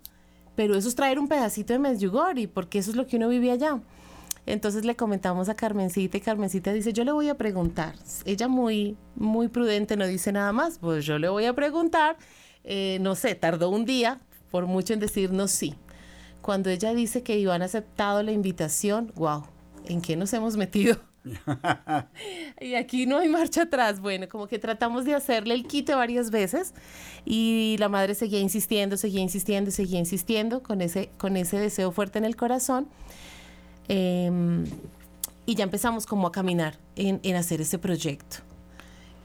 pero 0.55 0.75
eso 0.75 0.87
es 0.87 0.95
traer 0.95 1.19
un 1.19 1.27
pedacito 1.27 1.73
de 1.73 1.79
Medjugorje, 1.79 2.47
porque 2.47 2.79
eso 2.79 2.89
es 2.89 2.97
lo 2.97 3.05
que 3.05 3.17
uno 3.17 3.29
vive 3.29 3.51
allá. 3.51 3.79
Entonces 4.45 4.85
le 4.85 4.95
comentamos 4.95 5.49
a 5.49 5.55
Carmencita 5.55 6.17
y 6.17 6.21
Carmencita 6.21 6.71
dice, 6.71 6.93
yo 6.93 7.03
le 7.03 7.11
voy 7.11 7.29
a 7.29 7.35
preguntar. 7.35 7.95
Ella 8.25 8.47
muy, 8.47 8.97
muy 9.15 9.47
prudente 9.47 9.97
no 9.97 10.05
dice 10.05 10.31
nada 10.31 10.51
más, 10.53 10.77
pues 10.79 11.05
yo 11.05 11.17
le 11.17 11.29
voy 11.29 11.45
a 11.45 11.53
preguntar. 11.53 12.17
Eh, 12.63 12.97
no 13.01 13.15
sé, 13.15 13.35
tardó 13.35 13.69
un 13.69 13.85
día, 13.85 14.19
por 14.51 14.67
mucho 14.67 14.93
en 14.93 14.99
decirnos 14.99 15.51
sí. 15.51 15.75
Cuando 16.41 16.69
ella 16.69 16.93
dice 16.93 17.23
que 17.23 17.39
Iván 17.39 17.63
ha 17.63 17.65
aceptado 17.65 18.21
la 18.21 18.31
invitación, 18.31 19.11
wow, 19.15 19.43
¿en 19.85 20.01
qué 20.01 20.15
nos 20.15 20.31
hemos 20.33 20.57
metido? 20.57 20.97
y 22.61 22.75
aquí 22.75 23.07
no 23.07 23.17
hay 23.17 23.29
marcha 23.29 23.63
atrás. 23.63 23.99
Bueno, 23.99 24.27
como 24.29 24.47
que 24.47 24.59
tratamos 24.59 25.05
de 25.05 25.15
hacerle 25.15 25.55
el 25.55 25.65
quite 25.65 25.95
varias 25.95 26.29
veces 26.29 26.73
y 27.25 27.77
la 27.79 27.89
madre 27.89 28.13
seguía 28.13 28.39
insistiendo, 28.39 28.97
seguía 28.97 29.21
insistiendo, 29.21 29.71
seguía 29.71 29.99
insistiendo 29.99 30.61
con 30.61 30.81
ese, 30.81 31.09
con 31.17 31.35
ese 31.35 31.57
deseo 31.57 31.91
fuerte 31.91 32.19
en 32.19 32.25
el 32.25 32.35
corazón. 32.35 32.87
Em, 33.87 34.65
y 35.45 35.55
ya 35.55 35.63
empezamos 35.63 36.05
como 36.05 36.27
a 36.27 36.31
caminar 36.31 36.77
en, 36.95 37.19
en 37.23 37.35
hacer 37.35 37.61
ese 37.61 37.77
proyecto. 37.77 38.37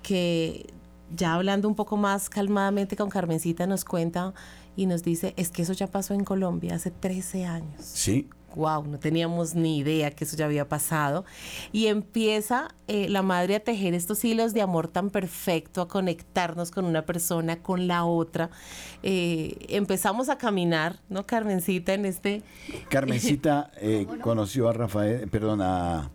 Que 0.02 0.66
ya 1.14 1.34
hablando 1.34 1.68
un 1.68 1.74
poco 1.74 1.96
más 1.96 2.28
calmadamente 2.28 2.96
con 2.96 3.10
Carmencita 3.10 3.66
nos 3.66 3.84
cuenta 3.84 4.34
y 4.76 4.86
nos 4.86 5.02
dice, 5.02 5.34
es 5.36 5.50
que 5.50 5.62
eso 5.62 5.72
ya 5.72 5.86
pasó 5.86 6.14
en 6.14 6.24
Colombia 6.24 6.74
hace 6.76 6.90
13 6.90 7.44
años 7.44 7.82
Sí. 7.82 8.28
Wow, 8.54 8.84
no 8.84 8.98
teníamos 8.98 9.54
ni 9.54 9.78
idea 9.78 10.10
que 10.10 10.24
eso 10.24 10.36
ya 10.36 10.46
había 10.46 10.68
pasado. 10.68 11.24
Y 11.72 11.86
empieza 11.86 12.74
eh, 12.88 13.08
la 13.08 13.22
madre 13.22 13.56
a 13.56 13.60
tejer 13.60 13.94
estos 13.94 14.24
hilos 14.24 14.54
de 14.54 14.62
amor 14.62 14.88
tan 14.88 15.10
perfecto, 15.10 15.82
a 15.82 15.88
conectarnos 15.88 16.70
con 16.70 16.84
una 16.84 17.02
persona, 17.02 17.62
con 17.62 17.86
la 17.86 18.04
otra. 18.04 18.50
Eh, 19.02 19.56
empezamos 19.68 20.28
a 20.28 20.38
caminar, 20.38 21.00
¿no, 21.08 21.26
Carmencita, 21.26 21.94
en 21.94 22.06
este... 22.06 22.42
Carmencita 22.88 23.70
eh, 23.80 24.06
conoció 24.20 24.68
a 24.68 24.72
Rafael, 24.72 25.28
perdón, 25.28 25.60
a, 25.62 26.10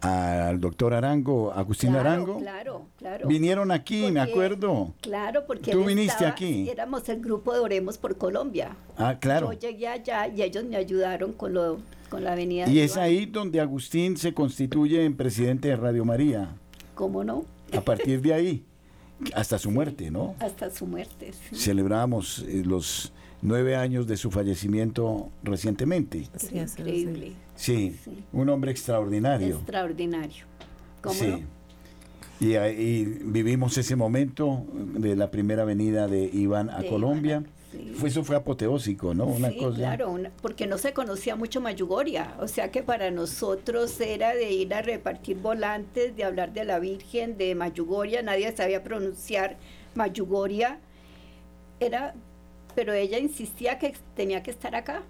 al 0.00 0.60
doctor 0.60 0.94
Arango, 0.94 1.52
Agustín 1.52 1.90
Claro, 1.90 2.08
Arango. 2.08 2.38
Claro, 2.38 2.86
claro. 2.98 3.28
Vinieron 3.28 3.70
aquí, 3.72 4.10
me 4.12 4.20
acuerdo. 4.20 4.94
Claro, 5.00 5.44
porque 5.46 5.72
Tú 5.72 5.84
viniste 5.84 6.12
estaba- 6.12 6.30
aquí. 6.30 6.68
Éramos 6.68 7.08
el 7.08 7.20
grupo 7.20 7.52
de 7.52 7.60
Oremos 7.60 7.98
por 7.98 8.16
Colombia. 8.16 8.76
Ah, 8.96 9.18
claro. 9.18 9.52
Yo 9.52 9.58
llegué 9.68 9.88
allá 9.88 10.28
y 10.28 10.42
ellos 10.42 10.64
me 10.64 10.76
ayudaron 10.76 11.32
con 11.32 11.54
lo 11.54 11.78
con 12.10 12.24
la 12.24 12.32
avenida. 12.32 12.66
Y 12.68 12.78
es 12.80 12.92
Iván. 12.92 13.04
ahí 13.04 13.26
donde 13.26 13.60
Agustín 13.60 14.16
se 14.16 14.32
constituye 14.32 15.04
en 15.04 15.14
presidente 15.16 15.68
de 15.68 15.76
Radio 15.76 16.04
María. 16.06 16.54
¿Cómo 16.94 17.22
no? 17.22 17.44
A 17.76 17.80
partir 17.82 18.22
de 18.22 18.32
ahí. 18.32 18.64
hasta 19.34 19.58
su 19.58 19.70
muerte, 19.70 20.10
¿no? 20.10 20.34
Hasta 20.38 20.70
su 20.70 20.86
muerte. 20.86 21.32
sí. 21.32 21.56
Celebramos 21.56 22.44
eh, 22.48 22.62
los 22.64 23.12
nueve 23.42 23.76
años 23.76 24.06
de 24.06 24.16
su 24.16 24.30
fallecimiento 24.30 25.28
recientemente. 25.42 26.28
Sí. 26.36 26.56
Increíble. 26.58 27.32
Sí, 27.58 27.98
Sí. 28.04 28.22
un 28.32 28.48
hombre 28.50 28.70
extraordinario. 28.70 29.56
Extraordinario. 29.56 30.44
¿Cómo 31.02 31.14
sí. 31.14 31.26
no? 31.26 31.40
Y, 32.40 32.54
ahí 32.54 33.04
vivimos 33.24 33.76
ese 33.78 33.96
momento 33.96 34.64
de 34.72 35.16
la 35.16 35.28
primera 35.32 35.64
venida 35.64 36.06
de 36.06 36.22
Iván 36.32 36.70
a 36.70 36.78
De 36.82 36.88
Colombia. 36.88 37.38
Iván, 37.38 37.50
sí. 37.72 37.92
Fue, 37.96 38.08
eso 38.10 38.22
fue 38.22 38.36
apoteósico, 38.36 39.12
¿no? 39.12 39.26
Una 39.26 39.50
sí, 39.50 39.56
cosa. 39.58 39.76
claro, 39.76 40.10
una- 40.12 40.30
porque 40.40 40.68
no 40.68 40.78
se 40.78 40.92
conocía 40.92 41.34
mucho 41.34 41.60
Mayugoria, 41.60 42.36
o 42.38 42.46
sea 42.46 42.70
que 42.70 42.84
para 42.84 43.10
nosotros 43.10 44.00
era 44.00 44.34
de 44.36 44.52
ir 44.52 44.72
a 44.72 44.82
repartir 44.82 45.38
volantes, 45.38 46.14
de 46.14 46.22
hablar 46.22 46.52
de 46.52 46.64
la 46.64 46.78
Virgen, 46.78 47.36
de 47.38 47.56
Mayugoria, 47.56 48.22
nadie 48.22 48.54
sabía 48.56 48.84
pronunciar 48.84 49.56
Mayugoria, 49.96 50.78
era, 51.80 52.14
pero 52.76 52.92
ella 52.92 53.18
insistía 53.18 53.80
que 53.80 53.94
tenía 54.14 54.44
que 54.44 54.52
estar 54.52 54.76
acá. 54.76 55.02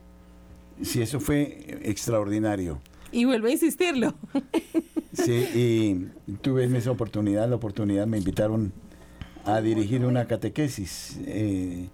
Sí, 0.82 1.02
eso 1.02 1.20
fue 1.20 1.78
extraordinario. 1.82 2.80
Y 3.12 3.24
vuelve 3.24 3.50
a 3.50 3.52
insistirlo. 3.52 4.14
Sí, 5.10 5.32
y 6.28 6.32
tuve 6.42 6.64
en 6.64 6.76
esa 6.76 6.92
oportunidad, 6.92 7.48
la 7.48 7.56
oportunidad 7.56 8.06
me 8.06 8.18
invitaron 8.18 8.72
a 9.44 9.60
dirigir 9.60 10.04
una 10.04 10.26
catequesis 10.28 11.18
eh, 11.26 11.88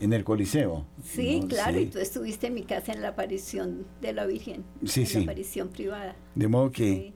en 0.00 0.12
el 0.12 0.24
Coliseo. 0.24 0.84
Sí, 1.04 1.40
¿no? 1.42 1.48
claro, 1.48 1.76
Sí. 1.76 1.84
y 1.84 1.86
tú 1.86 1.98
estuviste 1.98 2.48
en 2.48 2.54
mi 2.54 2.62
casa 2.62 2.92
en 2.92 3.02
la 3.02 3.08
aparición 3.08 3.84
de 4.00 4.14
la 4.14 4.26
Virgen, 4.26 4.64
Sí, 4.84 5.02
en 5.02 5.06
sí. 5.06 5.14
la 5.18 5.22
aparición 5.24 5.68
privada. 5.68 6.16
De 6.34 6.48
modo 6.48 6.72
que... 6.72 6.84
Sí. 6.84 7.14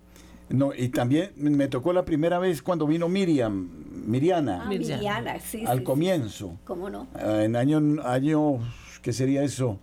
No, 0.55 0.73
y 0.75 0.91
también 0.91 1.33
me 1.37 1.67
tocó 1.69 1.93
la 1.95 2.05
primera 2.05 2.39
vez 2.39 2.63
cuando 2.63 2.87
vino 2.87 3.09
Miriam, 3.09 3.71
Miriana, 4.07 4.63
Ah, 4.65 4.69
Miriam. 4.69 4.99
Miriana, 5.01 5.41
sí, 5.41 5.65
al 5.67 5.79
sí, 5.79 5.85
comienzo. 5.85 6.51
sí. 6.51 6.59
¿Cómo 6.65 6.91
no? 6.91 7.09
Ah, 7.15 7.43
en 7.43 7.57
año, 7.57 7.81
año, 8.05 8.59
¿qué 9.03 9.13
sería 9.13 9.43
eso? 9.43 9.81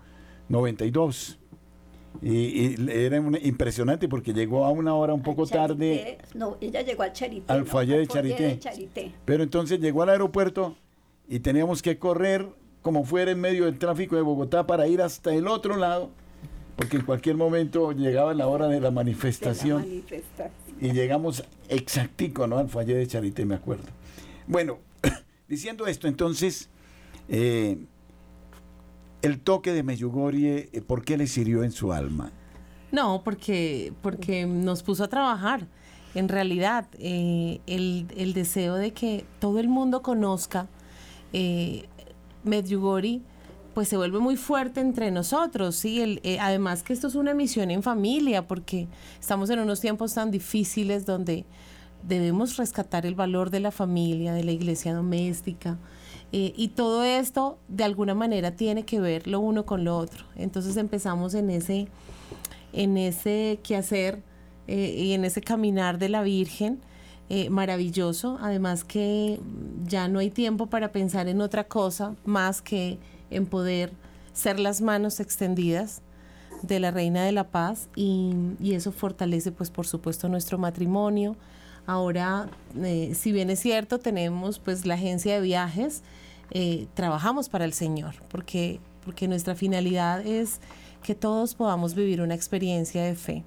92. 0.52 1.38
Y, 2.22 2.30
y 2.30 2.76
era 2.90 3.20
una- 3.22 3.40
impresionante 3.40 4.08
porque 4.10 4.34
llegó 4.34 4.66
a 4.66 4.70
una 4.72 4.94
hora 4.94 5.14
un 5.14 5.24
poco 5.24 5.48
tarde. 5.48 6.18
No, 6.36 6.58
ella 6.62 6.82
llegó 6.82 7.04
al 7.04 7.14
Charité. 7.14 7.52
Al 7.52 7.62
¿no? 7.62 7.66
foyer 7.66 8.00
de 8.00 8.08
Charité. 8.08 8.44
de 8.48 8.60
Charité. 8.60 9.12
pero 9.26 9.44
entonces 9.44 9.80
llegó 9.80 10.04
al 10.04 10.10
aeropuerto 10.10 10.76
y 11.28 11.40
teníamos 11.40 11.82
que 11.82 11.98
correr 11.98 12.48
como 12.82 13.06
fuera 13.06 13.32
en 13.32 13.40
medio 13.40 13.66
del 13.66 13.80
tráfico 13.80 14.16
de 14.16 14.22
Bogotá 14.24 14.68
para 14.68 14.88
ir 14.88 15.02
hasta 15.02 15.34
el 15.34 15.48
otro 15.48 15.78
lado, 15.78 16.10
porque 16.76 16.98
en 16.98 17.04
cualquier 17.06 17.38
momento 17.38 17.92
llegaba 17.94 18.34
la 18.34 18.48
hora 18.48 18.66
de 18.66 18.72
la 18.74 18.76
de 18.76 18.82
la 18.82 18.92
manifestación. 18.92 19.82
manifestación. 19.82 20.52
y 20.82 20.92
llegamos 20.92 21.44
exactico, 21.70 22.46
¿no? 22.48 22.58
Al 22.58 22.70
foyer 22.70 22.98
de 22.98 23.08
Charité, 23.08 23.46
me 23.46 23.56
acuerdo. 23.56 23.86
Bueno, 24.48 24.80
diciendo 25.48 25.88
esto, 25.88 26.08
entonces, 26.08 26.70
eh, 27.30 27.78
el 29.22 29.40
toque 29.40 29.74
de 29.74 29.84
Meyugorie, 29.84 30.70
eh, 30.74 30.82
¿por 30.82 31.04
qué 31.04 31.18
le 31.18 31.28
sirvió 31.28 31.64
en 31.64 31.72
su 31.72 31.94
alma? 31.94 32.32
No, 32.92 33.24
porque, 33.24 33.94
porque 34.02 34.46
nos 34.46 34.84
puso 34.84 35.04
a 35.04 35.08
trabajar. 35.08 35.68
En 36.14 36.28
realidad, 36.28 36.88
eh, 37.00 37.62
el, 37.68 38.08
el 38.18 38.34
deseo 38.34 38.76
de 38.76 38.92
que 38.92 39.26
todo 39.40 39.60
el 39.60 39.70
mundo 39.70 40.02
conozca 40.02 40.68
eh, 41.32 41.86
Medjugorje, 42.44 43.22
pues 43.74 43.88
se 43.88 43.96
vuelve 43.96 44.20
muy 44.20 44.36
fuerte 44.36 44.82
entre 44.82 45.12
nosotros, 45.12 45.76
¿sí? 45.76 46.02
El, 46.02 46.20
eh, 46.24 46.38
además 46.40 46.84
que 46.84 46.92
esto 46.92 47.08
es 47.08 47.16
una 47.16 47.34
misión 47.34 47.72
en 47.72 47.84
familia, 47.84 48.48
porque 48.48 48.88
estamos 49.20 49.50
en 49.50 49.60
unos 49.60 49.80
tiempos 49.80 50.14
tan 50.14 50.32
difíciles 50.32 51.06
donde 51.06 51.46
debemos 52.04 52.58
rescatar 52.58 53.06
el 53.06 53.16
valor 53.16 53.50
de 53.50 53.62
la 53.62 53.72
familia, 53.72 54.34
de 54.34 54.44
la 54.44 54.52
iglesia 54.52 54.94
doméstica, 54.94 55.78
eh, 56.32 56.54
y 56.56 56.70
todo 56.70 57.04
esto 57.04 57.58
de 57.68 57.84
alguna 57.84 58.14
manera 58.14 58.52
tiene 58.52 58.84
que 58.84 59.00
ver 59.00 59.28
lo 59.28 59.40
uno 59.40 59.66
con 59.66 59.84
lo 59.84 59.98
otro. 59.98 60.26
Entonces 60.36 60.78
empezamos 60.78 61.34
en 61.34 61.50
ese, 61.50 61.88
en 62.74 62.98
ese 62.98 63.60
quehacer 63.64 64.24
eh, 64.68 64.96
y 64.98 65.14
en 65.14 65.26
ese 65.26 65.42
caminar 65.42 65.98
de 65.98 66.10
la 66.10 66.24
Virgen. 66.24 66.80
eh, 67.34 67.50
maravilloso, 67.50 68.38
además 68.42 68.84
que 68.84 69.40
ya 69.86 70.10
no 70.10 70.20
hay 70.20 70.30
tiempo 70.30 70.66
para 70.66 70.92
pensar 70.92 71.30
en 71.30 71.40
otra 71.40 71.64
cosa 71.64 72.14
más 72.26 72.62
que 72.62 72.98
en 73.30 73.46
poder 73.46 73.94
ser 74.34 74.60
las 74.60 74.82
manos 74.82 75.22
extendidas 75.22 76.02
de 76.62 76.82
la 76.82 76.92
Reina 76.92 77.24
de 77.24 77.32
la 77.32 77.46
Paz 77.46 77.88
y, 77.96 78.34
y 78.60 78.74
eso 78.74 78.92
fortalece 78.92 79.54
pues 79.54 79.70
por 79.70 79.88
supuesto 79.88 80.28
nuestro 80.28 80.58
matrimonio. 80.58 81.38
Ahora, 81.86 82.50
eh, 82.76 83.14
si 83.16 83.32
bien 83.32 83.50
es 83.50 83.62
cierto, 83.62 83.98
tenemos 83.98 84.60
pues 84.60 84.86
la 84.86 84.96
agencia 84.96 85.36
de 85.36 85.40
viajes, 85.40 86.04
eh, 86.52 86.88
trabajamos 86.94 87.50
para 87.50 87.66
el 87.66 87.74
Señor, 87.74 88.16
porque, 88.30 88.80
porque 89.06 89.28
nuestra 89.28 89.56
finalidad 89.56 90.26
es 90.26 90.60
que 91.02 91.16
todos 91.16 91.56
podamos 91.56 91.96
vivir 91.96 92.22
una 92.22 92.36
experiencia 92.36 93.04
de 93.04 93.16
fe. 93.16 93.44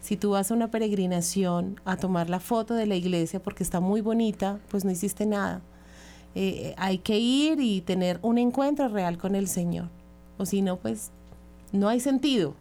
Si 0.00 0.16
tú 0.16 0.30
vas 0.30 0.50
a 0.50 0.54
una 0.54 0.70
peregrinación 0.70 1.80
a 1.84 1.96
tomar 1.96 2.28
la 2.30 2.40
foto 2.40 2.74
de 2.74 2.86
la 2.86 2.94
iglesia 2.94 3.40
porque 3.40 3.62
está 3.62 3.80
muy 3.80 4.00
bonita, 4.00 4.60
pues 4.70 4.84
no 4.84 4.90
hiciste 4.90 5.26
nada. 5.26 5.60
Eh, 6.34 6.74
hay 6.76 6.98
que 6.98 7.18
ir 7.18 7.60
y 7.60 7.80
tener 7.80 8.18
un 8.22 8.38
encuentro 8.38 8.88
real 8.88 9.18
con 9.18 9.34
el 9.34 9.48
Señor. 9.48 9.88
O 10.36 10.46
si 10.46 10.62
no, 10.62 10.76
pues 10.76 11.10
no 11.72 11.88
hay 11.88 12.00
sentido. 12.00 12.54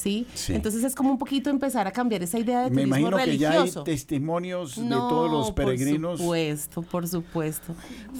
¿Sí? 0.00 0.26
Sí. 0.34 0.54
Entonces 0.54 0.82
es 0.84 0.94
como 0.94 1.10
un 1.10 1.18
poquito 1.18 1.50
empezar 1.50 1.86
a 1.86 1.90
cambiar 1.92 2.22
esa 2.22 2.38
idea 2.38 2.62
de 2.62 2.70
Me 2.70 2.82
turismo 2.82 2.96
imagino 3.08 3.16
que 3.18 3.36
ya 3.38 3.50
hay 3.62 3.70
testimonios 3.84 4.76
de 4.76 4.88
todos 4.88 5.30
los 5.30 5.52
peregrinos. 5.52 6.12
Por 6.12 6.18
supuesto, 6.18 6.82
por 6.82 7.06
supuesto. 7.08 7.74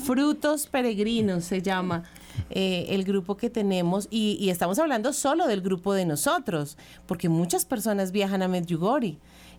Frutos 0.05 0.67
Peregrinos 0.67 1.45
se 1.45 1.63
llama 1.63 2.03
eh, 2.51 2.87
el 2.91 3.05
grupo 3.05 3.37
que 3.37 3.49
tenemos 3.49 4.09
y, 4.11 4.37
y 4.41 4.51
estamos 4.51 4.79
hablando 4.79 5.13
solo 5.13 5.47
del 5.47 5.63
grupo 5.63 5.95
de 5.95 6.05
nosotros, 6.05 6.77
porque 7.07 7.29
muchas 7.29 7.65
personas 7.65 8.13
viajan 8.13 8.43
a 8.43 8.49
Medjugorje 8.49 9.17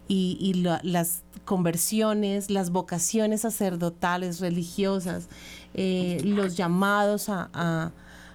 y, 0.07 0.37
y 0.39 0.53
la- 0.55 0.79
las 0.83 1.23
conversiones, 1.45 2.49
las 2.51 2.69
vocaciones 2.71 3.41
sacerdotales, 3.41 4.39
religiosas, 4.39 5.27
eh, 5.73 6.19
los 6.23 6.55
llamados 6.57 7.29
a, 7.29 7.49
a- 7.53 7.91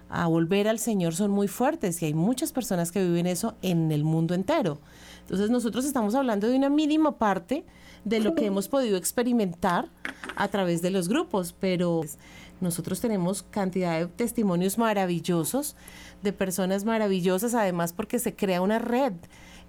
a 0.08 0.26
volver 0.26 0.68
al 0.68 0.78
Señor 0.78 1.14
son 1.14 1.30
muy 1.30 1.48
fuertes 1.48 2.02
y 2.02 2.06
hay 2.06 2.14
muchas 2.14 2.52
personas 2.52 2.92
que 2.92 3.04
viven 3.04 3.26
eso 3.26 3.54
en 3.62 3.90
el 3.92 4.04
mundo 4.04 4.34
entero. 4.34 4.78
Entonces 5.20 5.50
nosotros 5.50 5.84
estamos 5.84 6.14
hablando 6.14 6.48
de 6.48 6.56
una 6.56 6.68
mínima 6.68 7.18
parte 7.18 7.64
de 8.04 8.20
lo 8.20 8.36
que 8.36 8.46
hemos 8.46 8.68
podido 8.68 8.96
experimentar 8.96 9.88
a 10.36 10.48
través 10.48 10.80
de 10.80 10.90
los 10.90 11.08
grupos, 11.08 11.54
pero 11.58 12.02
nosotros 12.60 13.00
tenemos 13.00 13.42
cantidad 13.42 13.98
de 13.98 14.06
testimonios 14.06 14.78
maravillosos, 14.78 15.74
de 16.22 16.32
personas 16.32 16.84
maravillosas, 16.84 17.54
además 17.54 17.92
porque 17.92 18.18
se 18.20 18.34
crea 18.34 18.62
una 18.62 18.78
red, 18.78 19.12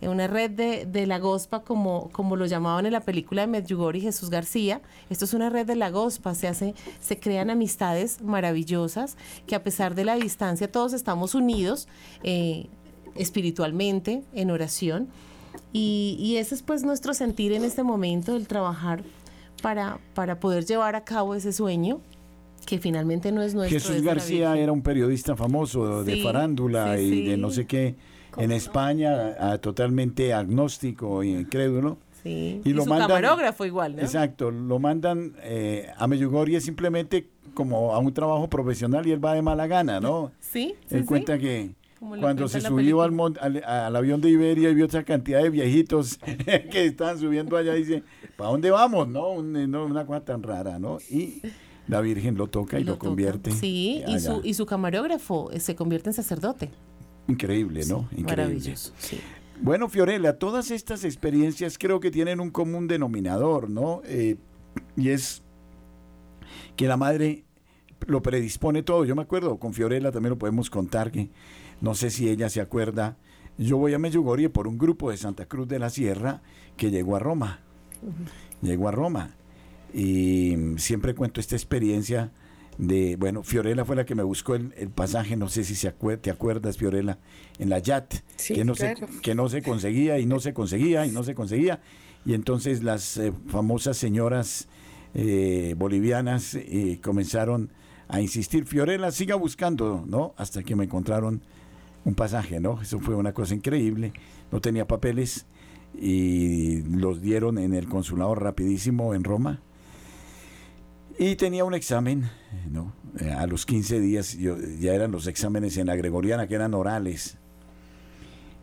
una 0.02 0.28
red 0.28 0.52
de, 0.52 0.86
de 0.86 1.08
la 1.08 1.18
gospa, 1.18 1.64
como, 1.64 2.10
como 2.12 2.36
lo 2.36 2.45
llamaban 2.45 2.86
en 2.86 2.93
la 2.93 3.02
película 3.02 3.41
de 3.41 3.48
Medjugorje 3.48 4.00
y 4.00 4.02
Jesús 4.02 4.30
García. 4.30 4.82
Esto 5.10 5.26
es 5.26 5.34
una 5.34 5.50
red 5.50 5.66
de 5.66 5.76
la 5.76 5.89
gospa, 5.89 6.36
se, 6.36 6.48
hace, 6.48 6.76
se 7.00 7.20
crean 7.20 7.50
amistades 7.50 8.22
maravillosas, 8.22 9.18
que 9.48 9.56
a 9.56 9.64
pesar 9.64 9.95
de 9.95 10.06
la 10.06 10.16
distancia 10.16 10.72
todos 10.72 10.93
estamos 10.93 11.34
unidos 11.34 11.88
eh, 12.24 12.68
espiritualmente, 13.16 14.24
en 14.34 14.52
oración. 14.52 15.08
Y, 15.74 16.18
y 16.20 16.38
ese 16.38 16.54
es 16.54 16.62
pues 16.62 16.84
nuestro 16.84 17.16
sentir 17.16 17.52
en 17.52 17.64
este 17.64 17.82
momento, 17.82 18.36
el 18.36 18.48
trabajar 18.48 19.04
para, 19.64 20.00
para 20.14 20.39
poder 20.39 20.66
llevar 20.66 20.95
a 20.95 21.04
cabo 21.04 21.34
ese 21.34 21.52
sueño, 21.52 22.02
que 22.68 22.78
finalmente 22.78 23.32
no 23.32 23.41
es 23.41 23.56
nuestro. 23.56 23.80
Jesús 23.80 23.95
de 23.95 24.02
García 24.02 24.56
era 24.58 24.72
un 24.72 24.84
periodista 24.84 25.36
famoso 25.36 26.04
de 26.04 26.16
Sí, 26.16 26.22
farándula 26.22 26.98
sí, 26.98 27.04
y 27.04 27.28
de 27.28 27.36
sí. 27.36 27.41
no 27.41 27.50
sé 27.50 27.66
qué 27.66 27.95
¿Cómo 27.95 28.16
en? 28.44 28.52
España, 28.52 29.58
totalmente 29.60 30.34
agnóstico 30.34 31.24
y 31.24 31.32
incrédulo. 31.32 31.98
Sí. 32.24 32.62
y 32.66 32.70
Y, 32.70 32.74
lo 32.74 32.84
su 32.84 32.90
mandan- 32.90 33.08
camarógrafo 33.08 33.66
igual, 33.66 33.96
¿no? 33.96 34.02
Exacto, 34.02 34.52
lo 34.52 34.80
mandan 34.80 35.34
eh, 35.44 35.90
a 35.98 36.08
Medjugorje 36.08 36.60
simplemente 36.62 37.30
como 37.54 37.94
a 37.94 38.00
un 38.00 38.14
trabajo 38.14 38.50
profesional 38.50 39.06
y 39.08 39.12
él 39.12 39.24
va 39.24 39.34
de 39.34 39.42
mala 39.42 39.68
gana, 39.68 40.00
¿no? 40.00 40.32
Sí, 40.40 40.76
sí, 40.88 40.96
Él 40.96 41.02
sí. 41.02 41.08
cuenta 41.08 41.38
que 41.40 41.76
lo 42.02 42.20
cuando 42.20 42.48
se 42.48 42.60
subió 42.62 43.02
al, 43.02 43.12
mon- 43.12 43.38
al, 43.40 43.64
al 43.64 43.96
avión 43.96 44.20
de 44.22 44.30
Iberia 44.30 44.70
y 44.70 44.76
vio 44.76 44.86
esa 44.86 45.04
cantidad 45.04 45.42
de 45.42 45.50
viejitos 45.50 46.18
que 46.72 46.86
estaban 46.86 47.18
subiendo 47.20 47.56
allá, 47.56 47.74
dice, 47.74 48.04
¿para 48.36 48.50
dónde 48.52 48.72
vamos? 48.72 49.08
No, 49.08 49.30
Un- 49.32 49.70
no, 49.72 49.86
una 49.86 50.06
cosa 50.06 50.22
tan 50.26 50.44
rara, 50.44 50.80
¿no? 50.80 50.98
Y 51.10 51.42
la 51.88 52.02
Virgen 52.02 52.36
lo 52.36 52.48
toca 52.48 52.80
y 52.80 52.84
lo, 52.84 52.94
toca. 52.94 53.08
convierte. 53.08 53.52
Sí, 53.52 54.04
y 54.08 54.20
su, 54.20 54.42
y 54.44 54.54
su 54.54 54.66
camarógrafo 54.66 55.52
eh, 55.52 55.60
se 55.60 55.76
convierte 55.76 56.10
en 56.10 56.14
sacerdote. 56.14 56.72
Increíble, 57.28 57.86
¿no? 57.88 58.07
Increíble. 58.11 58.43
Maravilloso. 58.43 58.93
Sí. 58.97 59.19
Bueno, 59.59 59.89
Fiorella, 59.89 60.38
todas 60.38 60.71
estas 60.71 61.03
experiencias 61.03 61.78
creo 61.78 61.99
que 61.99 62.11
tienen 62.11 62.39
un 62.39 62.51
común 62.51 62.88
denominador, 62.88 63.69
¿no? 63.69 64.01
Eh, 64.05 64.38
y 64.95 65.09
es 65.09 65.41
que 66.75 66.88
la 66.88 66.95
madre 66.95 67.43
lo 68.05 68.21
predispone 68.21 68.84
todo. 68.84 69.03
Yo 69.03 69.15
me 69.15 69.23
acuerdo, 69.23 69.57
con 69.57 69.73
Fiorella 69.73 70.11
también 70.11 70.32
lo 70.32 70.38
podemos 70.38 70.69
contar, 70.69 71.11
que 71.11 71.30
no 71.82 71.95
sé 71.95 72.11
si 72.11 72.30
ella 72.30 72.49
se 72.49 72.61
acuerda. 72.61 73.17
Yo 73.57 73.78
voy 73.78 73.93
a 73.95 73.99
Medjugorje 73.99 74.49
por 74.49 74.67
un 74.67 74.78
grupo 74.78 75.09
de 75.09 75.17
Santa 75.17 75.45
Cruz 75.47 75.67
de 75.67 75.80
la 75.80 75.89
Sierra 75.89 76.41
que 76.78 76.91
llegó 76.91 77.15
a 77.15 77.19
Roma. 77.19 77.61
Llegó 78.61 78.88
a 78.88 78.91
Roma. 78.91 79.36
Y 79.93 80.55
siempre 80.78 81.15
cuento 81.15 81.39
esta 81.39 81.55
experiencia 81.55 82.32
de, 82.78 83.15
bueno, 83.15 83.43
Fiorella 83.43 83.86
fue 83.86 83.95
la 83.95 84.05
que 84.05 84.15
me 84.15 84.23
buscó 84.23 84.55
el, 84.55 84.71
pasaje, 84.93 85.36
no 85.36 85.49
sé 85.49 85.63
si 85.63 85.75
se 85.75 85.91
te 85.91 86.30
acuerdas, 86.30 86.78
Fiorella, 86.78 87.17
en 87.57 87.69
la 87.69 87.80
YAT, 87.80 88.15
que, 88.47 88.63
no 88.63 88.75
se, 88.75 88.95
que 89.21 89.36
no 89.36 89.49
se 89.49 89.61
conseguía 89.61 90.19
y 90.19 90.25
no 90.25 90.39
se 90.39 90.53
conseguía 90.53 91.05
y 91.05 91.11
no 91.11 91.23
se 91.23 91.34
conseguía. 91.34 91.82
Y 92.25 92.34
entonces 92.34 92.84
las 92.84 93.17
eh, 93.17 93.34
famosas 93.47 93.97
señoras 93.97 94.67
eh, 95.13 95.75
bolivianas 95.78 96.55
eh, 96.55 96.99
comenzaron 97.01 97.71
a 98.09 98.21
insistir, 98.21 98.65
Fiorella, 98.65 99.11
siga 99.11 99.36
buscando, 99.36 100.03
¿no? 100.07 100.34
Hasta 100.38 100.63
que 100.63 100.75
me 100.75 100.86
encontraron 100.86 101.41
un 102.05 102.15
pasaje, 102.15 102.59
¿no? 102.59 102.82
Eso 102.82 102.99
fue 102.99 103.15
una 103.15 103.34
cosa 103.34 103.55
increíble. 103.55 104.13
No 104.51 104.61
tenía 104.61 104.88
papeles 104.88 105.45
y 105.99 106.84
los 106.84 107.21
dieron 107.21 107.57
en 107.57 107.73
el 107.73 107.88
consulado 107.88 108.36
rapidísimo 108.36 109.13
en 109.13 109.23
Roma. 109.23 109.61
Y 111.20 111.36
tenía 111.36 111.65
un 111.65 111.74
examen, 111.74 112.30
¿no? 112.70 112.93
Eh, 113.20 113.32
a 113.32 113.47
los 113.47 113.65
15 113.65 113.99
días 113.99 114.38
ya 114.38 114.93
eran 114.93 115.11
los 115.11 115.26
exámenes 115.26 115.78
en 115.78 115.88
la 115.88 115.95
Gregoriana, 115.95 116.47
que 116.47 116.55
eran 116.55 116.76
orales. 116.76 117.38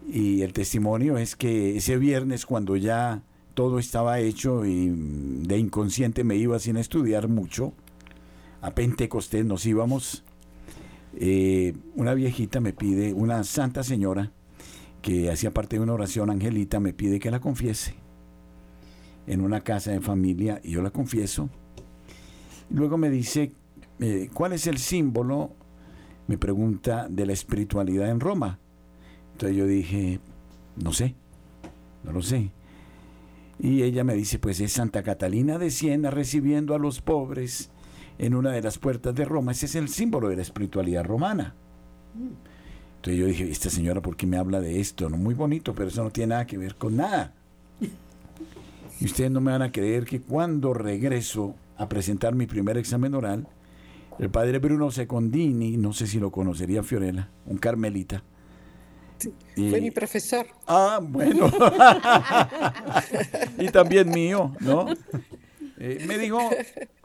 Y 0.07 0.43
el 0.43 0.53
testimonio 0.53 1.19
es 1.19 1.35
que 1.35 1.77
ese 1.77 1.97
viernes, 1.97 2.47
cuando 2.47 2.77
ya 2.77 3.23
todo 3.55 3.79
estaba 3.79 4.21
hecho 4.21 4.65
y 4.65 4.89
de 4.89 5.59
inconsciente 5.59 6.23
me 6.23 6.37
iba 6.37 6.59
sin 6.61 6.77
estudiar 6.77 7.29
mucho, 7.29 7.73
a 8.61 8.73
Pentecostés 8.73 9.45
nos 9.45 9.67
íbamos, 9.67 10.25
eh, 11.15 11.75
una 11.97 12.15
viejita 12.15 12.61
me 12.61 12.73
pide, 12.73 13.13
una 13.13 13.43
santa 13.45 13.83
señora 13.83 14.31
que 15.03 15.31
hacía 15.31 15.53
parte 15.53 15.77
de 15.77 15.83
una 15.83 15.95
oración, 15.95 16.31
Angelita, 16.31 16.81
me 16.81 16.93
pide 16.93 17.19
que 17.19 17.31
la 17.31 17.41
confiese 17.41 17.95
en 19.27 19.41
una 19.41 19.61
casa 19.61 19.91
de 19.91 20.01
familia 20.01 20.61
y 20.63 20.73
yo 20.73 20.83
la 20.83 20.91
confieso. 20.91 21.51
Luego 22.75 22.99
me 22.99 23.09
dice, 23.09 23.53
eh, 24.01 24.29
¿cuál 24.35 24.53
es 24.53 24.67
el 24.67 24.79
símbolo? 24.79 25.53
Me 26.27 26.37
pregunta 26.37 27.07
de 27.09 27.25
la 27.25 27.33
espiritualidad 27.33 28.11
en 28.11 28.19
Roma. 28.19 28.59
Entonces 29.33 29.57
yo 29.57 29.65
dije, 29.65 30.19
no 30.83 30.93
sé, 30.93 31.15
no 32.03 32.11
lo 32.11 32.21
sé. 32.21 32.51
Y 33.61 33.85
ella 33.85 34.03
me 34.03 34.15
dice, 34.15 34.41
pues 34.41 34.59
es 34.59 34.73
Santa 34.73 35.05
Catalina 35.05 35.57
de 35.57 35.71
Siena 35.71 36.11
recibiendo 36.11 36.75
a 36.75 36.81
los 36.81 37.01
pobres 37.01 37.71
en 38.19 38.35
una 38.35 38.51
de 38.51 38.63
las 38.63 38.79
puertas 38.79 39.15
de 39.15 39.25
Roma. 39.25 39.53
Ese 39.53 39.67
es 39.67 39.77
el 39.77 39.89
símbolo 39.89 40.29
de 40.29 40.37
la 40.37 40.43
espiritualidad 40.43 41.05
romana. 41.05 41.55
Entonces 42.97 43.21
yo 43.21 43.27
dije, 43.27 43.49
esta 43.49 43.71
señora, 43.71 44.03
¿por 44.03 44.17
qué 44.17 44.27
me 44.27 44.37
habla 44.37 44.61
de 44.61 44.81
esto? 44.81 45.09
No, 45.09 45.17
muy 45.17 45.35
bonito, 45.35 45.75
pero 45.75 45.91
eso 45.91 46.03
no 46.03 46.11
tiene 46.11 46.31
nada 46.31 46.47
que 46.47 46.59
ver 46.59 46.75
con 46.75 46.97
nada. 46.97 47.35
Y 49.01 49.05
ustedes 49.05 49.31
no 49.31 49.41
me 49.41 49.53
van 49.53 49.63
a 49.63 49.71
creer 49.71 50.05
que 50.07 50.21
cuando 50.21 50.75
regreso 50.75 51.55
a 51.77 51.89
presentar 51.89 52.35
mi 52.35 52.47
primer 52.47 52.79
examen 52.79 53.15
oral, 53.15 53.47
el 54.19 54.31
padre 54.31 54.59
Bruno 54.59 54.91
Secondini, 54.91 55.77
no 55.77 55.93
sé 55.93 56.07
si 56.07 56.21
lo 56.21 56.31
conocería 56.31 56.83
Fiorella, 56.83 57.29
un 57.47 57.59
carmelita. 57.59 58.23
fue 59.55 59.81
mi 59.81 59.91
profesor. 59.91 60.47
Ah, 60.67 61.01
bueno. 61.03 61.51
y 63.59 63.69
también 63.69 64.11
mío, 64.11 64.55
¿no? 64.61 64.87
Eh, 65.79 66.05
me 66.07 66.19
dijo, 66.19 66.39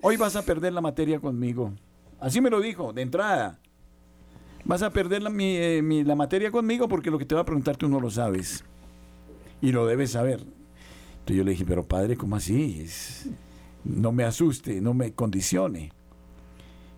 hoy 0.02 0.18
vas 0.18 0.36
a 0.36 0.44
perder 0.44 0.74
la 0.74 0.82
materia 0.82 1.20
conmigo. 1.20 1.74
Así 2.20 2.42
me 2.42 2.50
lo 2.50 2.62
dijo, 2.62 2.94
de 2.94 3.02
entrada. 3.02 3.60
Vas 4.66 4.84
a 4.84 4.92
perder 4.92 5.24
la, 5.24 5.32
eh, 5.40 6.04
la 6.06 6.16
materia 6.16 6.52
conmigo 6.52 6.88
porque 6.88 7.10
lo 7.10 7.18
que 7.18 7.26
te 7.26 7.34
va 7.34 7.42
a 7.42 7.46
preguntar 7.46 7.78
tú 7.78 7.90
no 7.90 8.00
lo 8.00 8.12
sabes. 8.12 8.64
Y 9.62 9.72
lo 9.72 9.88
debes 9.88 10.12
saber. 10.12 10.42
Entonces 10.42 11.38
yo 11.38 11.44
le 11.44 11.52
dije, 11.52 11.66
pero 11.66 11.88
padre, 11.88 12.16
¿cómo 12.16 12.36
así? 12.36 12.86
No 13.84 14.12
me 14.12 14.24
asuste, 14.24 14.82
no 14.82 14.94
me 14.94 15.14
condicione. 15.14 15.92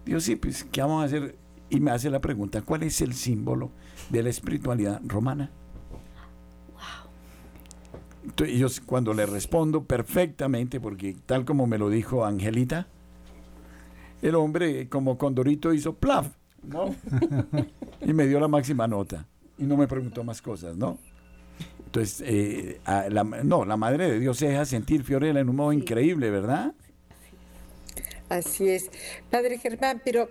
Digo, 0.05 0.19
sí, 0.19 0.35
pues, 0.35 0.63
¿qué 0.63 0.81
vamos 0.81 1.03
a 1.03 1.05
hacer? 1.05 1.37
Y 1.69 1.79
me 1.79 1.91
hace 1.91 2.09
la 2.09 2.19
pregunta, 2.19 2.61
¿cuál 2.61 2.83
es 2.83 3.01
el 3.01 3.13
símbolo 3.13 3.71
de 4.09 4.23
la 4.23 4.29
espiritualidad 4.29 5.01
romana? 5.05 5.51
y 8.45 8.57
yo 8.57 8.67
cuando 8.85 9.13
le 9.13 9.25
respondo 9.25 9.83
perfectamente, 9.83 10.79
porque 10.79 11.15
tal 11.25 11.45
como 11.45 11.67
me 11.67 11.77
lo 11.77 11.89
dijo 11.89 12.25
Angelita, 12.25 12.87
el 14.21 14.35
hombre 14.35 14.89
como 14.89 15.17
Condorito 15.17 15.73
hizo 15.73 15.95
plaf, 15.95 16.27
¿no? 16.63 16.95
y 18.01 18.13
me 18.13 18.27
dio 18.27 18.39
la 18.39 18.47
máxima 18.47 18.87
nota. 18.87 19.27
Y 19.57 19.63
no 19.63 19.77
me 19.77 19.87
preguntó 19.87 20.23
más 20.23 20.41
cosas, 20.41 20.75
¿no? 20.75 20.97
Entonces, 21.91 22.23
eh, 22.25 22.79
la, 22.85 23.25
no, 23.25 23.65
la 23.65 23.75
Madre 23.75 24.09
de 24.09 24.17
Dios 24.17 24.37
se 24.37 24.47
deja 24.47 24.63
sentir 24.63 25.03
Fiorella 25.03 25.41
en 25.41 25.49
un 25.49 25.57
modo 25.57 25.73
increíble, 25.73 26.29
¿verdad? 26.29 26.73
Así 28.29 28.69
es. 28.69 28.89
Padre 29.29 29.57
Germán, 29.57 30.01
pero 30.05 30.29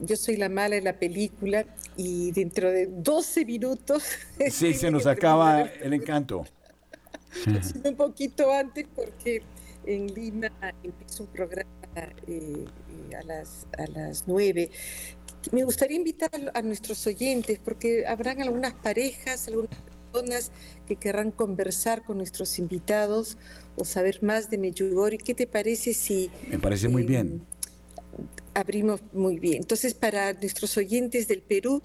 yo 0.00 0.16
soy 0.16 0.38
la 0.38 0.48
mala 0.48 0.76
en 0.76 0.84
la 0.84 0.98
película 0.98 1.66
y 1.98 2.32
dentro 2.32 2.70
de 2.70 2.86
12 2.86 3.44
minutos... 3.44 4.04
Sí, 4.50 4.72
se 4.72 4.90
nos 4.90 5.06
acaba 5.06 5.64
el 5.64 5.92
encanto. 5.92 6.46
un 7.84 7.94
poquito 7.94 8.50
antes 8.50 8.86
porque 8.96 9.42
en 9.84 10.06
Lima 10.14 10.50
empieza 10.82 11.24
un 11.24 11.28
programa 11.28 11.68
eh, 12.26 12.64
eh, 12.64 13.16
a, 13.16 13.22
las, 13.24 13.66
a 13.76 13.86
las 13.90 14.24
9. 14.26 14.70
Me 15.52 15.62
gustaría 15.62 15.98
invitar 15.98 16.30
a 16.54 16.62
nuestros 16.62 17.06
oyentes 17.06 17.60
porque 17.62 18.06
habrán 18.06 18.40
algunas 18.40 18.72
parejas, 18.72 19.46
algunas 19.48 19.76
personas 20.18 20.50
que 20.86 20.96
querrán 20.96 21.30
conversar 21.30 22.04
con 22.04 22.18
nuestros 22.18 22.58
invitados 22.58 23.36
o 23.76 23.84
saber 23.84 24.22
más 24.22 24.50
de 24.50 24.58
Meyugori. 24.58 25.18
¿Qué 25.18 25.34
te 25.34 25.46
parece 25.46 25.94
si... 25.94 26.30
Me 26.48 26.58
parece 26.58 26.88
muy 26.88 27.04
bien 27.04 27.42
abrimos 28.54 29.00
muy 29.12 29.38
bien. 29.38 29.58
Entonces, 29.58 29.94
para 29.94 30.32
nuestros 30.32 30.76
oyentes 30.76 31.28
del 31.28 31.42
Perú, 31.42 31.80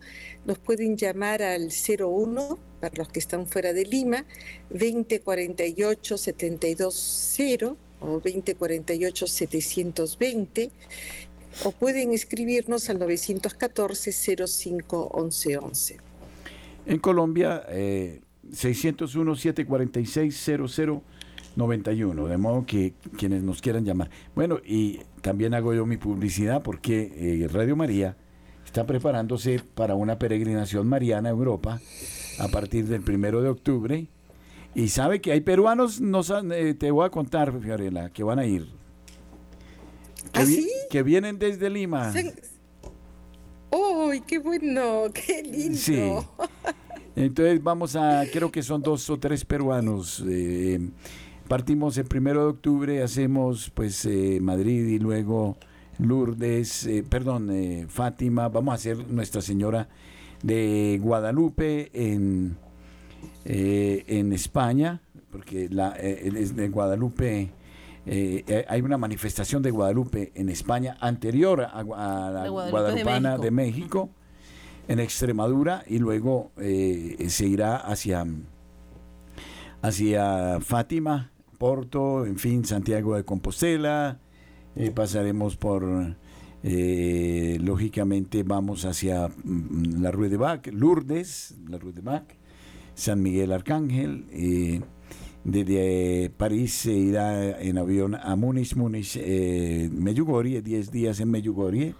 nos 0.45 0.57
pueden 0.57 0.97
llamar 0.97 1.43
al 1.43 1.69
01, 1.69 2.57
para 2.81 2.95
los 2.97 3.09
que 3.09 3.19
están 3.19 3.45
fuera 3.45 3.73
de 3.73 3.85
Lima, 3.85 4.25
2048 4.71 6.17
720 6.17 7.75
o 7.99 8.07
2048 8.19 9.27
720 9.27 10.71
o 11.63 11.71
pueden 11.71 12.11
escribirnos 12.11 12.89
al 12.89 12.97
914 12.97 14.11
05 14.47 15.09
11 15.13 15.57
11. 15.57 16.12
En 16.85 16.99
Colombia, 16.99 17.63
eh, 17.69 18.21
601 18.51 19.35
746 19.35 20.35
00 20.69 21.03
91, 21.55 22.27
de 22.27 22.37
modo 22.37 22.65
que 22.65 22.93
quienes 23.17 23.43
nos 23.43 23.61
quieran 23.61 23.85
llamar. 23.85 24.09
Bueno, 24.35 24.59
y 24.65 25.01
también 25.21 25.53
hago 25.53 25.73
yo 25.73 25.85
mi 25.85 25.97
publicidad 25.97 26.63
porque 26.63 27.13
eh, 27.15 27.47
Radio 27.47 27.75
María 27.75 28.17
está 28.65 28.85
preparándose 28.85 29.61
para 29.75 29.95
una 29.95 30.17
peregrinación 30.17 30.87
mariana 30.87 31.29
a 31.29 31.31
Europa 31.31 31.79
a 32.39 32.47
partir 32.47 32.87
del 32.87 33.01
primero 33.01 33.41
de 33.41 33.49
octubre. 33.49 34.07
Y 34.75 34.89
sabe 34.89 35.21
que 35.21 35.31
hay 35.31 35.41
peruanos, 35.41 36.01
no, 36.01 36.21
eh, 36.51 36.73
te 36.73 36.89
voy 36.89 37.05
a 37.05 37.09
contar, 37.09 37.53
Fiorella, 37.61 38.09
que 38.09 38.23
van 38.23 38.39
a 38.39 38.45
ir. 38.45 38.67
Que, 40.31 40.41
¿Ah, 40.41 40.45
que 40.89 41.03
vienen 41.03 41.37
desde 41.37 41.69
Lima. 41.69 42.11
¡Uy, 43.73 44.21
qué 44.21 44.39
bueno! 44.39 45.03
¡Qué 45.13 45.41
lindo! 45.43 45.77
Sí. 45.77 46.11
Entonces 47.15 47.61
vamos 47.61 47.95
a, 47.95 48.23
creo 48.31 48.51
que 48.51 48.61
son 48.63 48.81
dos 48.81 49.09
o 49.09 49.17
tres 49.17 49.43
peruanos. 49.45 50.23
Eh, 50.27 50.79
Partimos 51.47 51.97
el 51.97 52.05
primero 52.05 52.41
de 52.43 52.49
octubre, 52.51 53.03
hacemos 53.03 53.69
pues 53.69 54.05
eh, 54.05 54.39
Madrid 54.41 54.87
y 54.87 54.97
luego 54.97 55.57
Lourdes, 55.99 56.85
eh, 56.85 57.03
perdón, 57.07 57.49
eh, 57.51 57.85
Fátima, 57.89 58.47
vamos 58.47 58.71
a 58.71 58.75
hacer 58.75 59.07
Nuestra 59.09 59.41
Señora 59.41 59.89
de 60.41 60.99
Guadalupe 61.01 61.91
en, 61.93 62.57
en 63.45 64.33
España, 64.33 65.01
porque 65.31 65.67
la, 65.69 65.91
de 65.91 66.69
Guadalupe, 66.69 67.51
hay 68.05 68.81
una 68.81 68.97
manifestación 68.97 69.63
de 69.63 69.71
Guadalupe 69.71 70.31
en 70.35 70.49
España 70.49 70.97
anterior 70.99 71.61
a, 71.61 71.83
la 72.31 72.47
Guadalupana 72.49 73.37
de 73.37 73.51
México. 73.51 74.09
en 74.87 74.99
Extremadura, 74.99 75.83
y 75.87 75.99
luego 75.99 76.51
se 76.57 77.47
irá 77.47 77.77
hacia, 77.77 78.25
hacia 79.81 80.59
Fátima 80.59 81.31
Porto, 81.63 82.25
en 82.25 82.37
fin, 82.37 82.65
Santiago 82.65 83.15
de 83.15 83.23
Compostela, 83.23 84.19
eh, 84.75 84.91
pasaremos 84.91 85.55
por, 85.55 86.17
eh, 86.61 87.57
lógicamente 87.61 88.43
vamos 88.43 88.83
hacia 88.83 89.29
mm, 89.29 90.01
la 90.01 90.11
Rue 90.11 90.27
de 90.27 90.35
Bac, 90.35 90.67
Lourdes, 90.73 91.55
la 91.69 91.77
Rue 91.77 91.93
de 91.93 92.01
Bac, 92.01 92.35
San 92.95 93.21
Miguel 93.23 93.53
Arcángel, 93.53 94.25
eh, 94.31 94.81
desde 95.43 96.31
París 96.37 96.73
se 96.73 96.93
irá 96.93 97.59
en 97.59 97.77
avión 97.77 98.15
a 98.15 98.35
Múnich, 98.35 98.75
Múnich, 98.75 99.17
eh, 99.17 99.89
10 99.91 100.91
días 100.91 101.19
en 101.19 101.31
Meyugorie. 101.31 101.95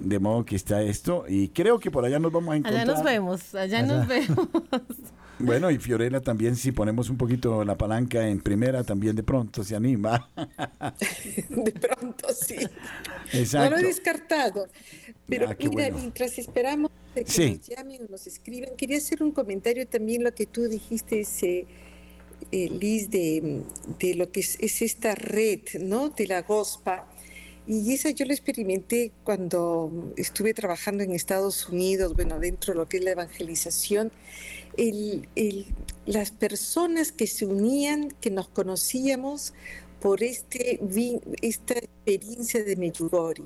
De 0.00 0.18
modo 0.18 0.44
que 0.44 0.56
está 0.56 0.82
esto, 0.82 1.24
y 1.28 1.48
creo 1.48 1.78
que 1.78 1.90
por 1.90 2.04
allá 2.04 2.18
nos 2.18 2.32
vamos 2.32 2.54
a 2.54 2.56
encontrar. 2.56 2.82
Allá 2.82 2.92
nos 2.92 3.04
vemos, 3.04 3.54
allá. 3.54 3.82
nos 3.82 4.08
vemos. 4.08 4.48
Bueno, 5.38 5.70
y 5.70 5.78
Fiorella 5.80 6.20
también, 6.20 6.56
si 6.56 6.72
ponemos 6.72 7.10
un 7.10 7.16
poquito 7.16 7.64
la 7.64 7.76
palanca 7.76 8.26
en 8.26 8.40
primera, 8.40 8.84
también 8.84 9.16
de 9.16 9.22
pronto 9.22 9.64
se 9.64 9.76
anima. 9.76 10.28
de 11.48 11.72
pronto, 11.72 12.28
sí. 12.32 12.56
Exacto. 13.32 13.70
No 13.70 13.76
lo 13.76 13.82
he 13.82 13.86
descartado. 13.86 14.68
Pero 15.26 15.48
ah, 15.50 15.56
mira, 15.58 15.90
mientras 15.90 16.38
esperamos 16.38 16.90
que 17.22 17.50
nos 17.50 17.68
llamen 17.68 18.02
o 18.02 18.10
nos 18.10 18.26
escriban, 18.26 18.76
quería 18.76 18.98
hacer 18.98 19.22
un 19.22 19.32
comentario 19.32 19.86
también 19.86 20.24
lo 20.24 20.34
que 20.34 20.46
tú 20.46 20.68
dijiste, 20.68 21.20
ese, 21.20 21.66
eh, 22.50 22.68
Liz, 22.68 23.10
de, 23.10 23.62
de, 23.98 24.14
lo 24.14 24.30
que 24.32 24.40
es, 24.40 24.56
es, 24.60 24.82
esta 24.82 25.14
red, 25.14 25.60
¿no? 25.80 26.10
De 26.10 26.26
la 26.26 26.42
GOSPA. 26.42 27.08
Y 27.66 27.94
esa 27.94 28.10
yo 28.10 28.26
la 28.26 28.34
experimenté 28.34 29.12
cuando 29.22 30.12
estuve 30.16 30.52
trabajando 30.52 31.02
en 31.02 31.12
Estados 31.12 31.68
Unidos, 31.68 32.14
bueno, 32.14 32.38
dentro 32.38 32.74
de 32.74 32.78
lo 32.78 32.88
que 32.88 32.98
es 32.98 33.04
la 33.04 33.12
evangelización 33.12 34.12
el, 34.76 35.66
las 36.06 36.30
personas 36.30 37.12
que 37.12 37.26
se 37.26 37.46
unían, 37.46 38.10
que 38.20 38.30
nos 38.30 38.48
conocíamos 38.48 39.54
por 40.00 40.22
este, 40.22 40.80
esta 41.40 41.74
experiencia 41.74 42.62
de 42.62 42.76
Medjugorje. 42.76 43.44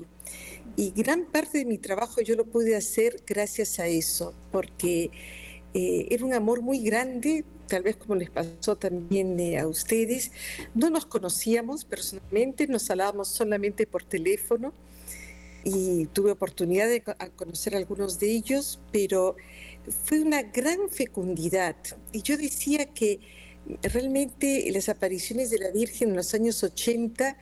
Y 0.75 0.91
gran 0.91 1.25
parte 1.25 1.59
de 1.59 1.65
mi 1.65 1.77
trabajo 1.77 2.21
yo 2.21 2.35
lo 2.35 2.45
pude 2.45 2.75
hacer 2.75 3.21
gracias 3.25 3.79
a 3.79 3.87
eso, 3.87 4.33
porque 4.51 5.11
eh, 5.73 6.07
era 6.09 6.25
un 6.25 6.33
amor 6.33 6.61
muy 6.61 6.79
grande, 6.79 7.45
tal 7.67 7.83
vez 7.83 7.95
como 7.95 8.15
les 8.15 8.29
pasó 8.29 8.75
también 8.75 9.39
eh, 9.39 9.59
a 9.59 9.67
ustedes. 9.67 10.31
No 10.73 10.89
nos 10.89 11.05
conocíamos 11.05 11.85
personalmente, 11.85 12.67
nos 12.67 12.89
hablábamos 12.89 13.27
solamente 13.27 13.85
por 13.85 14.03
teléfono 14.03 14.73
y 15.63 16.05
tuve 16.07 16.31
oportunidad 16.31 16.87
de 16.87 17.03
conocer 17.35 17.75
a 17.75 17.77
algunos 17.77 18.19
de 18.19 18.31
ellos, 18.31 18.79
pero 18.91 19.35
fue 20.05 20.21
una 20.21 20.41
gran 20.43 20.89
fecundidad. 20.89 21.75
Y 22.11 22.21
yo 22.21 22.37
decía 22.37 22.85
que 22.93 23.19
realmente 23.81 24.69
las 24.71 24.89
apariciones 24.89 25.49
de 25.49 25.59
la 25.59 25.71
Virgen 25.71 26.09
en 26.09 26.15
los 26.15 26.33
años 26.33 26.63
80 26.63 27.37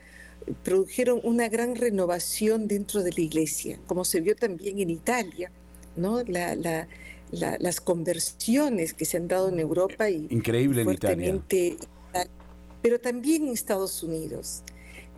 produjeron 0.63 1.19
una 1.23 1.49
gran 1.49 1.75
renovación 1.75 2.67
dentro 2.67 3.03
de 3.03 3.11
la 3.11 3.21
iglesia, 3.21 3.79
como 3.87 4.05
se 4.05 4.21
vio 4.21 4.35
también 4.35 4.79
en 4.79 4.89
Italia, 4.89 5.51
¿no? 5.95 6.23
las 7.31 7.81
conversiones 7.81 8.93
que 8.93 9.05
se 9.05 9.17
han 9.17 9.27
dado 9.27 9.49
en 9.49 9.59
Europa 9.59 10.09
y 10.09 10.27
increíble 10.29 10.83
en 10.83 10.91
Italia, 10.91 11.41
pero 12.81 12.99
también 12.99 13.47
en 13.47 13.53
Estados 13.53 14.03
Unidos. 14.03 14.63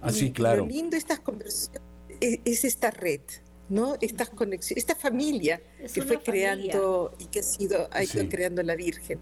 Así, 0.02 0.28
ah, 0.30 0.34
claro. 0.34 0.66
Lo 0.66 0.72
lindo 0.72 0.96
estas 0.96 1.20
conversiones 1.20 1.82
es 2.20 2.64
esta 2.64 2.90
red, 2.92 3.22
¿no? 3.70 3.96
Estas 4.02 4.30
conexiones, 4.30 4.84
esta 4.84 4.96
familia 4.96 5.62
que 5.94 6.02
fue 6.02 6.22
creando 6.22 7.14
y 7.20 7.26
que 7.26 7.40
ha 7.40 7.44
sido, 7.44 7.88
ha 7.92 8.04
ido 8.04 8.28
creando 8.30 8.64
la 8.64 8.76
Virgen. 8.76 9.20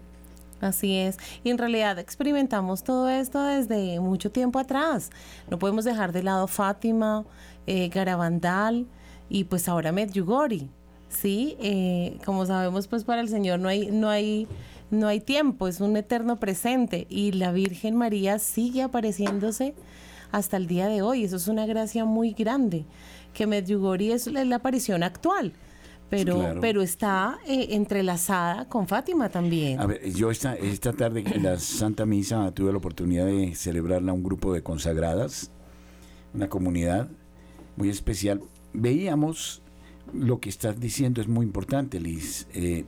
Así 0.60 0.96
es. 0.96 1.18
Y 1.44 1.50
en 1.50 1.58
realidad 1.58 1.98
experimentamos 1.98 2.82
todo 2.82 3.08
esto 3.08 3.42
desde 3.42 4.00
mucho 4.00 4.30
tiempo 4.30 4.58
atrás. 4.58 5.10
No 5.48 5.58
podemos 5.58 5.84
dejar 5.84 6.12
de 6.12 6.22
lado 6.22 6.48
Fátima, 6.48 7.24
eh, 7.66 7.88
Garabandal 7.88 8.86
y 9.28 9.44
pues 9.44 9.68
ahora 9.68 9.92
Medjugorje. 9.92 10.68
Sí, 11.08 11.56
eh, 11.60 12.18
como 12.24 12.44
sabemos, 12.44 12.86
pues 12.86 13.04
para 13.04 13.20
el 13.20 13.28
Señor 13.28 13.60
no 13.60 13.68
hay, 13.68 13.90
no 13.90 14.10
hay, 14.10 14.46
no 14.90 15.06
hay 15.06 15.20
tiempo, 15.20 15.66
es 15.68 15.80
un 15.80 15.96
eterno 15.96 16.38
presente 16.38 17.06
y 17.08 17.32
la 17.32 17.50
Virgen 17.50 17.96
María 17.96 18.38
sigue 18.38 18.82
apareciéndose 18.82 19.74
hasta 20.32 20.56
el 20.58 20.66
día 20.66 20.88
de 20.88 21.00
hoy. 21.02 21.24
Eso 21.24 21.36
es 21.36 21.48
una 21.48 21.66
gracia 21.66 22.04
muy 22.04 22.32
grande 22.32 22.84
que 23.32 23.46
Medjugorje 23.46 24.12
es 24.12 24.26
la 24.26 24.56
aparición 24.56 25.02
actual. 25.02 25.52
Pero, 26.10 26.54
pero 26.60 26.80
está 26.80 27.38
eh, 27.46 27.68
entrelazada 27.70 28.66
con 28.66 28.88
Fátima 28.88 29.28
también. 29.28 29.78
A 29.78 29.86
ver, 29.86 30.10
yo 30.12 30.30
esta, 30.30 30.54
esta 30.54 30.94
tarde 30.94 31.22
en 31.26 31.42
la 31.42 31.58
Santa 31.58 32.06
Misa 32.06 32.50
tuve 32.52 32.72
la 32.72 32.78
oportunidad 32.78 33.26
de 33.26 33.54
celebrarla 33.54 34.12
a 34.12 34.14
un 34.14 34.22
grupo 34.22 34.54
de 34.54 34.62
consagradas, 34.62 35.50
una 36.32 36.48
comunidad 36.48 37.08
muy 37.76 37.90
especial. 37.90 38.40
Veíamos 38.72 39.62
lo 40.12 40.40
que 40.40 40.48
estás 40.48 40.80
diciendo 40.80 41.20
es 41.20 41.28
muy 41.28 41.44
importante, 41.44 42.00
Liz. 42.00 42.46
Eh, 42.54 42.84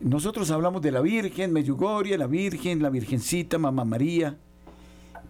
nosotros 0.00 0.50
hablamos 0.50 0.82
de 0.82 0.90
la 0.90 1.00
Virgen, 1.00 1.52
Medjugorje, 1.52 2.18
la 2.18 2.26
Virgen, 2.26 2.82
la 2.82 2.90
Virgencita, 2.90 3.58
Mamá 3.58 3.84
María, 3.84 4.36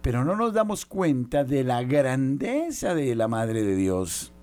pero 0.01 0.25
no 0.25 0.35
nos 0.35 0.53
damos 0.53 0.85
cuenta 0.85 1.43
de 1.43 1.63
la 1.63 1.83
grandeza 1.83 2.93
de 2.93 3.15
la 3.15 3.27
Madre 3.27 3.63
de 3.63 3.75
Dios, 3.75 4.33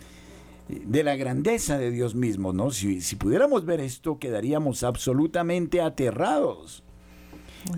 de 0.69 1.05
la 1.05 1.17
grandeza 1.17 1.79
de 1.79 1.91
Dios 1.91 2.15
mismo, 2.15 2.53
¿no? 2.53 2.71
Si, 2.71 3.01
pudiéramos 3.17 3.65
ver 3.65 3.81
esto, 3.81 4.19
quedaríamos 4.19 4.83
absolutamente 4.83 5.81
aterrados. 5.81 6.83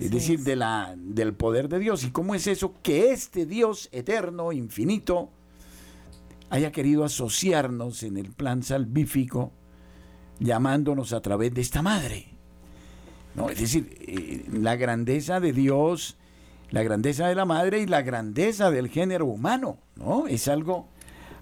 es 0.00 0.10
decir, 0.10 0.40
De 0.40 0.56
la, 0.56 0.94
del 0.96 1.34
poder 1.34 1.68
de 1.68 1.78
Dios. 1.78 2.04
¿Y 2.04 2.10
cómo 2.10 2.34
es 2.34 2.46
eso? 2.46 2.74
Que 2.82 3.12
este 3.12 3.46
Dios 3.46 3.88
eterno, 3.92 4.52
infinito, 4.52 5.30
haya 6.50 6.70
querido 6.72 7.04
asociarnos 7.04 8.02
en 8.02 8.16
el 8.16 8.30
plan 8.32 8.62
salvífico, 8.62 9.52
llamándonos 10.38 11.12
a 11.12 11.20
través 11.20 11.52
de 11.54 11.60
esta 11.60 11.82
madre. 11.82 12.28
¿No? 13.34 13.50
Es 13.50 13.60
decir, 13.60 13.96
eh, 14.00 14.46
la 14.50 14.76
grandeza 14.76 15.40
de 15.40 15.52
Dios 15.52 16.16
la 16.70 16.82
grandeza 16.82 17.28
de 17.28 17.34
la 17.34 17.44
madre 17.44 17.80
y 17.80 17.86
la 17.86 18.02
grandeza 18.02 18.70
del 18.70 18.88
género 18.88 19.26
humano, 19.26 19.78
¿no? 19.94 20.26
Es 20.26 20.48
algo 20.48 20.88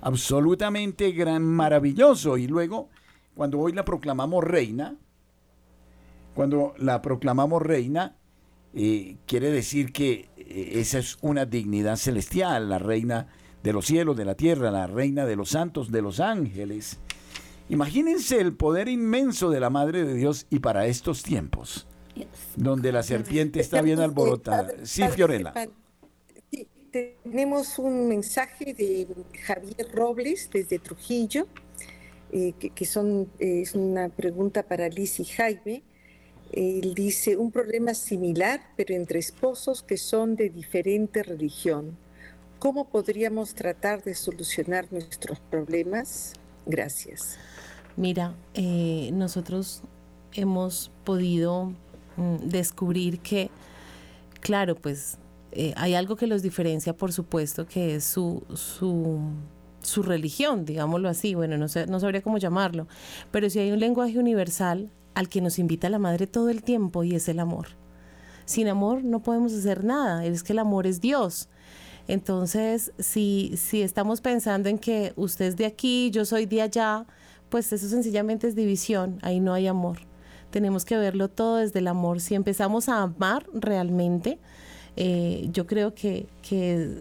absolutamente 0.05 1.11
gran, 1.13 1.43
maravilloso. 1.43 2.37
Y 2.37 2.47
luego, 2.47 2.91
cuando 3.35 3.59
hoy 3.59 3.73
la 3.73 3.85
proclamamos 3.85 4.45
reina, 4.45 4.97
cuando 6.35 6.75
la 6.79 7.01
proclamamos 7.01 7.63
reina, 7.63 8.17
eh, 8.75 9.17
quiere 9.27 9.51
decir 9.51 9.93
que 9.93 10.29
eh, 10.37 10.73
esa 10.75 10.99
es 10.99 11.17
una 11.23 11.47
dignidad 11.47 11.97
celestial, 11.97 12.69
la 12.69 12.79
reina 12.79 13.29
de 13.63 13.73
los 13.73 13.87
cielos, 13.87 14.17
de 14.17 14.27
la 14.27 14.35
tierra, 14.35 14.71
la 14.71 14.87
reina 14.87 15.25
de 15.25 15.37
los 15.37 15.51
santos, 15.51 15.91
de 15.91 16.03
los 16.03 16.21
ángeles. 16.21 16.99
Imagínense 17.71 18.39
el 18.41 18.53
poder 18.53 18.89
inmenso 18.89 19.49
de 19.49 19.61
la 19.61 19.71
Madre 19.71 20.05
de 20.05 20.15
Dios 20.15 20.47
y 20.51 20.59
para 20.59 20.87
estos 20.87 21.23
tiempos 21.23 21.87
donde 22.57 22.93
la 22.93 23.03
serpiente 23.03 23.59
está 23.59 23.81
bien 23.81 24.01
alborotada. 24.01 24.69
Sí, 24.83 25.03
Fiorella. 25.09 25.55
Tenemos 27.22 27.78
un 27.78 28.09
mensaje 28.09 28.72
de 28.74 29.07
Javier 29.42 29.90
Robles 29.92 30.49
desde 30.53 30.78
Trujillo, 30.78 31.47
eh, 32.32 32.53
que, 32.53 32.84
son, 32.86 33.28
es 33.38 33.74
una 33.74 34.09
pregunta 34.09 34.62
para 34.62 34.88
Liz 34.88 35.20
y 35.20 35.24
Jaime. 35.24 35.82
Él 36.53 36.95
dice, 36.95 37.36
un 37.36 37.51
problema 37.51 37.95
similar, 37.95 38.61
pero 38.76 38.95
entre 38.95 39.18
esposos 39.18 39.82
que 39.82 39.97
son 39.97 40.36
de 40.36 40.51
diferente 40.51 41.22
religión. 41.22 41.97
¿Cómo 42.59 42.88
podríamos 42.88 43.55
tratar 43.55 44.03
de 44.05 44.14
solucionar 44.14 44.92
nuestros 44.92 45.40
problemas? 45.40 46.34
Gracias. 46.64 47.38
Mira, 47.97 48.34
eh, 48.55 49.11
nosotros 49.12 49.82
hemos 50.32 50.90
podido 51.05 51.74
Mm, 52.16 52.49
descubrir 52.49 53.18
que, 53.20 53.51
claro, 54.40 54.76
pues 54.76 55.18
eh, 55.55 55.75
hay 55.77 55.95
algo 55.95 56.17
que 56.17 56.27
los 56.27 56.43
diferencia, 56.43 56.97
por 56.97 57.13
supuesto, 57.13 57.67
que 57.67 57.97
es 57.97 58.05
su, 58.05 58.43
su, 58.55 59.21
su 59.81 60.03
religión, 60.03 60.65
digámoslo 60.65 61.09
así, 61.09 61.35
bueno, 61.35 61.57
no, 61.59 61.69
sé, 61.69 61.87
no 61.87 62.01
sabría 62.01 62.23
cómo 62.23 62.39
llamarlo, 62.39 62.89
pero 63.31 63.49
si 63.51 63.59
hay 63.59 63.73
un 63.73 63.81
lenguaje 63.81 64.19
universal 64.19 64.91
al 65.15 65.29
que 65.29 65.41
nos 65.41 65.59
invita 65.59 65.89
la 65.89 65.99
madre 65.99 66.27
todo 66.27 66.49
el 66.49 66.63
tiempo 66.63 67.05
y 67.05 67.15
es 67.15 67.29
el 67.29 67.39
amor. 67.39 67.69
Sin 68.47 68.69
amor 68.69 69.05
no 69.05 69.23
podemos 69.23 69.53
hacer 69.55 69.85
nada, 69.85 70.25
es 70.25 70.43
que 70.43 70.53
el 70.53 70.59
amor 70.59 70.87
es 70.87 71.01
Dios. 71.01 71.49
Entonces, 72.09 72.93
si, 72.99 73.55
si 73.57 73.81
estamos 73.81 74.21
pensando 74.21 74.69
en 74.69 74.79
que 74.79 75.15
usted 75.17 75.47
es 75.47 75.57
de 75.57 75.65
aquí, 75.65 76.11
yo 76.11 76.25
soy 76.25 76.45
de 76.45 76.61
allá, 76.61 77.07
pues 77.49 77.73
eso 77.73 77.89
sencillamente 77.89 78.47
es 78.49 78.55
división, 78.55 79.19
ahí 79.23 79.41
no 79.41 79.55
hay 79.55 79.67
amor 79.67 79.99
tenemos 80.55 80.85
que 80.85 80.97
verlo 80.97 81.29
todo 81.29 81.57
desde 81.57 81.81
el 81.81 81.89
amor. 81.89 82.21
Si 82.21 82.37
empezamos 82.37 82.89
a 82.89 83.03
amar 83.03 83.45
realmente, 83.53 84.39
eh, 84.97 85.49
yo 85.53 85.66
creo 85.66 85.95
que, 85.95 86.26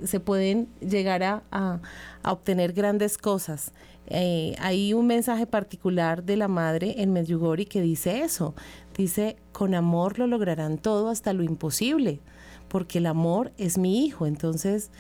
se 0.06 0.20
pueden 0.20 0.68
llegar 0.80 1.24
a, 1.24 1.82
obtener 2.24 2.74
grandes 2.74 3.18
cosas. 3.18 3.72
Eh, 4.08 4.56
hay 4.60 4.94
un 4.94 5.08
mensaje 5.08 5.46
particular 5.48 6.24
de 6.24 6.38
la 6.38 6.48
madre 6.48 6.96
en 7.02 7.14
Medjugorje 7.14 7.66
que 7.66 7.82
dice 7.82 8.22
eso. 8.22 8.54
Dice, 8.98 9.38
con 9.52 9.76
amor 9.76 10.20
lo 10.20 10.28
lograrán 10.28 10.78
todo 10.78 11.10
hasta 11.10 11.34
lo 11.34 11.44
imposible, 11.44 12.20
porque 12.68 13.00
el 13.00 13.06
amor 13.06 13.52
es 13.58 13.78
mi 13.78 14.06
hijo. 14.06 14.26
Entonces, 14.26 14.92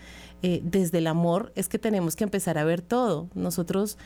eh, 0.45 0.59
desde 0.61 0.97
el 0.97 1.07
amor 1.07 1.53
es 1.55 1.69
que 1.69 1.79
tenemos 1.79 2.17
que 2.17 2.25
empezar 2.25 2.57
a 2.57 2.65
ver 2.65 2.81
todo. 2.81 3.29
Nosotros 3.33 3.97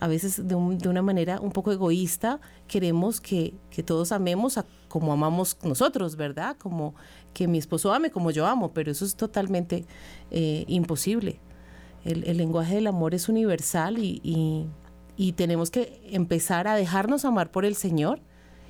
a 0.00 0.08
veces 0.08 0.48
de, 0.48 0.54
una 0.54 1.02
manera 1.02 1.38
un 1.38 1.52
poco 1.52 1.70
egoísta 1.70 2.40
queremos 2.66 3.20
que, 3.20 3.54
todos 3.84 4.10
amemos 4.10 4.56
a 4.56 4.64
como 4.88 5.12
amamos 5.12 5.58
nosotros, 5.62 6.16
¿verdad? 6.16 6.56
Como 6.56 6.94
que 7.34 7.46
mi 7.46 7.58
esposo 7.58 7.92
ame 7.92 8.10
como 8.10 8.30
yo 8.30 8.46
amo, 8.46 8.72
pero 8.72 8.90
eso 8.90 9.04
es 9.04 9.16
totalmente 9.16 9.84
eh, 10.30 10.64
imposible. 10.66 11.40
El, 12.06 12.38
lenguaje 12.38 12.76
del 12.76 12.86
amor 12.86 13.14
es 13.14 13.28
universal 13.28 13.98
y, 13.98 14.66
y 15.14 15.32
tenemos 15.32 15.70
que 15.70 16.00
empezar 16.10 16.68
a 16.68 16.74
dejarnos 16.74 17.26
amar 17.26 17.50
por 17.50 17.66
el 17.66 17.76
Señor 17.76 18.20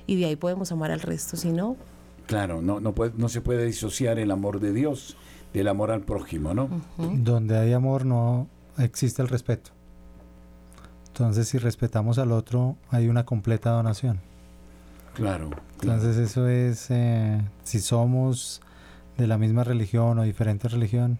y 0.07 0.17
de 0.17 0.25
ahí 0.25 0.35
podemos 0.35 0.73
amar 0.73 0.91
al 0.91 0.99
resto, 0.99 1.37
si 1.37 1.53
no, 1.53 1.77
Claro, 2.25 2.61
no, 2.61 2.79
no, 2.79 2.95
puede, 2.95 3.11
no 3.17 3.27
se 3.27 3.41
puede 3.41 3.65
disociar 3.65 4.17
el 4.17 4.31
amor 4.31 4.59
de 4.59 4.71
Dios 4.71 5.17
del 5.53 5.67
amor 5.67 5.91
al 5.91 6.01
prójimo, 6.01 6.53
¿no? 6.53 6.69
Donde 6.97 7.57
hay 7.57 7.73
amor 7.73 8.05
no 8.05 8.47
existe 8.77 9.21
el 9.21 9.27
respeto. 9.27 9.71
Entonces, 11.07 11.47
si 11.47 11.59
respetamos 11.59 12.17
al 12.17 12.31
otro, 12.31 12.75
hay 12.89 13.07
una 13.07 13.23
completa 13.23 13.69
donación. 13.69 14.19
Claro. 15.13 15.51
Entonces, 15.81 16.17
eso 16.17 16.47
es, 16.47 16.89
eh, 16.89 17.39
si 17.63 17.79
somos 17.79 18.61
de 19.17 19.27
la 19.27 19.37
misma 19.37 19.63
religión 19.63 20.17
o 20.17 20.23
diferente 20.23 20.67
religión, 20.67 21.19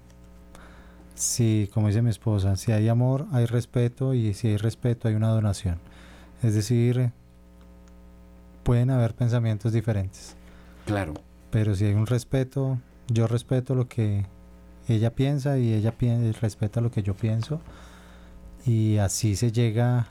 si, 1.14 1.70
como 1.74 1.88
dice 1.88 2.02
mi 2.02 2.10
esposa, 2.10 2.56
si 2.56 2.72
hay 2.72 2.90
amor, 2.90 3.28
hay 3.32 3.46
respeto 3.46 4.16
y 4.16 4.34
si 4.34 4.48
hay 4.48 4.58
respeto, 4.58 5.08
hay 5.08 5.14
una 5.14 5.30
donación. 5.30 5.78
Es 6.42 6.56
decir, 6.56 7.12
pueden 8.64 8.90
haber 8.90 9.14
pensamientos 9.14 9.74
diferentes. 9.74 10.36
Claro. 10.86 11.14
Pero 11.52 11.76
si 11.76 11.86
hay 11.86 11.94
un 11.94 12.08
respeto, 12.08 12.80
yo 13.08 13.28
respeto 13.28 13.76
lo 13.76 13.88
que 13.88 14.26
ella 14.88 15.14
piensa 15.14 15.58
y 15.58 15.74
ella 15.74 15.94
respeta 16.42 16.82
lo 16.82 16.92
que 16.92 17.04
yo 17.04 17.16
pienso 17.16 17.62
y 18.66 18.98
así 18.98 19.36
se 19.36 19.52
llega 19.52 20.08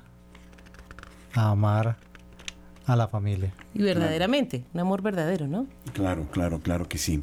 a 1.35 1.51
amar 1.51 1.97
a 2.87 2.97
la 2.97 3.09
familia. 3.09 3.53
Y 3.75 3.83
verdaderamente, 3.83 4.65
un 4.75 4.81
amor 4.81 5.03
verdadero, 5.03 5.47
¿no? 5.47 5.67
Claro, 5.93 6.27
claro, 6.31 6.61
claro 6.61 6.89
que 6.89 6.99
sí. 6.99 7.23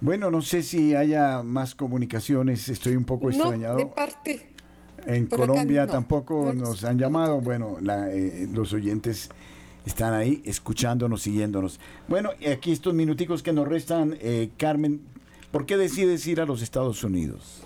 Bueno, 0.00 0.30
no 0.30 0.40
sé 0.40 0.62
si 0.62 0.94
haya 0.94 1.42
más 1.42 1.74
comunicaciones, 1.74 2.68
estoy 2.68 2.96
un 2.96 3.04
poco 3.04 3.30
extrañado. 3.30 3.76
de 3.76 3.86
parte. 3.86 4.50
En 5.06 5.26
Colombia 5.26 5.86
tampoco 5.86 6.52
nos 6.54 6.84
han 6.84 6.98
llamado, 6.98 7.40
bueno, 7.40 7.78
eh, 8.10 8.48
los 8.52 8.72
oyentes 8.72 9.30
están 9.86 10.14
ahí 10.14 10.42
escuchándonos, 10.44 11.22
siguiéndonos. 11.22 11.80
Bueno, 12.08 12.30
aquí 12.50 12.72
estos 12.72 12.94
minuticos 12.94 13.42
que 13.42 13.52
nos 13.52 13.66
restan, 13.66 14.16
eh, 14.20 14.50
Carmen, 14.56 15.00
¿por 15.50 15.66
qué 15.66 15.76
decides 15.76 16.26
ir 16.26 16.40
a 16.40 16.46
los 16.46 16.62
Estados 16.62 17.02
Unidos? 17.04 17.62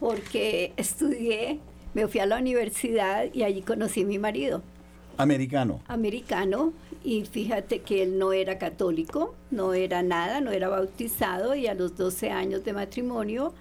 Porque 0.00 0.72
estudié, 0.76 1.60
me 1.94 2.08
fui 2.08 2.20
a 2.20 2.26
la 2.26 2.38
universidad 2.38 3.26
y 3.32 3.42
allí 3.42 3.62
conocí 3.62 4.02
a 4.02 4.06
mi 4.06 4.18
marido. 4.18 4.62
Americano. 5.18 5.80
Americano, 5.88 6.72
y 7.04 7.24
fíjate 7.24 7.80
que 7.80 8.02
él 8.02 8.18
no 8.18 8.32
era 8.32 8.58
católico, 8.58 9.34
no 9.50 9.74
era 9.74 10.02
nada, 10.02 10.40
no 10.40 10.50
era 10.50 10.68
bautizado, 10.68 11.54
y 11.54 11.66
a 11.66 11.74
los 11.74 11.96
12 11.96 12.30
años 12.30 12.64
de 12.64 12.72
matrimonio, 12.72 13.52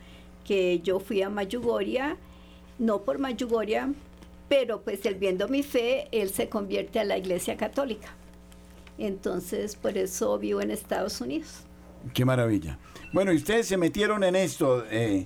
que 0.45 0.79
yo 0.79 0.99
fui 0.99 1.21
a 1.21 1.29
Mayugoria, 1.29 2.17
no 2.79 3.01
por 3.01 3.19
Mayugoria, 3.19 3.93
pero 4.51 4.81
pues 4.81 5.05
él 5.05 5.15
viendo 5.15 5.47
mi 5.47 5.63
fe, 5.63 6.09
él 6.11 6.29
se 6.29 6.49
convierte 6.49 6.99
a 6.99 7.05
la 7.05 7.17
iglesia 7.17 7.55
católica. 7.55 8.09
Entonces, 8.97 9.77
por 9.77 9.97
eso 9.97 10.37
vivo 10.37 10.59
en 10.59 10.71
Estados 10.71 11.21
Unidos. 11.21 11.63
Qué 12.13 12.25
maravilla. 12.25 12.77
Bueno, 13.13 13.31
y 13.31 13.37
ustedes 13.37 13.69
se 13.69 13.77
metieron 13.77 14.25
en 14.25 14.35
esto. 14.35 14.83
Eh, 14.91 15.25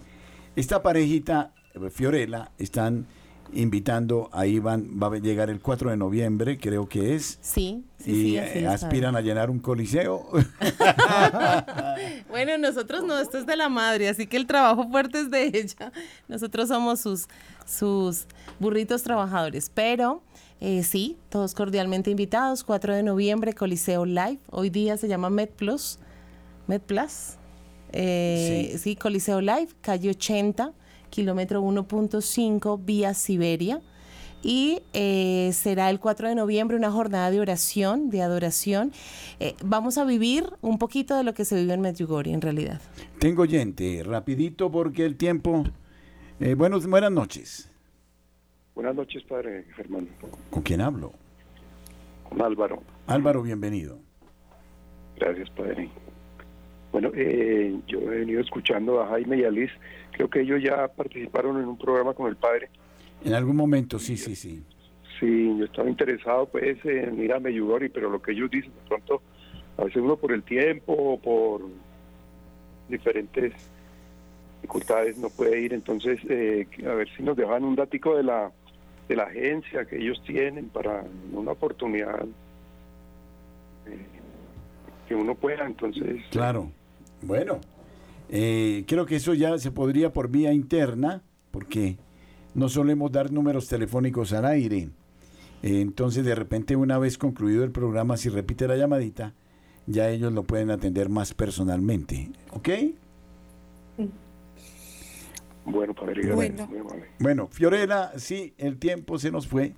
esta 0.55 0.83
parejita, 0.83 1.55
Fiorella, 1.89 2.51
están 2.59 3.07
invitando 3.53 4.29
a 4.31 4.45
Iván, 4.45 4.99
va 5.01 5.07
a 5.07 5.17
llegar 5.17 5.49
el 5.49 5.59
4 5.59 5.91
de 5.91 5.97
noviembre, 5.97 6.57
creo 6.57 6.87
que 6.87 7.15
es. 7.15 7.37
Sí, 7.41 7.83
sí, 7.97 8.11
y 8.11 8.13
sí, 8.13 8.37
eh, 8.37 8.67
aspiran 8.67 9.15
a 9.15 9.21
llenar 9.21 9.49
un 9.49 9.59
coliseo. 9.59 10.27
bueno, 12.29 12.57
nosotros 12.57 13.03
no, 13.03 13.17
esto 13.19 13.37
es 13.37 13.45
de 13.45 13.55
la 13.55 13.69
madre, 13.69 14.09
así 14.09 14.27
que 14.27 14.37
el 14.37 14.47
trabajo 14.47 14.89
fuerte 14.89 15.21
es 15.21 15.31
de 15.31 15.45
ella. 15.45 15.91
Nosotros 16.27 16.67
somos 16.67 16.99
sus, 16.99 17.27
sus 17.65 18.25
burritos 18.59 19.03
trabajadores, 19.03 19.71
pero 19.73 20.21
eh, 20.59 20.83
sí, 20.83 21.17
todos 21.29 21.53
cordialmente 21.53 22.11
invitados, 22.11 22.63
4 22.63 22.95
de 22.95 23.03
noviembre, 23.03 23.53
Coliseo 23.53 24.05
Live, 24.05 24.39
hoy 24.51 24.69
día 24.69 24.97
se 24.97 25.07
llama 25.07 25.29
MedPlus, 25.29 25.99
MedPlus, 26.67 27.35
eh, 27.91 28.69
sí. 28.73 28.77
sí, 28.77 28.95
Coliseo 28.95 29.41
Live, 29.41 29.69
calle 29.81 30.09
80 30.09 30.73
kilómetro 31.15 31.63
1.5 31.63 32.83
vía 32.83 33.13
Siberia. 33.13 33.81
Y 34.43 34.83
eh, 34.93 35.49
será 35.53 35.89
el 35.89 35.99
4 35.99 36.29
de 36.29 36.35
noviembre 36.35 36.77
una 36.77 36.91
jornada 36.91 37.31
de 37.31 37.39
oración, 37.39 38.11
de 38.11 38.21
adoración. 38.21 38.91
Eh, 39.39 39.55
vamos 39.63 39.97
a 39.97 40.05
vivir 40.05 40.45
un 40.61 40.77
poquito 40.77 41.17
de 41.17 41.23
lo 41.23 41.33
que 41.33 41.45
se 41.45 41.55
vive 41.55 41.73
en 41.73 41.81
Medjugorje 41.81 42.31
en 42.31 42.41
realidad. 42.41 42.79
Tengo 43.17 43.43
oyente, 43.43 44.03
rapidito 44.03 44.71
porque 44.71 45.05
el 45.05 45.15
tiempo... 45.15 45.63
Eh, 46.39 46.53
buenos, 46.53 46.85
buenas 46.85 47.11
noches. 47.11 47.71
Buenas 48.75 48.93
noches, 48.93 49.23
padre 49.23 49.65
Germán. 49.75 50.09
¿Con 50.51 50.61
quién 50.61 50.81
hablo? 50.81 51.13
Con 52.29 52.41
Álvaro. 52.41 52.83
Álvaro, 53.07 53.41
bienvenido. 53.41 53.97
Gracias, 55.15 55.49
padre. 55.51 55.89
Bueno, 56.91 57.11
eh, 57.13 57.77
yo 57.87 57.99
he 57.99 58.19
venido 58.19 58.41
escuchando 58.41 59.01
a 59.01 59.07
Jaime 59.07 59.37
y 59.37 59.43
a 59.43 59.49
Liz. 59.49 59.69
Creo 60.15 60.29
que 60.29 60.41
ellos 60.41 60.63
ya 60.63 60.87
participaron 60.87 61.61
en 61.61 61.67
un 61.67 61.77
programa 61.77 62.13
con 62.13 62.27
el 62.27 62.37
padre. 62.37 62.69
En 63.23 63.33
algún 63.33 63.57
momento, 63.57 63.99
sí, 63.99 64.15
sí, 64.15 64.33
sí. 64.33 64.63
Sí, 65.19 65.57
yo 65.57 65.65
estaba 65.65 65.89
interesado 65.89 66.45
pues 66.45 66.77
en 66.85 67.21
ir 67.21 67.33
a 67.33 67.39
Meyugori, 67.39 67.89
pero 67.89 68.09
lo 68.09 68.21
que 68.21 68.31
ellos 68.31 68.49
dicen, 68.49 68.71
de 68.71 68.87
pronto, 68.87 69.21
a 69.77 69.83
veces 69.83 70.01
uno 70.01 70.15
por 70.15 70.31
el 70.31 70.43
tiempo, 70.43 71.19
por 71.19 71.63
diferentes 72.87 73.51
dificultades 74.61 75.17
no 75.17 75.29
puede 75.29 75.59
ir. 75.59 75.73
Entonces, 75.73 76.17
eh, 76.29 76.65
a 76.85 76.93
ver 76.93 77.09
si 77.17 77.23
nos 77.23 77.35
dejan 77.35 77.65
un 77.65 77.75
datico 77.75 78.15
de 78.15 78.23
la 78.23 78.51
de 79.09 79.15
la 79.15 79.23
agencia 79.23 79.85
que 79.85 79.97
ellos 79.97 80.21
tienen 80.25 80.69
para 80.69 81.03
una 81.31 81.51
oportunidad 81.51 82.25
eh, 83.85 84.05
que 85.07 85.13
uno 85.13 85.35
pueda. 85.35 85.65
Entonces, 85.65 86.23
claro. 86.31 86.71
Bueno, 87.21 87.59
eh, 88.29 88.83
creo 88.87 89.05
que 89.05 89.17
eso 89.17 89.33
ya 89.33 89.57
se 89.57 89.71
podría 89.71 90.13
por 90.13 90.29
vía 90.29 90.53
interna, 90.53 91.23
porque 91.51 91.97
no 92.53 92.69
solemos 92.69 93.11
dar 93.11 93.31
números 93.31 93.67
telefónicos 93.67 94.33
al 94.33 94.45
aire. 94.45 94.89
Eh, 95.63 95.81
entonces, 95.81 96.25
de 96.25 96.35
repente, 96.35 96.75
una 96.75 96.97
vez 96.97 97.17
concluido 97.17 97.63
el 97.63 97.71
programa, 97.71 98.17
si 98.17 98.29
repite 98.29 98.67
la 98.67 98.75
llamadita, 98.77 99.33
ya 99.87 100.09
ellos 100.09 100.33
lo 100.33 100.43
pueden 100.43 100.71
atender 100.71 101.09
más 101.09 101.33
personalmente. 101.33 102.29
¿Ok? 102.51 102.69
Bueno, 105.65 105.95
Padre, 105.95 106.31
Bueno. 106.31 106.69
Bueno, 107.19 107.47
Fiorella, 107.47 108.11
sí, 108.17 108.53
el 108.57 108.77
tiempo 108.77 109.17
se 109.17 109.31
nos 109.31 109.47
fue. 109.47 109.73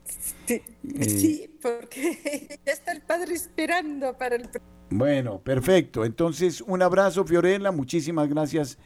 Sí, 0.46 0.62
Eh, 1.00 1.10
sí, 1.10 1.58
porque 1.62 2.60
ya 2.66 2.74
está 2.74 2.92
el 2.92 3.02
padre 3.02 3.34
esperando 3.34 4.18
para 4.18 4.36
el... 4.36 4.50
Bueno, 4.90 5.42
perfecto. 5.42 6.06
Entonces, 6.06 6.62
un 6.62 6.82
abrazo, 6.82 7.26
Fiorella. 7.26 7.72
Muchísimas 7.72 8.30
gracias 8.30 8.78